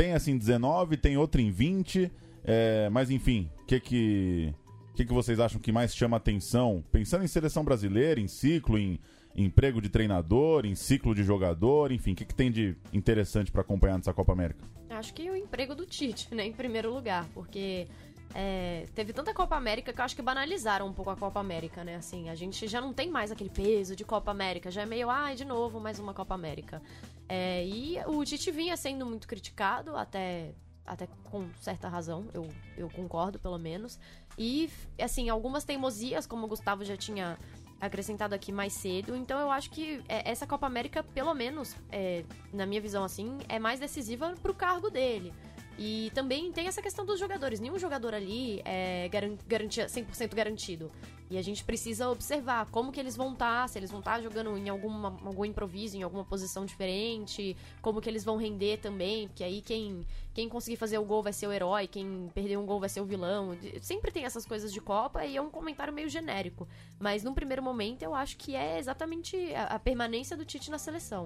Tem 0.00 0.14
assim 0.14 0.38
19, 0.38 0.96
tem 0.96 1.18
outra 1.18 1.42
em 1.42 1.50
20. 1.50 2.10
É, 2.42 2.88
mas 2.88 3.10
enfim, 3.10 3.50
o 3.60 3.66
que 3.66 3.78
que, 3.78 4.54
que 4.94 5.04
que 5.04 5.12
vocês 5.12 5.38
acham 5.38 5.60
que 5.60 5.70
mais 5.70 5.94
chama 5.94 6.16
atenção? 6.16 6.82
Pensando 6.90 7.22
em 7.22 7.26
seleção 7.26 7.62
brasileira, 7.62 8.18
em 8.18 8.26
ciclo, 8.26 8.78
em, 8.78 8.98
em 9.36 9.44
emprego 9.44 9.78
de 9.78 9.90
treinador, 9.90 10.64
em 10.64 10.74
ciclo 10.74 11.14
de 11.14 11.22
jogador, 11.22 11.92
enfim, 11.92 12.12
o 12.12 12.16
que, 12.16 12.24
que 12.24 12.34
tem 12.34 12.50
de 12.50 12.74
interessante 12.94 13.52
para 13.52 13.60
acompanhar 13.60 13.98
nessa 13.98 14.14
Copa 14.14 14.32
América? 14.32 14.64
Acho 14.88 15.12
que 15.12 15.30
o 15.30 15.36
emprego 15.36 15.74
do 15.74 15.84
Tite, 15.84 16.34
né, 16.34 16.46
em 16.46 16.52
primeiro 16.54 16.90
lugar, 16.94 17.28
porque 17.34 17.86
é, 18.34 18.86
teve 18.94 19.12
tanta 19.12 19.34
Copa 19.34 19.56
América 19.56 19.92
que 19.92 20.00
eu 20.00 20.04
acho 20.04 20.14
que 20.14 20.22
banalizaram 20.22 20.86
um 20.86 20.92
pouco 20.92 21.10
a 21.10 21.16
Copa 21.16 21.40
América, 21.40 21.82
né? 21.82 21.96
Assim, 21.96 22.28
a 22.28 22.34
gente 22.34 22.68
já 22.68 22.80
não 22.80 22.92
tem 22.92 23.10
mais 23.10 23.32
aquele 23.32 23.50
peso 23.50 23.96
de 23.96 24.04
Copa 24.04 24.30
América, 24.30 24.70
já 24.70 24.82
é 24.82 24.86
meio, 24.86 25.10
ai, 25.10 25.32
ah, 25.32 25.36
de 25.36 25.44
novo, 25.44 25.80
mais 25.80 25.98
uma 25.98 26.14
Copa 26.14 26.34
América. 26.34 26.80
É, 27.28 27.64
e 27.66 27.98
o 28.06 28.24
Tite 28.24 28.50
vinha 28.50 28.76
sendo 28.76 29.04
muito 29.04 29.26
criticado, 29.26 29.96
até, 29.96 30.52
até 30.86 31.08
com 31.24 31.48
certa 31.60 31.88
razão, 31.88 32.28
eu, 32.32 32.48
eu 32.76 32.88
concordo, 32.90 33.38
pelo 33.38 33.58
menos. 33.58 33.98
E, 34.38 34.70
assim, 35.00 35.28
algumas 35.28 35.64
teimosias, 35.64 36.26
como 36.26 36.46
o 36.46 36.48
Gustavo 36.48 36.84
já 36.84 36.96
tinha 36.96 37.36
acrescentado 37.80 38.34
aqui 38.34 38.52
mais 38.52 38.74
cedo. 38.74 39.16
Então 39.16 39.40
eu 39.40 39.50
acho 39.50 39.70
que 39.70 40.02
é, 40.06 40.30
essa 40.30 40.46
Copa 40.46 40.66
América, 40.66 41.02
pelo 41.02 41.34
menos, 41.34 41.74
é, 41.90 42.24
na 42.52 42.66
minha 42.66 42.80
visão 42.80 43.02
assim, 43.02 43.38
é 43.48 43.58
mais 43.58 43.80
decisiva 43.80 44.34
pro 44.42 44.54
cargo 44.54 44.90
dele. 44.90 45.32
E 45.82 46.10
também 46.14 46.52
tem 46.52 46.66
essa 46.66 46.82
questão 46.82 47.06
dos 47.06 47.18
jogadores. 47.18 47.58
Nenhum 47.58 47.78
jogador 47.78 48.12
ali 48.12 48.60
é 48.66 49.08
garantia, 49.46 49.86
100% 49.86 50.34
garantido. 50.34 50.92
E 51.30 51.38
a 51.38 51.42
gente 51.42 51.64
precisa 51.64 52.10
observar 52.10 52.66
como 52.66 52.92
que 52.92 53.00
eles 53.00 53.16
vão 53.16 53.32
estar, 53.32 53.62
tá, 53.62 53.68
se 53.68 53.78
eles 53.78 53.90
vão 53.90 54.00
estar 54.00 54.16
tá 54.16 54.20
jogando 54.20 54.58
em 54.58 54.68
alguma, 54.68 55.16
algum 55.24 55.42
improviso, 55.42 55.96
em 55.96 56.02
alguma 56.02 56.22
posição 56.22 56.66
diferente, 56.66 57.56
como 57.80 57.98
que 57.98 58.10
eles 58.10 58.22
vão 58.22 58.36
render 58.36 58.76
também, 58.76 59.26
porque 59.28 59.42
aí 59.42 59.62
quem, 59.62 60.06
quem 60.34 60.50
conseguir 60.50 60.76
fazer 60.76 60.98
o 60.98 61.04
gol 61.04 61.22
vai 61.22 61.32
ser 61.32 61.46
o 61.46 61.52
herói, 61.52 61.86
quem 61.86 62.30
perder 62.34 62.58
um 62.58 62.66
gol 62.66 62.78
vai 62.78 62.90
ser 62.90 63.00
o 63.00 63.06
vilão. 63.06 63.56
Sempre 63.80 64.10
tem 64.10 64.26
essas 64.26 64.44
coisas 64.44 64.70
de 64.70 64.82
Copa 64.82 65.24
e 65.24 65.34
é 65.34 65.40
um 65.40 65.48
comentário 65.48 65.94
meio 65.94 66.10
genérico. 66.10 66.68
Mas 66.98 67.24
num 67.24 67.32
primeiro 67.32 67.62
momento 67.62 68.02
eu 68.02 68.14
acho 68.14 68.36
que 68.36 68.54
é 68.54 68.78
exatamente 68.78 69.54
a, 69.54 69.76
a 69.76 69.78
permanência 69.78 70.36
do 70.36 70.44
Tite 70.44 70.70
na 70.70 70.78
seleção. 70.78 71.24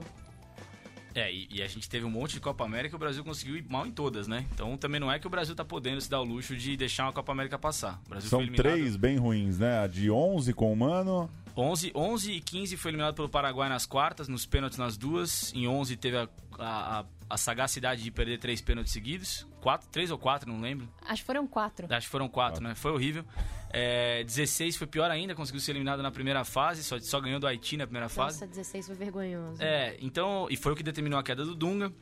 É, 1.15 1.33
e, 1.33 1.49
e, 1.51 1.63
a 1.63 1.67
gente 1.69 1.89
teve 1.89 2.05
um 2.05 2.11
monte 2.11 2.33
de 2.33 2.41
Copa 2.41 2.65
América 2.65 2.95
e 2.95 2.97
o 2.97 2.99
Brasil 2.99 3.23
conseguiu 3.23 3.57
ir 3.57 3.65
mal 3.69 3.87
em 3.87 3.93
todas, 3.93 4.27
né? 4.27 4.45
Então 4.53 4.77
também 4.77 5.01
não 5.01 5.11
é 5.11 5.19
que 5.19 5.27
o 5.27 5.31
Brasil 5.31 5.55
tá 5.55 5.65
podendo 5.65 6.01
se 6.01 6.11
dar 6.11 6.21
o 6.21 6.25
luxo 6.25 6.57
de 6.57 6.77
deixar 6.77 7.05
uma 7.05 7.13
Copa 7.13 7.31
América 7.31 7.57
passar. 7.57 8.03
São 8.21 8.45
três 8.49 8.97
bem 8.97 9.17
ruins, 9.17 9.59
né? 9.59 9.79
A 9.79 9.87
de 9.87 10.11
11 10.11 10.53
com 10.53 10.73
o 10.73 10.77
Mano. 10.77 11.31
11, 11.57 11.93
11 11.95 12.33
e 12.33 12.41
15 12.41 12.77
foi 12.77 12.91
eliminado 12.91 13.15
pelo 13.15 13.29
Paraguai 13.29 13.69
nas 13.69 13.87
quartas, 13.87 14.27
nos 14.27 14.45
pênaltis 14.45 14.77
nas 14.77 14.97
duas. 14.97 15.53
Em 15.55 15.69
11 15.69 15.97
teve 15.97 16.17
a, 16.17 16.29
a, 16.59 17.05
a 17.29 17.37
sagacidade 17.37 18.03
de 18.03 18.11
perder 18.11 18.39
três 18.39 18.61
pênaltis 18.61 18.93
seguidos. 18.93 19.47
Quatro, 19.61 19.89
três 19.89 20.11
ou 20.11 20.19
quatro, 20.19 20.51
não 20.51 20.61
lembro. 20.61 20.89
Acho 21.07 21.23
que 21.23 21.27
foram 21.27 21.47
quatro. 21.47 21.87
Acho 21.91 22.07
que 22.07 22.11
foram 22.11 22.29
quatro, 22.29 22.61
quatro. 22.61 22.69
né? 22.69 22.75
Foi 22.75 22.93
horrível. 22.93 23.25
É, 23.71 24.23
16 24.25 24.77
foi 24.77 24.87
pior 24.87 25.11
ainda, 25.11 25.35
conseguiu 25.35 25.61
ser 25.61 25.73
eliminado 25.73 26.03
na 26.03 26.11
primeira 26.11 26.45
fase, 26.45 26.85
só, 26.85 26.99
só 27.01 27.21
ganhou 27.21 27.41
do 27.41 27.47
Haiti 27.47 27.77
na 27.77 27.87
primeira 27.87 28.09
fase. 28.09 28.41
Nossa, 28.41 28.47
16 28.47 28.87
foi 28.87 28.95
vergonhoso. 28.95 29.61
É, 29.61 29.97
então, 30.01 30.47
e 30.49 30.57
foi 30.57 30.73
o 30.73 30.77
que 30.77 30.83
determinou 30.83 31.19
a 31.19 31.23
queda 31.25 31.45
do 31.45 31.55
Dunga. 31.57 31.93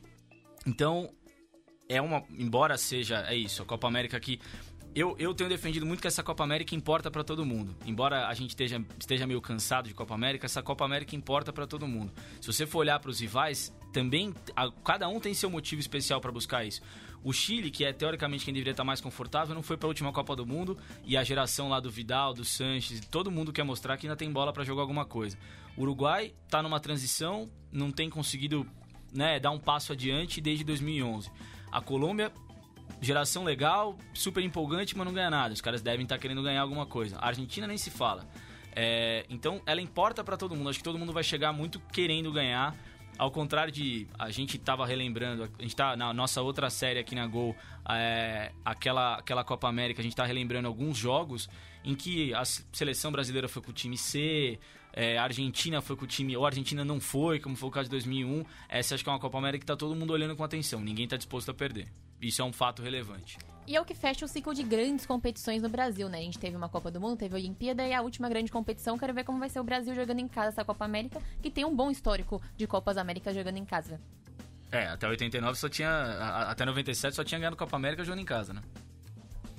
Então, 0.67 1.09
é 1.89 2.01
uma, 2.01 2.23
embora 2.31 2.77
seja, 2.77 3.25
é 3.27 3.35
isso, 3.35 3.63
a 3.63 3.65
Copa 3.65 3.89
América 3.89 4.17
aqui 4.17 4.39
eu, 4.95 5.17
eu 5.19 5.35
tenho 5.35 5.49
defendido 5.49 5.87
muito 5.87 6.01
que 6.01 6.07
essa 6.07 6.23
Copa 6.23 6.45
América 6.45 6.75
importa 6.75 7.11
para 7.11 7.25
todo 7.25 7.45
mundo. 7.47 7.75
Embora 7.87 8.29
a 8.29 8.35
gente 8.35 8.51
esteja, 8.51 8.85
esteja 8.99 9.27
meio 9.27 9.41
cansado 9.41 9.89
de 9.89 9.95
Copa 9.95 10.15
América, 10.15 10.45
essa 10.47 10.63
Copa 10.63 10.85
América 10.85 11.17
importa 11.17 11.53
para 11.53 11.67
todo 11.67 11.87
mundo. 11.87 12.13
Se 12.41 12.47
você 12.47 12.67
for 12.67 12.81
olhar 12.81 12.99
para 13.01 13.11
os 13.11 13.21
rivais, 13.21 13.75
também 13.93 14.35
a, 14.57 14.71
cada 14.85 15.09
um 15.09 15.21
tem 15.21 15.35
seu 15.35 15.51
motivo 15.51 15.81
especial 15.81 16.21
para 16.21 16.33
buscar 16.33 16.65
isso. 16.65 16.81
O 17.25 17.33
Chile, 17.33 17.71
que 17.71 17.85
é 17.85 17.93
teoricamente 17.93 18.45
quem 18.45 18.53
deveria 18.53 18.73
estar 18.73 18.85
mais 18.85 19.01
confortável, 19.01 19.55
não 19.55 19.63
foi 19.63 19.77
para 19.77 19.87
a 19.87 19.91
última 19.91 20.13
Copa 20.13 20.35
do 20.35 20.45
Mundo 20.45 20.77
e 21.05 21.17
a 21.17 21.23
geração 21.23 21.69
lá 21.69 21.79
do 21.79 21.91
Vidal, 21.91 22.35
do 22.35 22.45
Sanches, 22.45 23.01
todo 23.07 23.31
mundo 23.31 23.53
quer 23.53 23.63
mostrar 23.63 23.97
que 23.97 24.07
ainda 24.07 24.17
tem 24.17 24.31
bola 24.33 24.53
para 24.53 24.65
jogar 24.65 24.83
alguma 24.83 25.05
coisa. 25.05 25.39
O 25.77 25.83
Uruguai 25.83 26.35
está 26.45 26.63
numa 26.63 26.81
transição, 26.81 27.49
não 27.71 27.93
tem 27.93 28.11
conseguido 28.11 28.67
né, 29.13 29.39
dar 29.39 29.53
um 29.53 29.59
passo 29.59 29.93
adiante 29.93 30.41
desde 30.41 30.65
2011. 30.65 31.31
A 31.71 31.81
Colômbia 31.81 32.33
geração 33.01 33.43
legal, 33.43 33.99
super 34.15 34.43
empolgante, 34.43 34.97
mas 34.97 35.07
não 35.07 35.13
ganha 35.13 35.29
nada. 35.29 35.53
Os 35.53 35.61
caras 35.61 35.83
devem 35.83 36.05
estar 36.05 36.19
querendo 36.19 36.43
ganhar 36.43 36.63
alguma 36.63 36.87
coisa. 36.87 37.17
A 37.19 37.27
Argentina 37.27 37.67
nem 37.67 37.77
se 37.77 37.91
fala. 37.91 38.27
É, 38.75 39.27
então 39.29 39.61
ela 39.67 39.81
importa 39.81 40.23
para 40.23 40.37
todo 40.37 40.55
mundo. 40.55 40.71
Acho 40.71 40.79
que 40.79 40.85
todo 40.85 40.99
mundo 40.99 41.13
vai 41.13 41.25
chegar 41.25 41.53
muito 41.53 41.81
querendo 41.93 42.33
ganhar. 42.33 42.75
Ao 43.23 43.31
contrário 43.31 43.73
de 43.73 44.09
a 44.19 44.33
gente 44.33 44.57
estava 44.57 44.85
relembrando, 44.85 45.45
a 45.45 45.63
gente 45.63 45.77
tá 45.77 45.97
na 45.97 46.13
nossa 46.13 46.43
outra 46.43 46.69
série 46.69 46.99
aqui 46.99 47.15
na 47.15 47.25
Gol, 47.25 47.55
é, 47.89 48.51
aquela, 48.65 49.15
aquela 49.15 49.45
Copa 49.45 49.69
América, 49.69 50.01
a 50.01 50.03
gente 50.03 50.15
está 50.15 50.27
relembrando 50.27 50.67
alguns 50.67 50.99
jogos 50.99 51.49
em 51.85 51.95
que 51.95 52.35
a 52.35 52.45
seleção 52.45 53.13
brasileira 53.13 53.47
foi 53.47 53.63
com 53.63 53.71
o 53.71 53.73
time 53.73 53.97
C, 53.97 54.59
é, 54.93 55.19
a 55.19 55.23
Argentina 55.23 55.81
foi 55.81 55.95
com 55.95 56.05
o 56.05 56.09
time, 56.09 56.37
ou 56.37 56.45
a 56.45 56.49
Argentina 56.49 56.85
não 56.85 56.99
foi, 56.99 57.39
como 57.39 57.55
foi 57.55 57.69
o 57.69 57.73
caso 57.73 57.85
de 57.85 57.91
2001. 57.91 58.45
Essa 58.69 58.97
acho 58.97 59.05
que 59.05 59.09
é 59.09 59.13
uma 59.13 59.21
Copa 59.21 59.39
América 59.39 59.61
que 59.61 59.65
está 59.73 59.77
todo 59.77 59.95
mundo 59.95 60.13
olhando 60.13 60.35
com 60.35 60.43
atenção, 60.43 60.81
ninguém 60.81 61.05
está 61.05 61.17
disposto 61.17 61.49
a 61.49 61.55
perder. 61.55 61.87
Isso 62.21 62.43
é 62.43 62.45
um 62.45 62.53
fato 62.53 62.83
relevante. 62.83 63.39
E 63.67 63.77
é 63.77 63.81
o 63.81 63.85
que 63.85 63.95
fecha 63.95 64.25
o 64.25 64.29
ciclo 64.29 64.53
de 64.53 64.63
grandes 64.63 65.07
competições 65.07 65.63
no 65.63 65.69
Brasil, 65.69 66.09
né? 66.09 66.19
A 66.19 66.23
gente 66.23 66.39
teve 66.39 66.57
uma 66.57 66.69
Copa 66.69 66.91
do 66.91 67.01
Mundo, 67.01 67.17
teve 67.17 67.35
a 67.35 67.39
Olimpíada 67.39 67.87
e 67.87 67.95
a 67.95 68.03
última 68.03 68.29
grande 68.29 68.51
competição. 68.51 68.99
Quero 68.99 69.15
ver 69.15 69.25
como 69.25 69.39
vai 69.39 69.49
ser 69.49 69.61
o 69.61 69.65
Brasil 69.65 69.95
jogando 69.95 70.19
em 70.19 70.29
casa 70.29 70.49
essa 70.49 70.65
Copa 70.65 70.85
América, 70.85 71.21
que 71.41 71.51
tem 71.51 71.65
um 71.65 71.75
bom 71.75 71.91
histórico 71.91 72.43
de 72.57 72.67
Copas 72.67 72.97
Américas 72.97 73.35
jogando 73.35 73.59
em 73.59 73.65
casa. 73.65 74.01
É, 74.71 74.87
até 74.87 75.07
89 75.07 75.59
só 75.59 75.69
tinha. 75.69 75.91
Até 76.49 76.65
97 76.65 77.15
só 77.15 77.23
tinha 77.23 77.39
ganhado 77.39 77.57
Copa 77.57 77.77
América 77.77 78.03
jogando 78.03 78.21
em 78.21 78.25
casa, 78.25 78.53
né? 78.53 78.63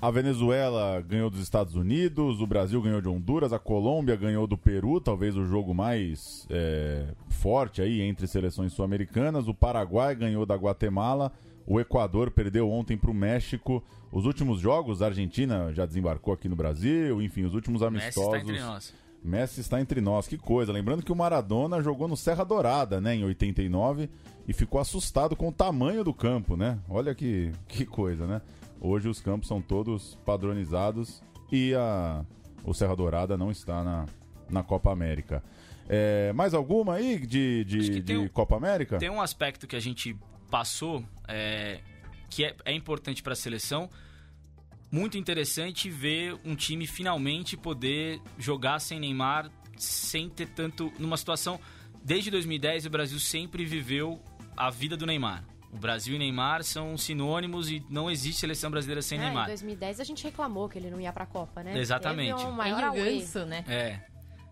A 0.04 0.12
Venezuela 0.12 1.00
ganhou 1.00 1.30
dos 1.30 1.40
Estados 1.40 1.76
Unidos, 1.76 2.42
o 2.42 2.46
Brasil 2.46 2.82
ganhou 2.82 3.00
de 3.00 3.08
Honduras, 3.08 3.54
a 3.54 3.58
Colômbia 3.58 4.18
ganhou 4.18 4.46
do 4.46 4.58
Peru, 4.58 5.00
talvez 5.00 5.38
o 5.38 5.46
jogo 5.46 5.74
mais 5.74 6.46
é, 6.50 7.06
forte 7.30 7.82
aí 7.82 8.02
entre 8.02 8.28
seleções 8.28 8.74
sul-americanas. 8.74 9.48
O 9.48 9.54
Paraguai 9.54 10.14
ganhou 10.14 10.46
da 10.46 10.56
Guatemala, 10.56 11.32
o 11.66 11.80
Equador 11.80 12.32
perdeu 12.32 12.70
ontem 12.70 12.98
para 12.98 13.12
o 13.12 13.14
México. 13.14 13.82
Os 14.12 14.26
últimos 14.26 14.60
jogos, 14.60 15.02
a 15.02 15.06
Argentina 15.06 15.72
já 15.72 15.86
desembarcou 15.86 16.34
aqui 16.34 16.50
no 16.50 16.56
Brasil, 16.58 17.22
enfim, 17.22 17.46
os 17.46 17.54
últimos 17.54 17.82
amistosos. 17.82 18.34
Messi 18.34 18.42
está 18.42 18.52
entre 18.52 18.60
nós. 18.60 18.94
Messi 19.24 19.62
está 19.62 19.80
entre 19.80 20.02
nós, 20.02 20.28
que 20.28 20.38
coisa. 20.38 20.74
Lembrando 20.74 21.02
que 21.02 21.14
o 21.14 21.16
Maradona 21.16 21.82
jogou 21.82 22.10
no 22.10 22.18
Serra 22.18 22.44
Dourada, 22.44 23.00
né, 23.00 23.16
em 23.16 23.24
89, 23.24 24.10
e 24.46 24.52
ficou 24.52 24.82
assustado 24.82 25.34
com 25.34 25.48
o 25.48 25.54
tamanho 25.54 26.04
do 26.04 26.14
campo, 26.14 26.58
né? 26.58 26.78
Olha 26.90 27.16
que, 27.16 27.54
que 27.70 27.86
coisa, 27.86 28.28
né? 28.28 28.42
Hoje 28.86 29.08
os 29.08 29.22
campos 29.22 29.48
são 29.48 29.62
todos 29.62 30.20
padronizados 30.26 31.24
e 31.50 31.74
a, 31.74 32.26
o 32.66 32.74
Serra 32.74 32.94
Dourada 32.98 33.38
não 33.38 33.50
está 33.50 33.82
na, 33.82 34.06
na 34.50 34.62
Copa 34.62 34.92
América. 34.92 35.42
É, 35.88 36.34
mais 36.34 36.54
alguma 36.54 36.96
aí 36.96 37.26
de, 37.26 37.64
de, 37.64 38.02
de 38.02 38.18
um, 38.18 38.28
Copa 38.28 38.58
América? 38.58 38.98
Tem 38.98 39.10
um 39.10 39.22
aspecto 39.22 39.68
que 39.68 39.78
a 39.78 39.80
gente 39.80 40.14
passou 40.52 41.02
é, 41.30 41.80
que 42.30 42.44
é, 42.44 42.58
é 42.66 42.74
importante 42.74 43.24
para 43.24 43.32
a 43.32 43.38
seleção. 43.38 43.90
Muito 44.92 45.18
interessante 45.18 45.90
ver 45.90 46.38
um 46.44 46.54
time 46.54 46.86
finalmente 46.86 47.56
poder 47.56 48.20
jogar 48.38 48.80
sem 48.80 49.00
Neymar, 49.00 49.50
sem 49.78 50.28
ter 50.30 50.50
tanto. 50.50 50.92
numa 51.00 51.16
situação. 51.16 51.58
Desde 52.04 52.30
2010, 52.30 52.88
o 52.88 52.90
Brasil 52.90 53.18
sempre 53.18 53.64
viveu 53.64 54.22
a 54.58 54.70
vida 54.70 54.98
do 54.98 55.06
Neymar. 55.06 55.53
O 55.74 55.78
Brasil 55.78 56.16
e 56.16 56.20
Neymar 56.20 56.64
são 56.64 56.96
sinônimos 56.96 57.70
e 57.70 57.84
não 57.90 58.10
existe 58.10 58.42
seleção 58.42 58.70
brasileira 58.70 59.02
sem 59.02 59.18
é, 59.18 59.24
Neymar. 59.24 59.46
Em 59.46 59.48
2010 59.48 60.00
a 60.00 60.04
gente 60.04 60.24
reclamou 60.24 60.70
que 60.70 60.78
ele 60.78 60.92
não 60.92 61.02
ia 61.02 61.12
pra 61.12 61.26
Copa, 61.26 61.64
né? 61.64 61.78
Exatamente. 61.78 62.36
Teve 62.36 62.48
um 62.48 62.52
maior 62.52 62.84
e 62.84 62.90
o. 62.90 62.94
Ganso, 62.94 63.46
né? 63.46 63.66
É. 63.68 64.00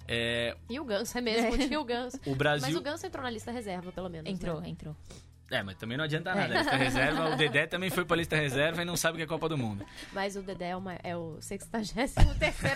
é. 0.08 0.58
E 0.68 0.80
o 0.80 0.84
Ganso, 0.84 1.16
é 1.18 1.22
mesmo, 1.22 1.58
tinha 1.58 1.80
o 1.80 1.86
Ganso. 1.86 2.20
O 2.26 2.36
Brasil. 2.36 2.68
Mas 2.68 2.76
o 2.76 2.82
Ganso 2.82 3.06
entrou 3.06 3.24
na 3.24 3.30
lista 3.30 3.52
reserva, 3.52 3.92
pelo 3.92 4.10
menos. 4.10 4.32
Entrou, 4.32 4.60
né? 4.60 4.70
entrou. 4.70 4.96
É, 5.52 5.62
mas 5.62 5.76
também 5.76 5.98
não 5.98 6.06
adianta 6.06 6.34
nada. 6.34 6.54
A 6.56 6.58
lista 6.60 6.76
reserva, 6.78 7.30
o 7.30 7.36
Dedé 7.36 7.68
também 7.68 7.90
foi 7.90 8.06
pra 8.06 8.16
lista 8.16 8.38
reserva 8.38 8.82
e 8.82 8.86
não 8.86 8.96
sabe 8.96 9.16
o 9.16 9.18
que 9.18 9.24
é 9.24 9.28
Copa 9.28 9.50
do 9.50 9.58
Mundo. 9.58 9.86
Mas 10.14 10.38
o 10.38 10.42
Dedé 10.42 10.70
é, 10.70 10.76
uma, 10.78 10.94
é 11.04 11.16
o 11.16 11.38
63 11.42 12.16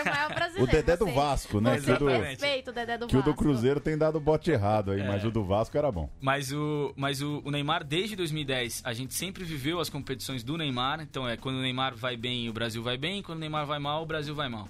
maior 0.06 0.34
brasileiro. 0.34 0.64
O 0.64 0.68
Dedé 0.68 0.98
do 0.98 1.06
Vasco, 1.08 1.62
né? 1.62 1.80
Que 1.80 1.92
o 1.92 1.98
do, 1.98 2.08
respeita 2.08 2.72
o 2.72 2.74
Dedé 2.74 2.98
do 2.98 3.08
que 3.08 3.16
o 3.16 3.20
Vasco. 3.20 3.32
do 3.32 3.38
Cruzeiro 3.38 3.80
tem 3.80 3.98
dado 3.98 4.20
bote 4.20 4.52
errado 4.52 4.92
aí, 4.92 5.00
É. 5.00 5.08
mas 5.08 5.24
o 5.24 5.32
do 5.32 5.44
Vasco 5.44 5.78
era 5.78 5.92
bom. 5.92 6.10
Mas 6.20 6.52
o, 6.52 6.94
mas 6.98 7.22
o, 7.22 7.42
o 7.46 7.52
Neymar, 7.52 7.84
desde 7.84 8.16
2010, 8.16 8.82
a 8.84 8.94
gente 8.94 9.14
sempre 9.14 9.44
viveu 9.44 9.80
as 9.80 9.90
competições 9.90 10.44
do 10.44 10.58
Neymar. 10.58 11.00
Então 11.02 11.28
é 11.28 11.38
quando 11.38 11.56
o 11.56 11.62
Neymar 11.62 11.96
vai 11.96 12.18
bem, 12.18 12.50
o 12.50 12.54
Brasil 12.54 12.84
vai 12.84 12.98
bem. 12.98 13.22
Quando 13.22 13.38
o 13.38 13.42
Neymar 13.42 13.66
vai 13.66 13.80
mal, 13.80 14.04
o 14.04 14.06
Brasil 14.06 14.36
vai 14.36 14.50
mal. 14.50 14.68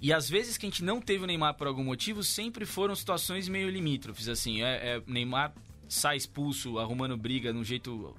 E 0.00 0.12
às 0.12 0.28
vezes 0.28 0.56
que 0.56 0.66
a 0.66 0.68
gente 0.68 0.82
não 0.82 1.00
teve 1.00 1.22
o 1.22 1.26
Neymar 1.26 1.54
por 1.54 1.66
algum 1.66 1.84
motivo, 1.84 2.24
sempre 2.24 2.66
foram 2.66 2.94
situações 2.94 3.46
meio 3.48 3.68
limítrofes. 3.68 4.28
Assim, 4.28 4.62
é, 4.62 4.96
é 4.96 5.02
Neymar 5.06 5.52
sai 5.92 6.16
expulso, 6.16 6.78
arrumando 6.78 7.16
briga 7.16 7.52
num 7.52 7.62
jeito 7.62 8.16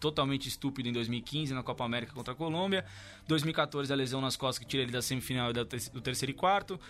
totalmente 0.00 0.48
estúpido 0.48 0.88
em 0.88 0.92
2015 0.92 1.54
na 1.54 1.62
Copa 1.62 1.84
América 1.84 2.12
contra 2.12 2.34
a 2.34 2.36
Colômbia. 2.36 2.84
2014 3.28 3.92
a 3.92 3.96
lesão 3.96 4.20
nas 4.20 4.36
costas 4.36 4.58
que 4.58 4.66
tira 4.66 4.82
ele 4.82 4.90
da 4.90 5.00
semifinal 5.00 5.52
do 5.52 6.00
terceiro 6.00 6.32
e 6.32 6.34
quarto. 6.34 6.80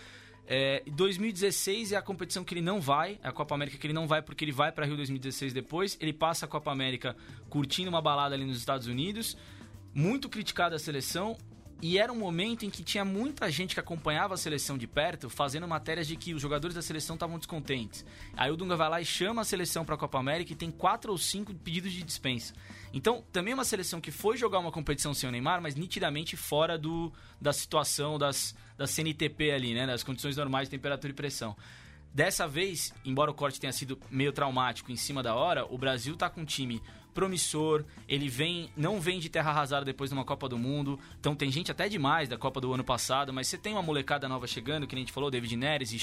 É, 0.47 0.83
2016 0.87 1.91
é 1.91 1.95
a 1.95 2.01
competição 2.01 2.43
que 2.43 2.53
ele 2.53 2.61
não 2.61 2.81
vai, 2.81 3.19
é 3.23 3.27
a 3.27 3.31
Copa 3.31 3.55
América 3.55 3.77
que 3.77 3.85
ele 3.85 3.93
não 3.93 4.07
vai 4.07 4.21
porque 4.21 4.43
ele 4.43 4.51
vai 4.51 4.71
para 4.71 4.85
Rio 4.85 4.97
2016 4.97 5.53
depois. 5.53 5.95
Ele 6.01 6.11
passa 6.11 6.45
a 6.45 6.49
Copa 6.49 6.71
América 6.71 7.15
curtindo 7.47 7.89
uma 7.89 8.01
balada 8.01 8.33
ali 8.33 8.43
nos 8.43 8.57
Estados 8.57 8.87
Unidos. 8.87 9.37
Muito 9.93 10.27
criticada 10.27 10.75
a 10.75 10.79
seleção. 10.79 11.37
E 11.81 11.97
era 11.97 12.11
um 12.11 12.15
momento 12.15 12.65
em 12.65 12.69
que 12.69 12.83
tinha 12.83 13.03
muita 13.03 13.51
gente 13.51 13.73
que 13.73 13.79
acompanhava 13.79 14.33
a 14.33 14.37
seleção 14.37 14.77
de 14.77 14.87
perto, 14.87 15.29
fazendo 15.29 15.67
matérias 15.67 16.07
de 16.07 16.15
que 16.15 16.33
os 16.33 16.41
jogadores 16.41 16.75
da 16.75 16.81
seleção 16.81 17.15
estavam 17.15 17.37
descontentes. 17.37 18.05
Aí 18.37 18.49
o 18.51 18.55
Dunga 18.55 18.77
vai 18.77 18.89
lá 18.89 19.01
e 19.01 19.05
chama 19.05 19.41
a 19.41 19.45
seleção 19.45 19.83
para 19.83 19.95
a 19.95 19.97
Copa 19.97 20.17
América 20.17 20.53
e 20.53 20.55
tem 20.55 20.71
quatro 20.71 21.11
ou 21.11 21.17
cinco 21.17 21.53
pedidos 21.53 21.91
de 21.91 22.03
dispensa. 22.03 22.53
Então, 22.93 23.23
também 23.31 23.53
uma 23.53 23.65
seleção 23.65 23.99
que 23.99 24.11
foi 24.11 24.37
jogar 24.37 24.59
uma 24.59 24.71
competição 24.71 25.13
sem 25.13 25.27
o 25.27 25.31
Neymar, 25.31 25.61
mas 25.61 25.75
nitidamente 25.75 26.37
fora 26.37 26.77
do, 26.77 27.11
da 27.41 27.51
situação 27.51 28.17
das, 28.17 28.55
da 28.77 28.87
CNTP 28.87 29.51
ali, 29.51 29.73
né? 29.73 29.85
Das 29.85 30.03
condições 30.03 30.37
normais 30.37 30.69
de 30.69 30.71
temperatura 30.71 31.11
e 31.11 31.15
pressão. 31.15 31.55
Dessa 32.13 32.47
vez, 32.47 32.93
embora 33.03 33.31
o 33.31 33.33
corte 33.33 33.59
tenha 33.59 33.73
sido 33.73 33.99
meio 34.11 34.31
traumático 34.31 34.91
em 34.91 34.95
cima 34.95 35.23
da 35.23 35.33
hora, 35.33 35.65
o 35.65 35.77
Brasil 35.79 36.15
tá 36.15 36.29
com 36.29 36.41
um 36.41 36.45
time 36.45 36.79
promissor, 37.13 37.85
ele 38.07 38.27
vem, 38.27 38.69
não 38.75 38.99
vem 38.99 39.19
de 39.19 39.29
terra 39.29 39.51
arrasada 39.51 39.85
depois 39.85 40.09
de 40.09 40.13
uma 40.13 40.25
Copa 40.25 40.49
do 40.49 40.57
Mundo. 40.57 40.99
Então 41.19 41.35
tem 41.35 41.51
gente 41.51 41.71
até 41.71 41.87
demais 41.87 42.27
da 42.27 42.37
Copa 42.37 42.59
do 42.59 42.73
ano 42.73 42.83
passado, 42.83 43.31
mas 43.31 43.47
você 43.47 43.57
tem 43.57 43.73
uma 43.73 43.81
molecada 43.81 44.27
nova 44.27 44.47
chegando, 44.47 44.87
que 44.87 44.95
a 44.95 44.97
gente 44.97 45.11
falou, 45.11 45.29
David 45.29 45.55
Neres 45.55 45.91
e 45.91 45.97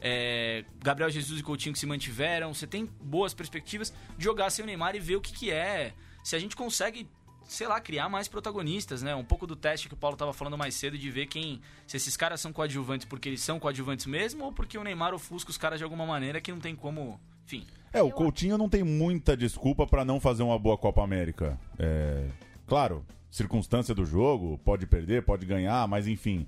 é, 0.00 0.64
Gabriel 0.78 1.10
Jesus 1.10 1.40
e 1.40 1.42
Coutinho 1.42 1.72
que 1.72 1.78
se 1.78 1.86
mantiveram. 1.86 2.52
Você 2.52 2.66
tem 2.66 2.86
boas 3.00 3.34
perspectivas 3.34 3.92
de 4.16 4.24
jogar 4.24 4.50
sem 4.50 4.62
o 4.62 4.66
Neymar 4.66 4.94
e 4.94 5.00
ver 5.00 5.16
o 5.16 5.20
que, 5.20 5.32
que 5.32 5.50
é. 5.50 5.94
Se 6.22 6.34
a 6.34 6.38
gente 6.38 6.56
consegue 6.56 7.08
sei 7.48 7.66
lá, 7.66 7.80
criar 7.80 8.08
mais 8.08 8.28
protagonistas, 8.28 9.02
né? 9.02 9.14
Um 9.14 9.24
pouco 9.24 9.46
do 9.46 9.54
teste 9.54 9.88
que 9.88 9.94
o 9.94 9.96
Paulo 9.96 10.16
tava 10.16 10.32
falando 10.32 10.58
mais 10.58 10.74
cedo 10.74 10.98
de 10.98 11.10
ver 11.10 11.26
quem. 11.26 11.60
Se 11.86 11.96
esses 11.96 12.16
caras 12.16 12.40
são 12.40 12.52
coadjuvantes 12.52 13.06
porque 13.06 13.28
eles 13.28 13.40
são 13.40 13.58
coadjuvantes 13.58 14.06
mesmo 14.06 14.44
ou 14.44 14.52
porque 14.52 14.76
o 14.76 14.84
Neymar 14.84 15.14
ofusca 15.14 15.50
os 15.50 15.58
caras 15.58 15.78
de 15.78 15.84
alguma 15.84 16.04
maneira 16.04 16.40
que 16.40 16.50
não 16.50 16.58
tem 16.58 16.74
como. 16.74 17.20
Enfim. 17.44 17.66
É, 17.96 18.02
o 18.02 18.10
Coutinho 18.10 18.58
não 18.58 18.68
tem 18.68 18.84
muita 18.84 19.34
desculpa 19.34 19.86
pra 19.86 20.04
não 20.04 20.20
fazer 20.20 20.42
uma 20.42 20.58
boa 20.58 20.76
Copa 20.76 21.02
América. 21.02 21.58
É, 21.78 22.26
claro, 22.66 23.02
circunstância 23.30 23.94
do 23.94 24.04
jogo, 24.04 24.60
pode 24.62 24.86
perder, 24.86 25.22
pode 25.22 25.46
ganhar, 25.46 25.88
mas 25.88 26.06
enfim. 26.06 26.46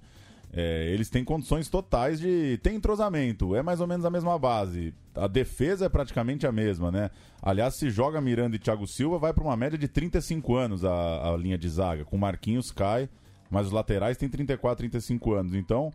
é, 0.53 0.91
eles 0.93 1.09
têm 1.09 1.25
condições 1.25 1.71
totais 1.71 2.21
de. 2.21 2.59
Tem 2.63 2.77
entrosamento, 2.77 3.57
é 3.57 3.63
mais 3.63 3.81
ou 3.81 3.87
menos 3.87 4.05
a 4.05 4.11
mesma 4.11 4.39
base. 4.39 4.93
A 5.15 5.27
defesa 5.27 5.87
é 5.87 5.89
praticamente 5.89 6.47
a 6.47 6.53
mesma, 6.53 6.91
né? 6.91 7.11
Aliás, 7.41 7.77
se 7.77 7.89
joga 7.89 8.21
Miranda 8.21 8.57
e 8.57 8.59
Thiago 8.59 8.87
Silva, 8.87 9.19
vai 9.19 9.33
pra 9.33 9.43
uma 9.43 9.57
média 9.57 9.79
de 9.79 9.89
35 9.89 10.55
anos 10.55 10.85
a, 10.85 11.33
a 11.33 11.37
linha 11.39 11.57
de 11.57 11.69
zaga. 11.71 12.05
Com 12.05 12.19
Marquinhos 12.19 12.71
cai, 12.71 13.09
mas 13.51 13.69
os 13.69 13.73
laterais 13.73 14.19
têm 14.19 14.29
34, 14.29 14.77
35 14.79 15.33
anos. 15.33 15.55
Então, 15.55 15.91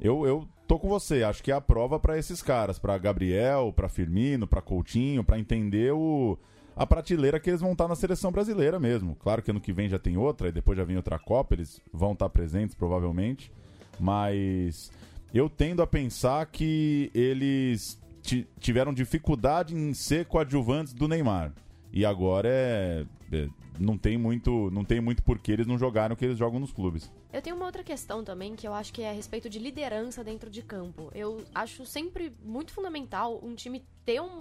eu, 0.00 0.26
eu 0.26 0.48
tô 0.68 0.78
com 0.78 0.88
você. 0.88 1.24
Acho 1.24 1.42
que 1.42 1.50
é 1.50 1.54
a 1.54 1.60
prova 1.60 1.98
pra 1.98 2.16
esses 2.18 2.40
caras, 2.42 2.78
pra 2.78 2.96
Gabriel, 2.98 3.72
pra 3.74 3.88
Firmino, 3.88 4.46
pra 4.46 4.60
Coutinho, 4.62 5.24
pra 5.24 5.38
entender 5.38 5.92
o 5.92 6.38
a 6.76 6.86
prateleira 6.86 7.40
que 7.40 7.50
eles 7.50 7.60
vão 7.60 7.72
estar 7.72 7.88
na 7.88 7.96
seleção 7.96 8.30
brasileira 8.30 8.78
mesmo. 8.78 9.16
Claro 9.16 9.42
que 9.42 9.50
ano 9.50 9.60
que 9.60 9.72
vem 9.72 9.88
já 9.88 9.98
tem 9.98 10.16
outra 10.16 10.48
e 10.48 10.52
depois 10.52 10.78
já 10.78 10.84
vem 10.84 10.96
outra 10.96 11.18
Copa, 11.18 11.56
eles 11.56 11.80
vão 11.92 12.12
estar 12.12 12.28
presentes 12.28 12.76
provavelmente, 12.76 13.50
mas 13.98 14.92
eu 15.34 15.50
tendo 15.50 15.82
a 15.82 15.86
pensar 15.88 16.46
que 16.46 17.10
eles 17.12 18.00
ti- 18.22 18.46
tiveram 18.60 18.94
dificuldade 18.94 19.74
em 19.74 19.92
ser 19.92 20.26
coadjuvantes 20.26 20.92
do 20.92 21.08
Neymar. 21.08 21.52
E 21.92 22.04
agora 22.04 22.48
é, 22.48 23.04
é, 23.32 23.48
não 23.78 23.96
tem 23.98 24.16
muito, 24.18 24.70
não 24.70 24.84
tem 24.84 25.00
muito 25.00 25.22
porquê 25.22 25.52
eles 25.52 25.66
não 25.66 25.78
jogaram 25.78 26.14
o 26.14 26.16
que 26.16 26.24
eles 26.24 26.38
jogam 26.38 26.58
nos 26.60 26.72
clubes. 26.72 27.10
Eu 27.32 27.40
tenho 27.42 27.56
uma 27.56 27.66
outra 27.66 27.82
questão 27.82 28.22
também 28.24 28.54
que 28.56 28.66
eu 28.66 28.74
acho 28.74 28.92
que 28.92 29.02
é 29.02 29.10
a 29.10 29.12
respeito 29.12 29.48
de 29.48 29.58
liderança 29.58 30.22
dentro 30.24 30.50
de 30.50 30.62
campo. 30.62 31.10
Eu 31.14 31.44
acho 31.54 31.84
sempre 31.86 32.32
muito 32.44 32.72
fundamental 32.72 33.40
um 33.42 33.54
time 33.54 33.84
ter 34.04 34.20
um. 34.20 34.40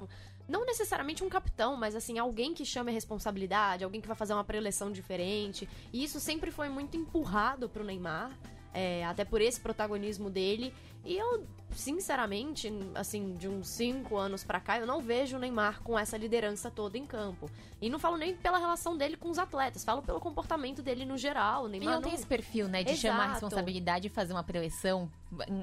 um- 0.00 0.06
Não 0.48 0.66
necessariamente 0.66 1.24
um 1.24 1.28
capitão, 1.28 1.74
mas 1.76 1.94
assim, 1.94 2.18
alguém 2.18 2.52
que 2.52 2.64
chame 2.66 2.90
a 2.90 2.94
responsabilidade, 2.94 3.82
alguém 3.82 4.00
que 4.00 4.06
vai 4.06 4.16
fazer 4.16 4.34
uma 4.34 4.44
preleção 4.44 4.92
diferente. 4.92 5.66
E 5.92 6.04
isso 6.04 6.20
sempre 6.20 6.50
foi 6.50 6.68
muito 6.68 6.96
empurrado 6.98 7.66
pro 7.68 7.82
Neymar, 7.82 8.30
é, 8.74 9.04
até 9.06 9.24
por 9.24 9.40
esse 9.40 9.58
protagonismo 9.60 10.28
dele. 10.28 10.74
E 11.04 11.16
eu, 11.16 11.46
sinceramente, 11.72 12.72
assim, 12.94 13.34
de 13.34 13.46
uns 13.48 13.68
cinco 13.68 14.16
anos 14.16 14.42
pra 14.42 14.58
cá, 14.58 14.78
eu 14.78 14.86
não 14.86 15.00
vejo 15.00 15.36
o 15.36 15.38
Neymar 15.38 15.82
com 15.82 15.98
essa 15.98 16.16
liderança 16.16 16.70
toda 16.70 16.96
em 16.96 17.04
campo. 17.04 17.50
E 17.80 17.90
não 17.90 17.98
falo 17.98 18.16
nem 18.16 18.34
pela 18.34 18.56
relação 18.56 18.96
dele 18.96 19.16
com 19.16 19.28
os 19.28 19.38
atletas, 19.38 19.84
falo 19.84 20.00
pelo 20.00 20.18
comportamento 20.18 20.82
dele 20.82 21.04
no 21.04 21.18
geral. 21.18 21.64
O 21.64 21.66
Ele 21.66 21.80
Neymar 21.80 21.96
não 21.96 22.02
tem 22.02 22.14
esse 22.14 22.26
perfil, 22.26 22.68
né? 22.68 22.82
De 22.82 22.96
chamar 22.96 23.16
a 23.16 23.24
Exato. 23.24 23.32
responsabilidade 23.32 24.06
e 24.06 24.10
fazer 24.10 24.32
uma 24.32 24.42
preleção, 24.42 25.10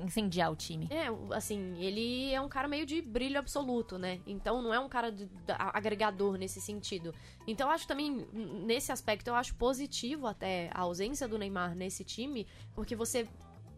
incendiar 0.05 0.51
o 0.51 0.55
time. 0.55 0.87
É, 0.91 1.07
assim, 1.35 1.75
ele 1.79 2.31
é 2.31 2.39
um 2.39 2.49
cara 2.49 2.67
meio 2.67 2.85
de 2.85 3.01
brilho 3.01 3.39
absoluto, 3.39 3.97
né? 3.97 4.19
Então 4.27 4.61
não 4.61 4.71
é 4.71 4.79
um 4.79 4.87
cara 4.89 5.11
de, 5.11 5.25
da- 5.47 5.71
agregador 5.73 6.37
nesse 6.37 6.61
sentido. 6.61 7.15
Então 7.47 7.67
eu 7.67 7.73
acho 7.73 7.87
também, 7.87 8.27
nesse 8.31 8.91
aspecto, 8.91 9.27
eu 9.29 9.35
acho 9.35 9.55
positivo 9.55 10.27
até 10.27 10.69
a 10.73 10.81
ausência 10.81 11.27
do 11.27 11.39
Neymar 11.39 11.73
nesse 11.73 12.03
time, 12.03 12.45
porque 12.75 12.95
você 12.95 13.27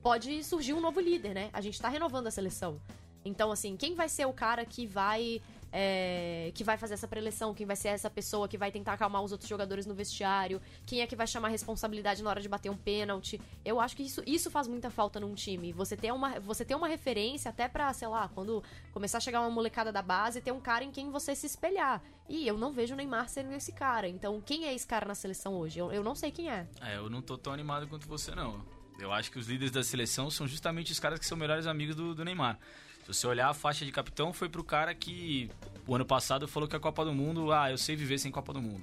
pode 0.04 0.43
surgir 0.43 0.74
um 0.74 0.82
novo 0.82 0.99
líder, 0.99 1.34
né? 1.34 1.49
A 1.54 1.62
gente 1.62 1.82
tá 1.82 1.88
renovando 1.88 2.28
a 2.28 2.32
seleção. 2.32 2.80
Então, 3.26 3.51
assim, 3.51 3.78
quem 3.78 3.95
vai 3.95 4.10
ser 4.10 4.26
o 4.26 4.34
cara 4.34 4.66
que 4.66 4.86
vai 4.86 5.41
é, 5.76 6.51
que 6.54 6.64
vai 6.64 6.78
fazer 6.78 6.93
essa 6.93 7.08
preleção, 7.08 7.51
quem 7.51 7.66
vai 7.66 7.76
ser 7.76 7.88
essa 7.88 8.08
pessoa 8.10 8.47
que 8.47 8.60
vai 8.60 8.72
tentar 8.72 8.93
acalmar 8.93 9.24
os 9.24 9.32
outros 9.32 9.49
jogadores 9.49 9.88
no 9.88 9.95
vestiário, 9.95 10.62
quem 10.86 11.01
é 11.01 11.08
que 11.08 11.16
vai 11.16 11.26
chamar 11.26 11.47
responsabilidade 11.47 12.22
na 12.22 12.30
hora 12.30 12.39
de 12.39 12.47
bater 12.47 12.70
um 12.70 12.78
pênalti. 12.78 13.41
Eu 13.66 13.80
acho 13.80 13.95
que 13.95 14.04
isso, 14.04 14.22
isso 14.28 14.51
faz 14.51 14.68
muita 14.68 14.91
falta 14.91 15.20
num 15.20 15.34
time. 15.34 15.74
Você 15.74 15.97
ter 15.97 16.12
uma, 16.12 16.39
você 16.39 16.64
ter 16.64 16.76
uma 16.76 16.88
referência 16.88 17.49
até 17.49 17.68
pra, 17.68 17.91
sei 17.91 18.08
lá, 18.08 18.30
quando 18.36 18.64
começar 18.91 19.18
a 19.18 19.22
chegar 19.22 19.39
uma 19.39 19.49
molecada 19.49 19.91
da 19.91 20.04
base, 20.04 20.41
ter 20.41 20.51
um 20.51 20.62
cara 20.62 20.84
em 20.84 20.91
quem 20.91 21.10
você 21.10 21.34
se 21.34 21.47
espelhar. 21.47 22.04
E 22.30 22.47
eu 22.47 22.58
não 22.58 22.72
vejo 22.72 22.93
o 22.93 22.97
Neymar 22.97 23.28
sendo 23.28 23.51
esse 23.54 23.72
cara. 23.72 24.08
Então, 24.08 24.39
quem 24.41 24.66
é 24.66 24.76
esse 24.76 24.86
cara 24.86 25.08
na 25.08 25.16
seleção 25.16 25.56
hoje? 25.56 25.80
Eu, 25.80 25.91
eu 25.91 26.04
não 26.04 26.14
sei 26.14 26.30
quem 26.30 26.51
é. 26.51 26.68
É, 26.82 26.97
eu 26.97 27.10
não 27.10 27.22
tô 27.22 27.36
tão 27.36 27.51
animado 27.51 27.88
quanto 27.88 28.08
você, 28.08 28.36
não. 28.36 28.64
Eu 29.04 29.12
acho 29.12 29.30
que 29.30 29.38
os 29.38 29.47
líderes 29.47 29.70
da 29.70 29.84
seleção 29.84 30.32
são 30.32 30.47
justamente 30.47 30.93
os 30.93 30.99
caras 30.99 31.20
que 31.20 31.26
são 31.26 31.38
melhores 31.38 31.68
amigos 31.68 31.93
do, 31.93 32.16
do 32.16 32.24
Neymar. 32.24 32.58
Se 33.01 33.14
você 33.14 33.28
olhar 33.28 33.49
a 33.49 33.54
faixa 33.54 33.84
de 33.84 33.91
capitão, 33.91 34.32
foi 34.32 34.47
pro 34.47 34.64
cara 34.64 34.95
que 34.95 35.49
o 35.86 35.93
ano 35.93 36.06
passado 36.06 36.47
falou 36.47 36.70
que 36.70 36.76
a 36.76 36.80
Copa 36.80 37.04
do 37.04 37.14
Mundo, 37.14 37.51
ah, 37.51 37.70
eu 37.70 37.78
sei 37.78 37.97
viver 37.97 38.18
sem 38.18 38.32
Copa 38.32 38.54
do 38.54 38.62
Mundo. 38.62 38.82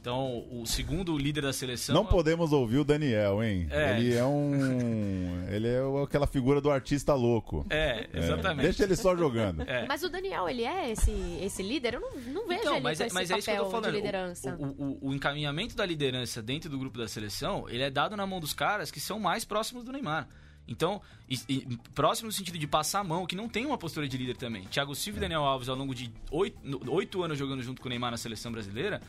Então, 0.00 0.46
o 0.50 0.64
segundo 0.66 1.16
líder 1.18 1.42
da 1.42 1.52
seleção. 1.52 1.94
Não 1.94 2.06
podemos 2.06 2.52
ouvir 2.52 2.78
o 2.78 2.84
Daniel, 2.84 3.44
hein? 3.44 3.66
É. 3.70 3.98
Ele 3.98 4.14
é 4.14 4.24
um. 4.24 5.46
ele 5.50 5.68
é 5.68 5.80
aquela 6.02 6.26
figura 6.26 6.58
do 6.58 6.70
artista 6.70 7.12
louco. 7.14 7.66
É, 7.68 8.08
exatamente. 8.14 8.62
Deixa 8.64 8.84
ele 8.84 8.96
só 8.96 9.14
jogando. 9.14 9.60
É. 9.62 9.84
Mas 9.86 10.02
o 10.02 10.08
Daniel, 10.08 10.48
ele 10.48 10.64
é 10.64 10.90
esse, 10.90 11.10
esse 11.42 11.62
líder? 11.62 11.94
Eu 11.94 12.00
não, 12.00 12.10
não 12.32 12.48
vejo 12.48 12.60
Então, 12.62 12.74
ele 12.76 12.82
mas, 12.82 12.96
com 12.98 13.04
é, 13.04 13.06
esse 13.08 13.14
mas 13.14 13.30
é 13.30 13.38
isso 13.38 13.50
que 13.50 13.56
eu 13.58 13.64
tô 13.64 13.70
falando. 13.70 13.90
de 13.90 13.96
liderança. 13.98 14.56
O, 14.58 14.64
o- 14.64 14.98
o- 15.02 15.08
o 15.10 15.14
encaminhamento 15.14 15.76
da 15.76 15.84
liderança 15.84 16.40
dentro 16.40 16.70
do 16.70 16.78
grupo 16.78 16.96
da 16.96 17.06
seleção, 17.06 17.68
ele 17.68 17.82
é 17.82 17.90
dado 17.90 18.16
na 18.16 18.26
mão 18.26 18.40
dos 18.40 18.54
caras 18.54 18.90
que 18.90 19.00
são 19.00 19.20
mais 19.20 19.44
próximos 19.44 19.84
do 19.84 19.92
Neymar. 19.92 20.26
Então, 20.66 21.02
e- 21.28 21.38
e 21.46 21.76
próximo 21.94 22.28
no 22.28 22.32
sentido 22.32 22.56
de 22.56 22.66
passar 22.66 23.00
a 23.00 23.04
mão, 23.04 23.26
que 23.26 23.36
não 23.36 23.50
tem 23.50 23.66
uma 23.66 23.76
postura 23.76 24.08
de 24.08 24.16
líder 24.16 24.36
também. 24.38 24.62
Thiago 24.64 24.94
Silva 24.94 25.18
e 25.18 25.20
Daniel 25.20 25.42
Alves, 25.42 25.68
ao 25.68 25.76
longo 25.76 25.94
de 25.94 26.10
oito, 26.30 26.58
oito 26.88 27.22
anos 27.22 27.36
jogando 27.38 27.60
junto 27.62 27.82
com 27.82 27.88
o 27.88 27.90
Neymar 27.90 28.10
na 28.12 28.16
seleção 28.16 28.50
brasileira, 28.50 29.02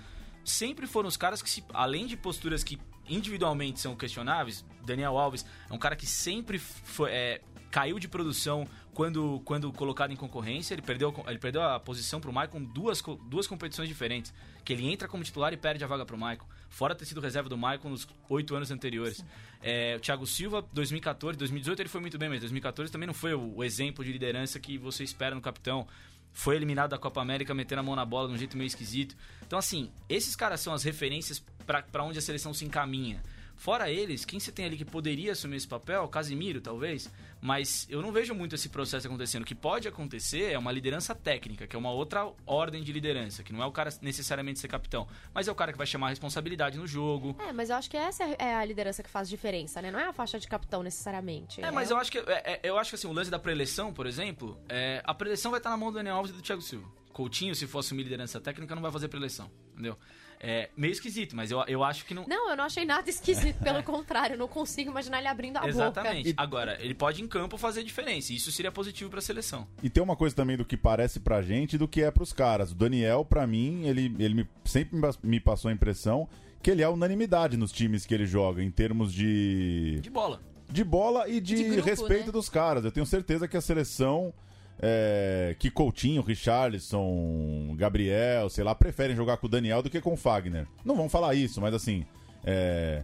sempre 0.44 0.88
foram 0.88 1.08
os 1.08 1.18
caras 1.18 1.42
que, 1.42 1.50
se- 1.50 1.64
além 1.74 2.06
de 2.08 2.16
posturas 2.18 2.64
que 2.64 2.80
individualmente 3.08 3.80
são 3.80 3.96
questionáveis, 3.96 4.64
Daniel 4.86 5.18
Alves 5.18 5.46
é 5.70 5.74
um 5.74 5.78
cara 5.78 5.96
que 5.96 6.06
sempre 6.06 6.58
foi, 6.60 7.12
é, 7.12 7.42
caiu 7.70 8.00
de 8.00 8.08
produção 8.08 8.68
quando, 8.94 9.42
quando 9.46 9.72
colocado 9.72 10.12
em 10.12 10.16
concorrência. 10.16 10.74
Ele 10.74 10.82
perdeu, 10.82 11.14
ele 11.28 11.40
perdeu 11.40 11.62
a 11.64 11.80
posição 11.80 12.20
pro 12.20 12.32
Maicon 12.32 12.60
em 12.60 12.66
duas, 12.66 13.02
duas 13.30 13.48
competições 13.48 13.88
diferentes. 13.88 14.34
Que 14.64 14.74
ele 14.74 14.86
entra 14.92 15.08
como 15.08 15.24
titular 15.24 15.52
e 15.54 15.58
perde 15.58 15.84
a 15.84 15.88
vaga 15.88 16.06
pro 16.06 16.18
Maicon. 16.18 16.46
Fora 16.70 16.94
ter 16.96 17.06
sido 17.06 17.20
reserva 17.20 17.50
do 17.50 17.58
Maicon 17.58 17.90
nos 17.90 18.08
oito 18.30 18.56
anos 18.56 18.72
anteriores. 18.72 19.24
É, 19.62 19.96
o 19.98 20.00
Thiago 20.00 20.26
Silva, 20.28 20.64
2014, 20.74 21.38
2018 21.38 21.82
ele 21.82 21.90
foi 21.90 22.00
muito 22.02 22.18
bem, 22.18 22.30
mas 22.30 22.40
2014 22.42 22.92
também 22.92 23.08
não 23.08 23.14
foi 23.14 23.34
o, 23.34 23.56
o 23.58 23.64
exemplo 23.64 24.04
de 24.06 24.12
liderança 24.12 24.60
que 24.60 24.78
você 24.78 25.04
espera 25.04 25.34
no 25.36 25.42
capitão. 25.42 25.88
Foi 26.34 26.56
eliminado 26.56 26.92
da 26.92 26.98
Copa 26.98 27.22
América, 27.22 27.54
metendo 27.54 27.82
a 27.82 27.84
mão 27.84 27.96
na 27.96 28.06
bola 28.06 28.28
de 28.28 28.34
um 28.34 28.38
jeito 28.38 28.58
meio 28.58 28.68
esquisito. 28.68 29.16
Então, 29.46 29.60
assim, 29.60 29.92
esses 30.08 30.36
caras 30.36 30.62
são 30.62 30.74
as 30.74 30.84
referências 30.84 31.44
para 31.66 32.04
onde 32.04 32.20
a 32.20 32.22
seleção 32.22 32.54
se 32.54 32.66
encaminha. 32.66 33.22
Fora 33.62 33.92
eles, 33.92 34.26
quem 34.26 34.40
você 34.40 34.52
tem 34.52 34.66
ali 34.66 34.76
que 34.76 34.84
poderia 34.84 35.34
assumir 35.34 35.58
esse 35.58 35.68
papel? 35.68 36.08
Casimiro, 36.08 36.60
talvez. 36.60 37.08
Mas 37.40 37.86
eu 37.92 38.02
não 38.02 38.12
vejo 38.12 38.34
muito 38.34 38.56
esse 38.56 38.68
processo 38.70 39.06
acontecendo. 39.06 39.44
O 39.44 39.46
que 39.46 39.54
pode 39.54 39.88
acontecer 39.88 40.52
é 40.52 40.58
uma 40.58 40.72
liderança 40.72 41.14
técnica, 41.14 41.68
que 41.68 41.76
é 41.76 41.78
uma 41.78 41.92
outra 41.92 42.28
ordem 42.44 42.82
de 42.82 42.92
liderança, 42.92 43.44
que 43.44 43.54
não 43.54 43.62
é 43.62 43.66
o 43.68 43.72
cara 43.72 43.92
necessariamente 44.02 44.60
ser 44.60 44.68
capitão, 44.68 45.08
mas 45.32 45.48
é 45.48 45.52
o 45.52 45.54
cara 45.54 45.72
que 45.72 45.78
vai 45.78 45.86
chamar 45.86 46.08
a 46.08 46.10
responsabilidade 46.10 46.76
no 46.80 46.88
jogo. 46.88 47.36
É, 47.38 47.54
mas 47.54 47.70
eu 47.70 47.76
acho 47.76 47.88
que 47.88 47.96
essa 47.96 48.24
é 48.24 48.56
a 48.56 48.66
liderança 48.66 49.04
que 49.04 49.10
faz 49.12 49.30
diferença, 49.30 49.80
né? 49.80 49.92
Não 49.92 50.00
é 50.00 50.08
a 50.08 50.14
faixa 50.14 50.40
de 50.40 50.48
capitão 50.48 50.82
necessariamente. 50.82 51.64
É, 51.64 51.70
mas 51.70 51.92
eu 51.92 51.98
acho 51.98 52.12
que 52.12 52.18
é, 52.18 52.54
é, 52.54 52.60
eu 52.64 52.80
acho 52.80 52.90
que 52.90 52.96
assim, 52.96 53.08
o 53.08 53.14
lance 53.14 53.30
da 53.30 53.38
preleção, 53.38 53.94
por 53.94 54.08
exemplo, 54.08 54.60
é, 54.68 55.04
a 55.06 55.14
preleção 55.14 55.52
vai 55.52 55.60
estar 55.60 55.70
na 55.70 55.78
mão 55.78 55.92
do 55.92 55.98
Daniel 55.98 56.16
Alves 56.16 56.32
e 56.32 56.36
do 56.36 56.42
Thiago 56.42 56.64
Silva. 56.64 56.88
Coutinho, 57.14 57.54
se 57.54 57.68
for 57.68 57.78
assumir 57.78 58.02
liderança 58.02 58.42
técnica, 58.42 58.74
não 58.74 58.82
vai 58.82 58.92
fazer 58.92 59.08
preleção, 59.08 59.52
entendeu? 59.74 60.00
É 60.44 60.70
meio 60.76 60.92
esquisito, 60.92 61.36
mas 61.36 61.52
eu, 61.52 61.64
eu 61.68 61.84
acho 61.84 62.04
que 62.04 62.16
não. 62.16 62.26
Não, 62.28 62.50
eu 62.50 62.58
não 62.58 62.64
achei 62.64 62.84
nada 62.84 63.08
esquisito, 63.08 63.58
pelo 63.64 63.84
contrário, 63.84 64.34
eu 64.34 64.40
não 64.40 64.48
consigo 64.48 64.90
imaginar 64.90 65.20
ele 65.20 65.28
abrindo 65.28 65.58
a 65.58 65.68
Exatamente. 65.68 66.30
boca. 66.30 66.42
Agora, 66.42 66.78
ele 66.84 66.96
pode 66.96 67.22
em 67.22 67.28
campo 67.28 67.60
fazer 67.60 67.84
diferença. 67.84 68.34
E 68.34 68.38
isso 68.38 68.52
seria 68.52 68.72
positivo 68.72 69.10
pra 69.12 69.22
seleção. 69.22 69.68
E 69.84 69.90
tem 69.90 70.02
uma 70.02 70.16
coisa 70.16 70.36
também 70.36 70.58
do 70.58 70.66
que 70.66 70.76
parece 70.76 71.20
pra 71.20 71.44
gente 71.44 71.74
e 71.74 71.78
do 71.78 71.88
que 71.88 72.02
é 72.02 72.10
pros 72.10 72.34
caras. 72.34 72.72
O 72.72 72.76
Daniel, 72.76 73.24
pra 73.24 73.46
mim, 73.46 73.86
ele, 73.86 74.16
ele 74.18 74.34
me- 74.34 74.48
sempre 74.66 75.00
me 75.22 75.40
passou 75.40 75.70
a 75.70 75.74
impressão 75.74 76.28
que 76.64 76.72
ele 76.72 76.82
é 76.82 76.90
unanimidade 76.90 77.56
nos 77.56 77.72
times 77.72 78.06
que 78.06 78.14
ele 78.14 78.26
joga, 78.26 78.64
em 78.64 78.72
termos 78.72 79.14
de. 79.14 80.00
De 80.02 80.10
bola. 80.10 80.42
de 80.68 80.84
bola 80.84 81.28
e 81.30 81.40
de, 81.40 81.56
De 81.56 81.64
grupo, 81.66 81.88
respeito 81.88 82.26
né? 82.28 82.32
dos 82.32 82.50
caras. 82.50 82.84
Eu 82.84 82.92
tenho 82.92 83.06
certeza 83.06 83.48
que 83.48 83.58
a 83.58 83.62
seleção. 83.62 84.34
É, 84.82 85.56
que 85.60 85.70
Coutinho, 85.70 86.24
Richarlison, 86.24 87.76
Gabriel, 87.76 88.50
sei 88.50 88.64
lá, 88.64 88.74
preferem 88.74 89.16
jogar 89.16 89.38
com 89.38 89.46
o 89.46 89.50
Daniel 89.50 89.84
do 89.84 89.90
que 89.90 90.02
com 90.02 90.14
o 90.14 90.18
Fagner. 90.18 90.68
Não 90.84 90.96
vão 90.96 91.08
falar 91.08 91.36
isso, 91.36 91.62
mas 91.62 91.74
assim. 91.74 92.04
é, 92.44 93.04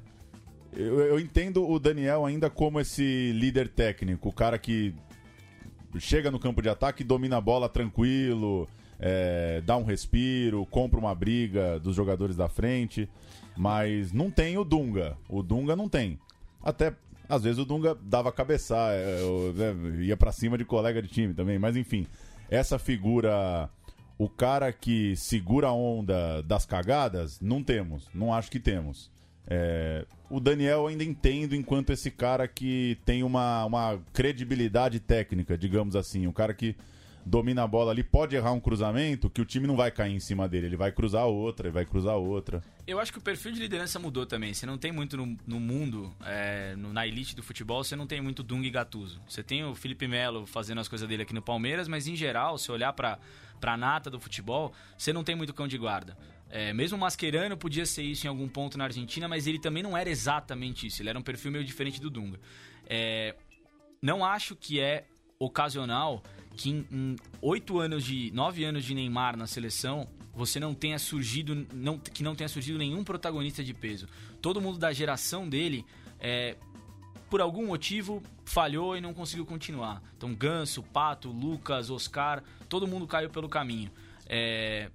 eu, 0.75 0.99
eu 0.99 1.19
entendo 1.19 1.67
o 1.67 1.79
Daniel 1.79 2.25
ainda 2.25 2.49
como 2.49 2.79
esse 2.79 3.31
líder 3.33 3.67
técnico, 3.67 4.29
o 4.29 4.33
cara 4.33 4.57
que 4.57 4.93
chega 5.99 6.29
no 6.29 6.39
campo 6.39 6.61
de 6.61 6.69
ataque, 6.69 7.03
domina 7.03 7.37
a 7.37 7.41
bola 7.41 7.69
tranquilo, 7.69 8.67
é, 8.99 9.61
dá 9.65 9.77
um 9.77 9.83
respiro, 9.83 10.65
compra 10.67 10.99
uma 10.99 11.13
briga 11.15 11.79
dos 11.79 11.95
jogadores 11.95 12.35
da 12.35 12.47
frente, 12.47 13.09
mas 13.55 14.11
não 14.11 14.29
tem 14.29 14.57
o 14.57 14.63
Dunga. 14.63 15.17
O 15.29 15.41
Dunga 15.41 15.75
não 15.75 15.87
tem. 15.87 16.19
Até 16.61 16.93
às 17.27 17.43
vezes 17.43 17.59
o 17.59 17.65
Dunga 17.65 17.95
dava 18.01 18.31
cabeçar, 18.31 18.91
é, 18.93 19.19
né, 19.53 20.05
ia 20.05 20.17
pra 20.17 20.31
cima 20.31 20.57
de 20.57 20.65
colega 20.65 21.01
de 21.01 21.07
time 21.07 21.33
também, 21.33 21.59
mas 21.59 21.75
enfim, 21.75 22.07
essa 22.49 22.79
figura, 22.79 23.69
o 24.17 24.29
cara 24.29 24.71
que 24.71 25.15
segura 25.15 25.67
a 25.67 25.73
onda 25.73 26.41
das 26.43 26.65
cagadas, 26.65 27.39
não 27.41 27.63
temos, 27.63 28.07
não 28.13 28.33
acho 28.33 28.49
que 28.49 28.59
temos. 28.59 29.11
É, 29.49 30.05
o 30.29 30.39
Daniel 30.39 30.79
eu 30.79 30.87
ainda 30.87 31.03
entendo 31.03 31.55
enquanto 31.55 31.91
esse 31.91 32.11
cara 32.11 32.47
que 32.47 32.97
tem 33.05 33.23
uma, 33.23 33.63
uma 33.65 33.99
credibilidade 34.11 34.99
técnica, 34.99 35.57
digamos 35.57 35.95
assim. 35.95 36.27
Um 36.27 36.33
cara 36.33 36.53
que 36.53 36.75
domina 37.27 37.63
a 37.63 37.67
bola 37.67 37.91
ali, 37.91 38.03
pode 38.03 38.35
errar 38.35 38.51
um 38.53 38.59
cruzamento, 38.59 39.29
que 39.29 39.41
o 39.41 39.45
time 39.45 39.67
não 39.67 39.75
vai 39.75 39.91
cair 39.91 40.13
em 40.13 40.19
cima 40.19 40.47
dele. 40.47 40.67
Ele 40.67 40.77
vai 40.77 40.91
cruzar 40.91 41.25
outra, 41.25 41.67
ele 41.67 41.73
vai 41.73 41.85
cruzar 41.85 42.15
outra. 42.15 42.63
Eu 42.87 42.99
acho 42.99 43.11
que 43.11 43.17
o 43.19 43.21
perfil 43.21 43.51
de 43.51 43.59
liderança 43.59 43.99
mudou 43.99 44.25
também. 44.25 44.53
Você 44.53 44.65
não 44.65 44.77
tem 44.77 44.91
muito 44.91 45.17
no, 45.17 45.37
no 45.45 45.59
mundo, 45.59 46.15
é, 46.25 46.75
no- 46.77 46.93
na 46.93 47.05
elite 47.05 47.35
do 47.35 47.43
futebol, 47.43 47.83
você 47.83 47.95
não 47.95 48.07
tem 48.07 48.21
muito 48.21 48.41
Dunga 48.41 48.65
e 48.65 48.69
Gattuso. 48.69 49.21
Você 49.27 49.43
tem 49.43 49.63
o 49.63 49.75
Felipe 49.75 50.07
Melo 50.07 50.45
fazendo 50.45 50.79
as 50.79 50.87
coisas 50.87 51.07
dele 51.07 51.23
aqui 51.23 51.33
no 51.33 51.41
Palmeiras, 51.41 51.87
mas 51.87 52.07
em 52.07 52.15
geral, 52.15 52.57
se 52.57 52.71
olhar 52.71 52.93
pra, 52.93 53.19
pra 53.59 53.75
nata 53.75 54.09
do 54.09 54.19
futebol, 54.19 54.73
você 54.97 55.11
não 55.11 55.23
tem 55.23 55.35
muito 55.35 55.53
cão 55.53 55.67
de 55.67 55.77
guarda. 55.77 56.17
É, 56.49 56.71
mesmo 56.71 56.97
o 56.97 57.01
Mascherano 57.01 57.57
podia 57.57 57.85
ser 57.85 58.03
isso 58.03 58.25
em 58.25 58.29
algum 58.29 58.47
ponto 58.47 58.77
na 58.77 58.85
Argentina, 58.85 59.27
mas 59.27 59.47
ele 59.47 59.59
também 59.59 59.83
não 59.83 59.97
era 59.97 60.09
exatamente 60.09 60.87
isso. 60.87 61.01
Ele 61.01 61.09
era 61.09 61.19
um 61.19 61.21
perfil 61.21 61.51
meio 61.51 61.65
diferente 61.65 61.99
do 61.99 62.09
Dunga. 62.09 62.39
É, 62.89 63.35
não 64.01 64.23
acho 64.23 64.55
que 64.55 64.79
é 64.79 65.05
ocasional 65.39 66.23
que 66.55 66.69
em, 66.69 67.15
oito 67.41 67.79
anos 67.79 68.03
de 68.03 68.31
nove 68.33 68.63
anos 68.63 68.83
de 68.83 68.93
Neymar 68.95 69.37
na 69.37 69.45
seleção 69.45 70.07
você 70.33 70.59
não 70.59 70.73
tenha 70.73 70.97
surgido 70.97 71.67
não, 71.73 71.97
que 71.97 72.23
não 72.23 72.35
tenha 72.35 72.47
surgido 72.47 72.77
nenhum 72.77 73.03
protagonista 73.03 73.63
de 73.63 73.73
peso 73.73 74.07
todo 74.41 74.59
mundo 74.59 74.79
da 74.79 74.91
geração 74.91 75.47
dele 75.47 75.85
é, 76.19 76.55
por 77.29 77.41
algum 77.41 77.67
motivo 77.67 78.23
falhou 78.45 78.97
e 78.97 79.01
não 79.01 79.13
conseguiu 79.13 79.45
continuar 79.45 80.01
então 80.15 80.33
Ganso 80.33 80.81
Pato 80.81 81.29
Lucas 81.29 81.89
Oscar 81.91 82.43
todo 82.67 82.87
mundo 82.87 83.05
caiu 83.05 83.29
pelo 83.29 83.47
caminho 83.47 83.91
é, 84.25 84.89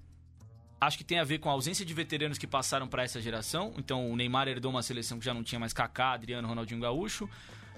acho 0.85 0.97
que 0.97 1.03
tem 1.03 1.19
a 1.19 1.23
ver 1.23 1.39
com 1.39 1.49
a 1.49 1.53
ausência 1.53 1.85
de 1.85 1.93
veteranos 1.93 2.37
que 2.37 2.45
passaram 2.45 2.87
para 2.87 3.03
essa 3.03 3.21
geração. 3.21 3.73
Então 3.77 4.11
o 4.11 4.15
Neymar 4.15 4.47
herdou 4.47 4.69
uma 4.69 4.83
seleção 4.83 5.17
que 5.17 5.25
já 5.25 5.33
não 5.33 5.43
tinha 5.43 5.59
mais 5.59 5.73
Kaká, 5.73 6.11
Adriano, 6.11 6.47
Ronaldinho 6.47 6.81
Gaúcho. 6.81 7.29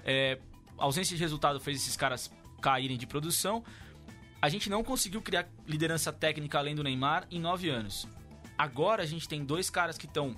É, 0.04 0.38
a 0.78 0.84
ausência 0.84 1.16
de 1.16 1.22
resultado 1.22 1.58
fez 1.60 1.78
esses 1.78 1.96
caras 1.96 2.30
caírem 2.66 2.98
de 2.98 3.06
produção. 3.06 3.62
A 4.42 4.48
gente 4.48 4.68
não 4.68 4.82
conseguiu 4.82 5.22
criar 5.22 5.48
liderança 5.68 6.12
técnica 6.12 6.58
além 6.58 6.74
do 6.74 6.82
Neymar 6.82 7.24
em 7.30 7.38
nove 7.38 7.68
anos. 7.68 8.08
Agora 8.58 9.04
a 9.04 9.06
gente 9.06 9.28
tem 9.28 9.44
dois 9.44 9.70
caras 9.70 9.96
que 9.96 10.06
estão 10.06 10.36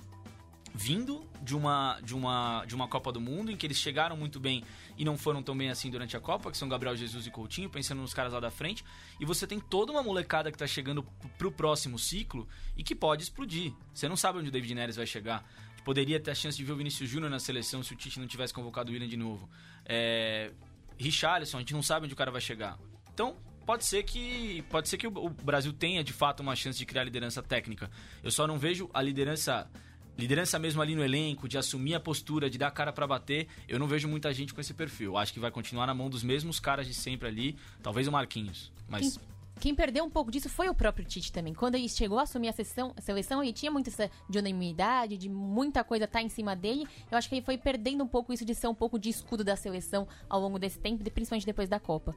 vindo 0.75 1.27
de 1.41 1.55
uma, 1.55 1.99
de, 2.03 2.13
uma, 2.13 2.63
de 2.67 2.75
uma 2.75 2.87
Copa 2.87 3.11
do 3.11 3.19
Mundo, 3.19 3.51
em 3.51 3.57
que 3.57 3.65
eles 3.65 3.77
chegaram 3.77 4.15
muito 4.15 4.39
bem 4.39 4.63
e 4.95 5.03
não 5.03 5.17
foram 5.17 5.41
tão 5.41 5.57
bem 5.57 5.71
assim 5.71 5.89
durante 5.89 6.15
a 6.15 6.19
Copa, 6.19 6.51
que 6.51 6.57
são 6.57 6.69
Gabriel 6.69 6.95
Jesus 6.95 7.25
e 7.25 7.31
Coutinho, 7.31 7.67
pensando 7.67 7.99
nos 7.99 8.13
caras 8.13 8.31
lá 8.31 8.39
da 8.39 8.51
frente. 8.51 8.85
E 9.19 9.25
você 9.25 9.47
tem 9.47 9.59
toda 9.59 9.91
uma 9.91 10.03
molecada 10.03 10.51
que 10.51 10.57
tá 10.57 10.67
chegando 10.67 11.01
pro 11.35 11.51
próximo 11.51 11.97
ciclo 11.97 12.47
e 12.77 12.83
que 12.83 12.93
pode 12.93 13.23
explodir. 13.23 13.73
Você 13.91 14.07
não 14.07 14.15
sabe 14.15 14.37
onde 14.37 14.49
o 14.49 14.51
David 14.51 14.75
Neres 14.75 14.97
vai 14.97 15.07
chegar. 15.07 15.43
Poderia 15.83 16.19
ter 16.19 16.29
a 16.29 16.35
chance 16.35 16.55
de 16.55 16.63
ver 16.63 16.73
o 16.73 16.75
Vinícius 16.75 17.09
Júnior 17.09 17.31
na 17.31 17.39
seleção 17.39 17.81
se 17.81 17.91
o 17.91 17.95
Tite 17.95 18.19
não 18.19 18.27
tivesse 18.27 18.53
convocado 18.53 18.91
o 18.91 18.93
William 18.93 19.09
de 19.09 19.17
novo. 19.17 19.49
É... 19.83 20.51
Richarlison, 20.99 21.57
a 21.57 21.59
gente 21.61 21.73
não 21.73 21.81
sabe 21.81 22.05
onde 22.05 22.13
o 22.13 22.17
cara 22.17 22.29
vai 22.29 22.41
chegar. 22.41 22.77
Então, 23.13 23.37
pode 23.65 23.85
ser 23.85 24.03
que 24.03 24.63
pode 24.69 24.89
ser 24.89 24.97
que 24.97 25.07
o 25.07 25.29
Brasil 25.29 25.71
tenha 25.71 26.03
de 26.03 26.11
fato 26.11 26.41
uma 26.41 26.55
chance 26.55 26.77
de 26.77 26.85
criar 26.85 27.03
liderança 27.03 27.41
técnica. 27.41 27.89
Eu 28.23 28.31
só 28.31 28.45
não 28.45 28.57
vejo 28.57 28.89
a 28.93 29.01
liderança 29.01 29.69
liderança 30.17 30.59
mesmo 30.59 30.81
ali 30.81 30.95
no 30.95 31.03
elenco, 31.03 31.47
de 31.47 31.57
assumir 31.57 31.95
a 31.95 31.99
postura, 31.99 32.49
de 32.49 32.57
dar 32.57 32.67
a 32.67 32.71
cara 32.71 32.91
pra 32.91 33.07
bater. 33.07 33.47
Eu 33.67 33.79
não 33.79 33.87
vejo 33.87 34.07
muita 34.07 34.33
gente 34.33 34.53
com 34.53 34.59
esse 34.59 34.73
perfil. 34.73 35.17
Acho 35.17 35.31
que 35.31 35.39
vai 35.39 35.49
continuar 35.49 35.87
na 35.87 35.93
mão 35.93 36.09
dos 36.09 36.23
mesmos 36.23 36.59
caras 36.59 36.85
de 36.85 36.93
sempre 36.93 37.27
ali, 37.29 37.55
talvez 37.81 38.05
o 38.05 38.11
Marquinhos, 38.11 38.71
mas 38.87 39.17
quem 39.59 39.75
perdeu 39.75 40.03
um 40.05 40.09
pouco 40.09 40.31
disso 40.31 40.49
foi 40.49 40.69
o 40.69 40.73
próprio 40.73 41.05
Tite 41.05 41.31
também. 41.31 41.53
Quando 41.53 41.75
ele 41.75 41.89
chegou 41.89 42.17
a 42.17 42.23
assumir 42.23 42.47
a, 42.47 42.53
sessão, 42.53 42.93
a 42.95 43.01
seleção, 43.01 43.43
ele 43.43 43.53
tinha 43.53 43.71
muito 43.71 43.89
essa 43.89 44.09
de 44.29 44.39
unanimidade, 44.39 45.17
de 45.17 45.29
muita 45.29 45.83
coisa 45.83 46.05
estar 46.05 46.19
tá 46.19 46.25
em 46.25 46.29
cima 46.29 46.55
dele. 46.55 46.87
Eu 47.11 47.17
acho 47.17 47.27
que 47.27 47.35
ele 47.35 47.45
foi 47.45 47.57
perdendo 47.57 48.03
um 48.03 48.07
pouco 48.07 48.33
isso 48.33 48.45
de 48.45 48.55
ser 48.55 48.67
um 48.67 48.73
pouco 48.73 48.97
de 48.97 49.09
escudo 49.09 49.43
da 49.43 49.55
seleção 49.55 50.07
ao 50.29 50.39
longo 50.39 50.57
desse 50.57 50.79
tempo, 50.79 51.03
principalmente 51.11 51.45
depois 51.45 51.67
da 51.67 51.79
Copa. 51.79 52.15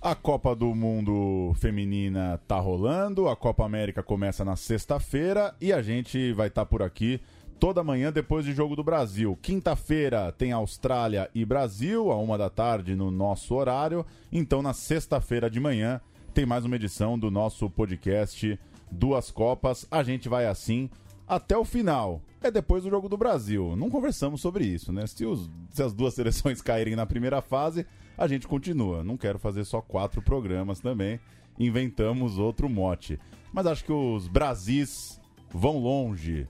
A 0.00 0.14
Copa 0.14 0.54
do 0.54 0.74
Mundo 0.74 1.54
Feminina 1.56 2.38
tá 2.46 2.60
rolando, 2.60 3.26
a 3.26 3.34
Copa 3.34 3.64
América 3.64 4.02
começa 4.02 4.44
na 4.44 4.54
sexta-feira 4.54 5.54
e 5.58 5.72
a 5.72 5.80
gente 5.80 6.30
vai 6.34 6.48
estar 6.48 6.62
tá 6.62 6.66
por 6.66 6.82
aqui 6.82 7.20
toda 7.58 7.82
manhã 7.82 8.12
depois 8.12 8.44
do 8.44 8.52
Jogo 8.52 8.76
do 8.76 8.84
Brasil. 8.84 9.38
Quinta-feira 9.40 10.30
tem 10.32 10.52
Austrália 10.52 11.30
e 11.34 11.44
Brasil, 11.46 12.12
a 12.12 12.16
uma 12.18 12.36
da 12.36 12.50
tarde 12.50 12.94
no 12.94 13.10
nosso 13.10 13.54
horário. 13.54 14.04
Então, 14.30 14.60
na 14.60 14.74
sexta-feira 14.74 15.48
de 15.48 15.58
manhã, 15.58 15.98
tem 16.34 16.44
mais 16.44 16.64
uma 16.64 16.74
edição 16.74 17.16
do 17.16 17.30
nosso 17.30 17.70
podcast 17.70 18.58
Duas 18.90 19.30
Copas. 19.30 19.86
A 19.88 20.02
gente 20.02 20.28
vai 20.28 20.46
assim 20.46 20.90
até 21.28 21.56
o 21.56 21.64
final. 21.64 22.20
É 22.42 22.50
depois 22.50 22.82
do 22.82 22.90
Jogo 22.90 23.08
do 23.08 23.16
Brasil. 23.16 23.76
Não 23.76 23.88
conversamos 23.88 24.40
sobre 24.40 24.66
isso, 24.66 24.92
né? 24.92 25.06
Se, 25.06 25.24
os, 25.24 25.48
se 25.70 25.80
as 25.80 25.94
duas 25.94 26.12
seleções 26.14 26.60
caírem 26.60 26.96
na 26.96 27.06
primeira 27.06 27.40
fase, 27.40 27.86
a 28.18 28.26
gente 28.26 28.48
continua. 28.48 29.04
Não 29.04 29.16
quero 29.16 29.38
fazer 29.38 29.64
só 29.64 29.80
quatro 29.80 30.20
programas 30.20 30.80
também. 30.80 31.20
Inventamos 31.56 32.36
outro 32.36 32.68
mote. 32.68 33.16
Mas 33.52 33.68
acho 33.68 33.84
que 33.84 33.92
os 33.92 34.26
Brasis 34.26 35.20
vão 35.50 35.78
longe. 35.78 36.48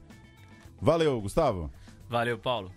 Valeu, 0.80 1.20
Gustavo. 1.20 1.70
Valeu, 2.08 2.38
Paulo. 2.38 2.72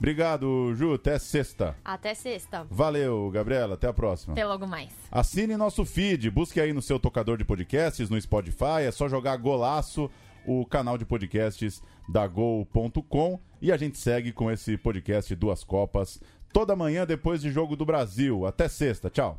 Obrigado, 0.00 0.74
Ju. 0.74 0.94
Até 0.94 1.18
sexta. 1.18 1.76
Até 1.84 2.14
sexta. 2.14 2.66
Valeu, 2.70 3.30
Gabriela. 3.30 3.74
Até 3.74 3.86
a 3.86 3.92
próxima. 3.92 4.32
Até 4.32 4.46
logo 4.46 4.66
mais. 4.66 4.90
Assine 5.12 5.58
nosso 5.58 5.84
feed. 5.84 6.30
Busque 6.30 6.58
aí 6.58 6.72
no 6.72 6.80
seu 6.80 6.98
tocador 6.98 7.36
de 7.36 7.44
podcasts, 7.44 8.08
no 8.08 8.18
Spotify. 8.18 8.82
É 8.86 8.90
só 8.90 9.08
jogar 9.10 9.36
golaço, 9.36 10.10
o 10.46 10.64
canal 10.64 10.96
de 10.96 11.04
podcasts 11.04 11.82
da 12.08 12.26
Gol.com. 12.26 13.38
E 13.60 13.70
a 13.70 13.76
gente 13.76 13.98
segue 13.98 14.32
com 14.32 14.50
esse 14.50 14.78
podcast 14.78 15.34
Duas 15.36 15.62
Copas 15.62 16.18
toda 16.50 16.74
manhã 16.74 17.06
depois 17.06 17.40
de 17.42 17.50
Jogo 17.50 17.76
do 17.76 17.84
Brasil. 17.84 18.46
Até 18.46 18.68
sexta. 18.68 19.10
Tchau. 19.10 19.38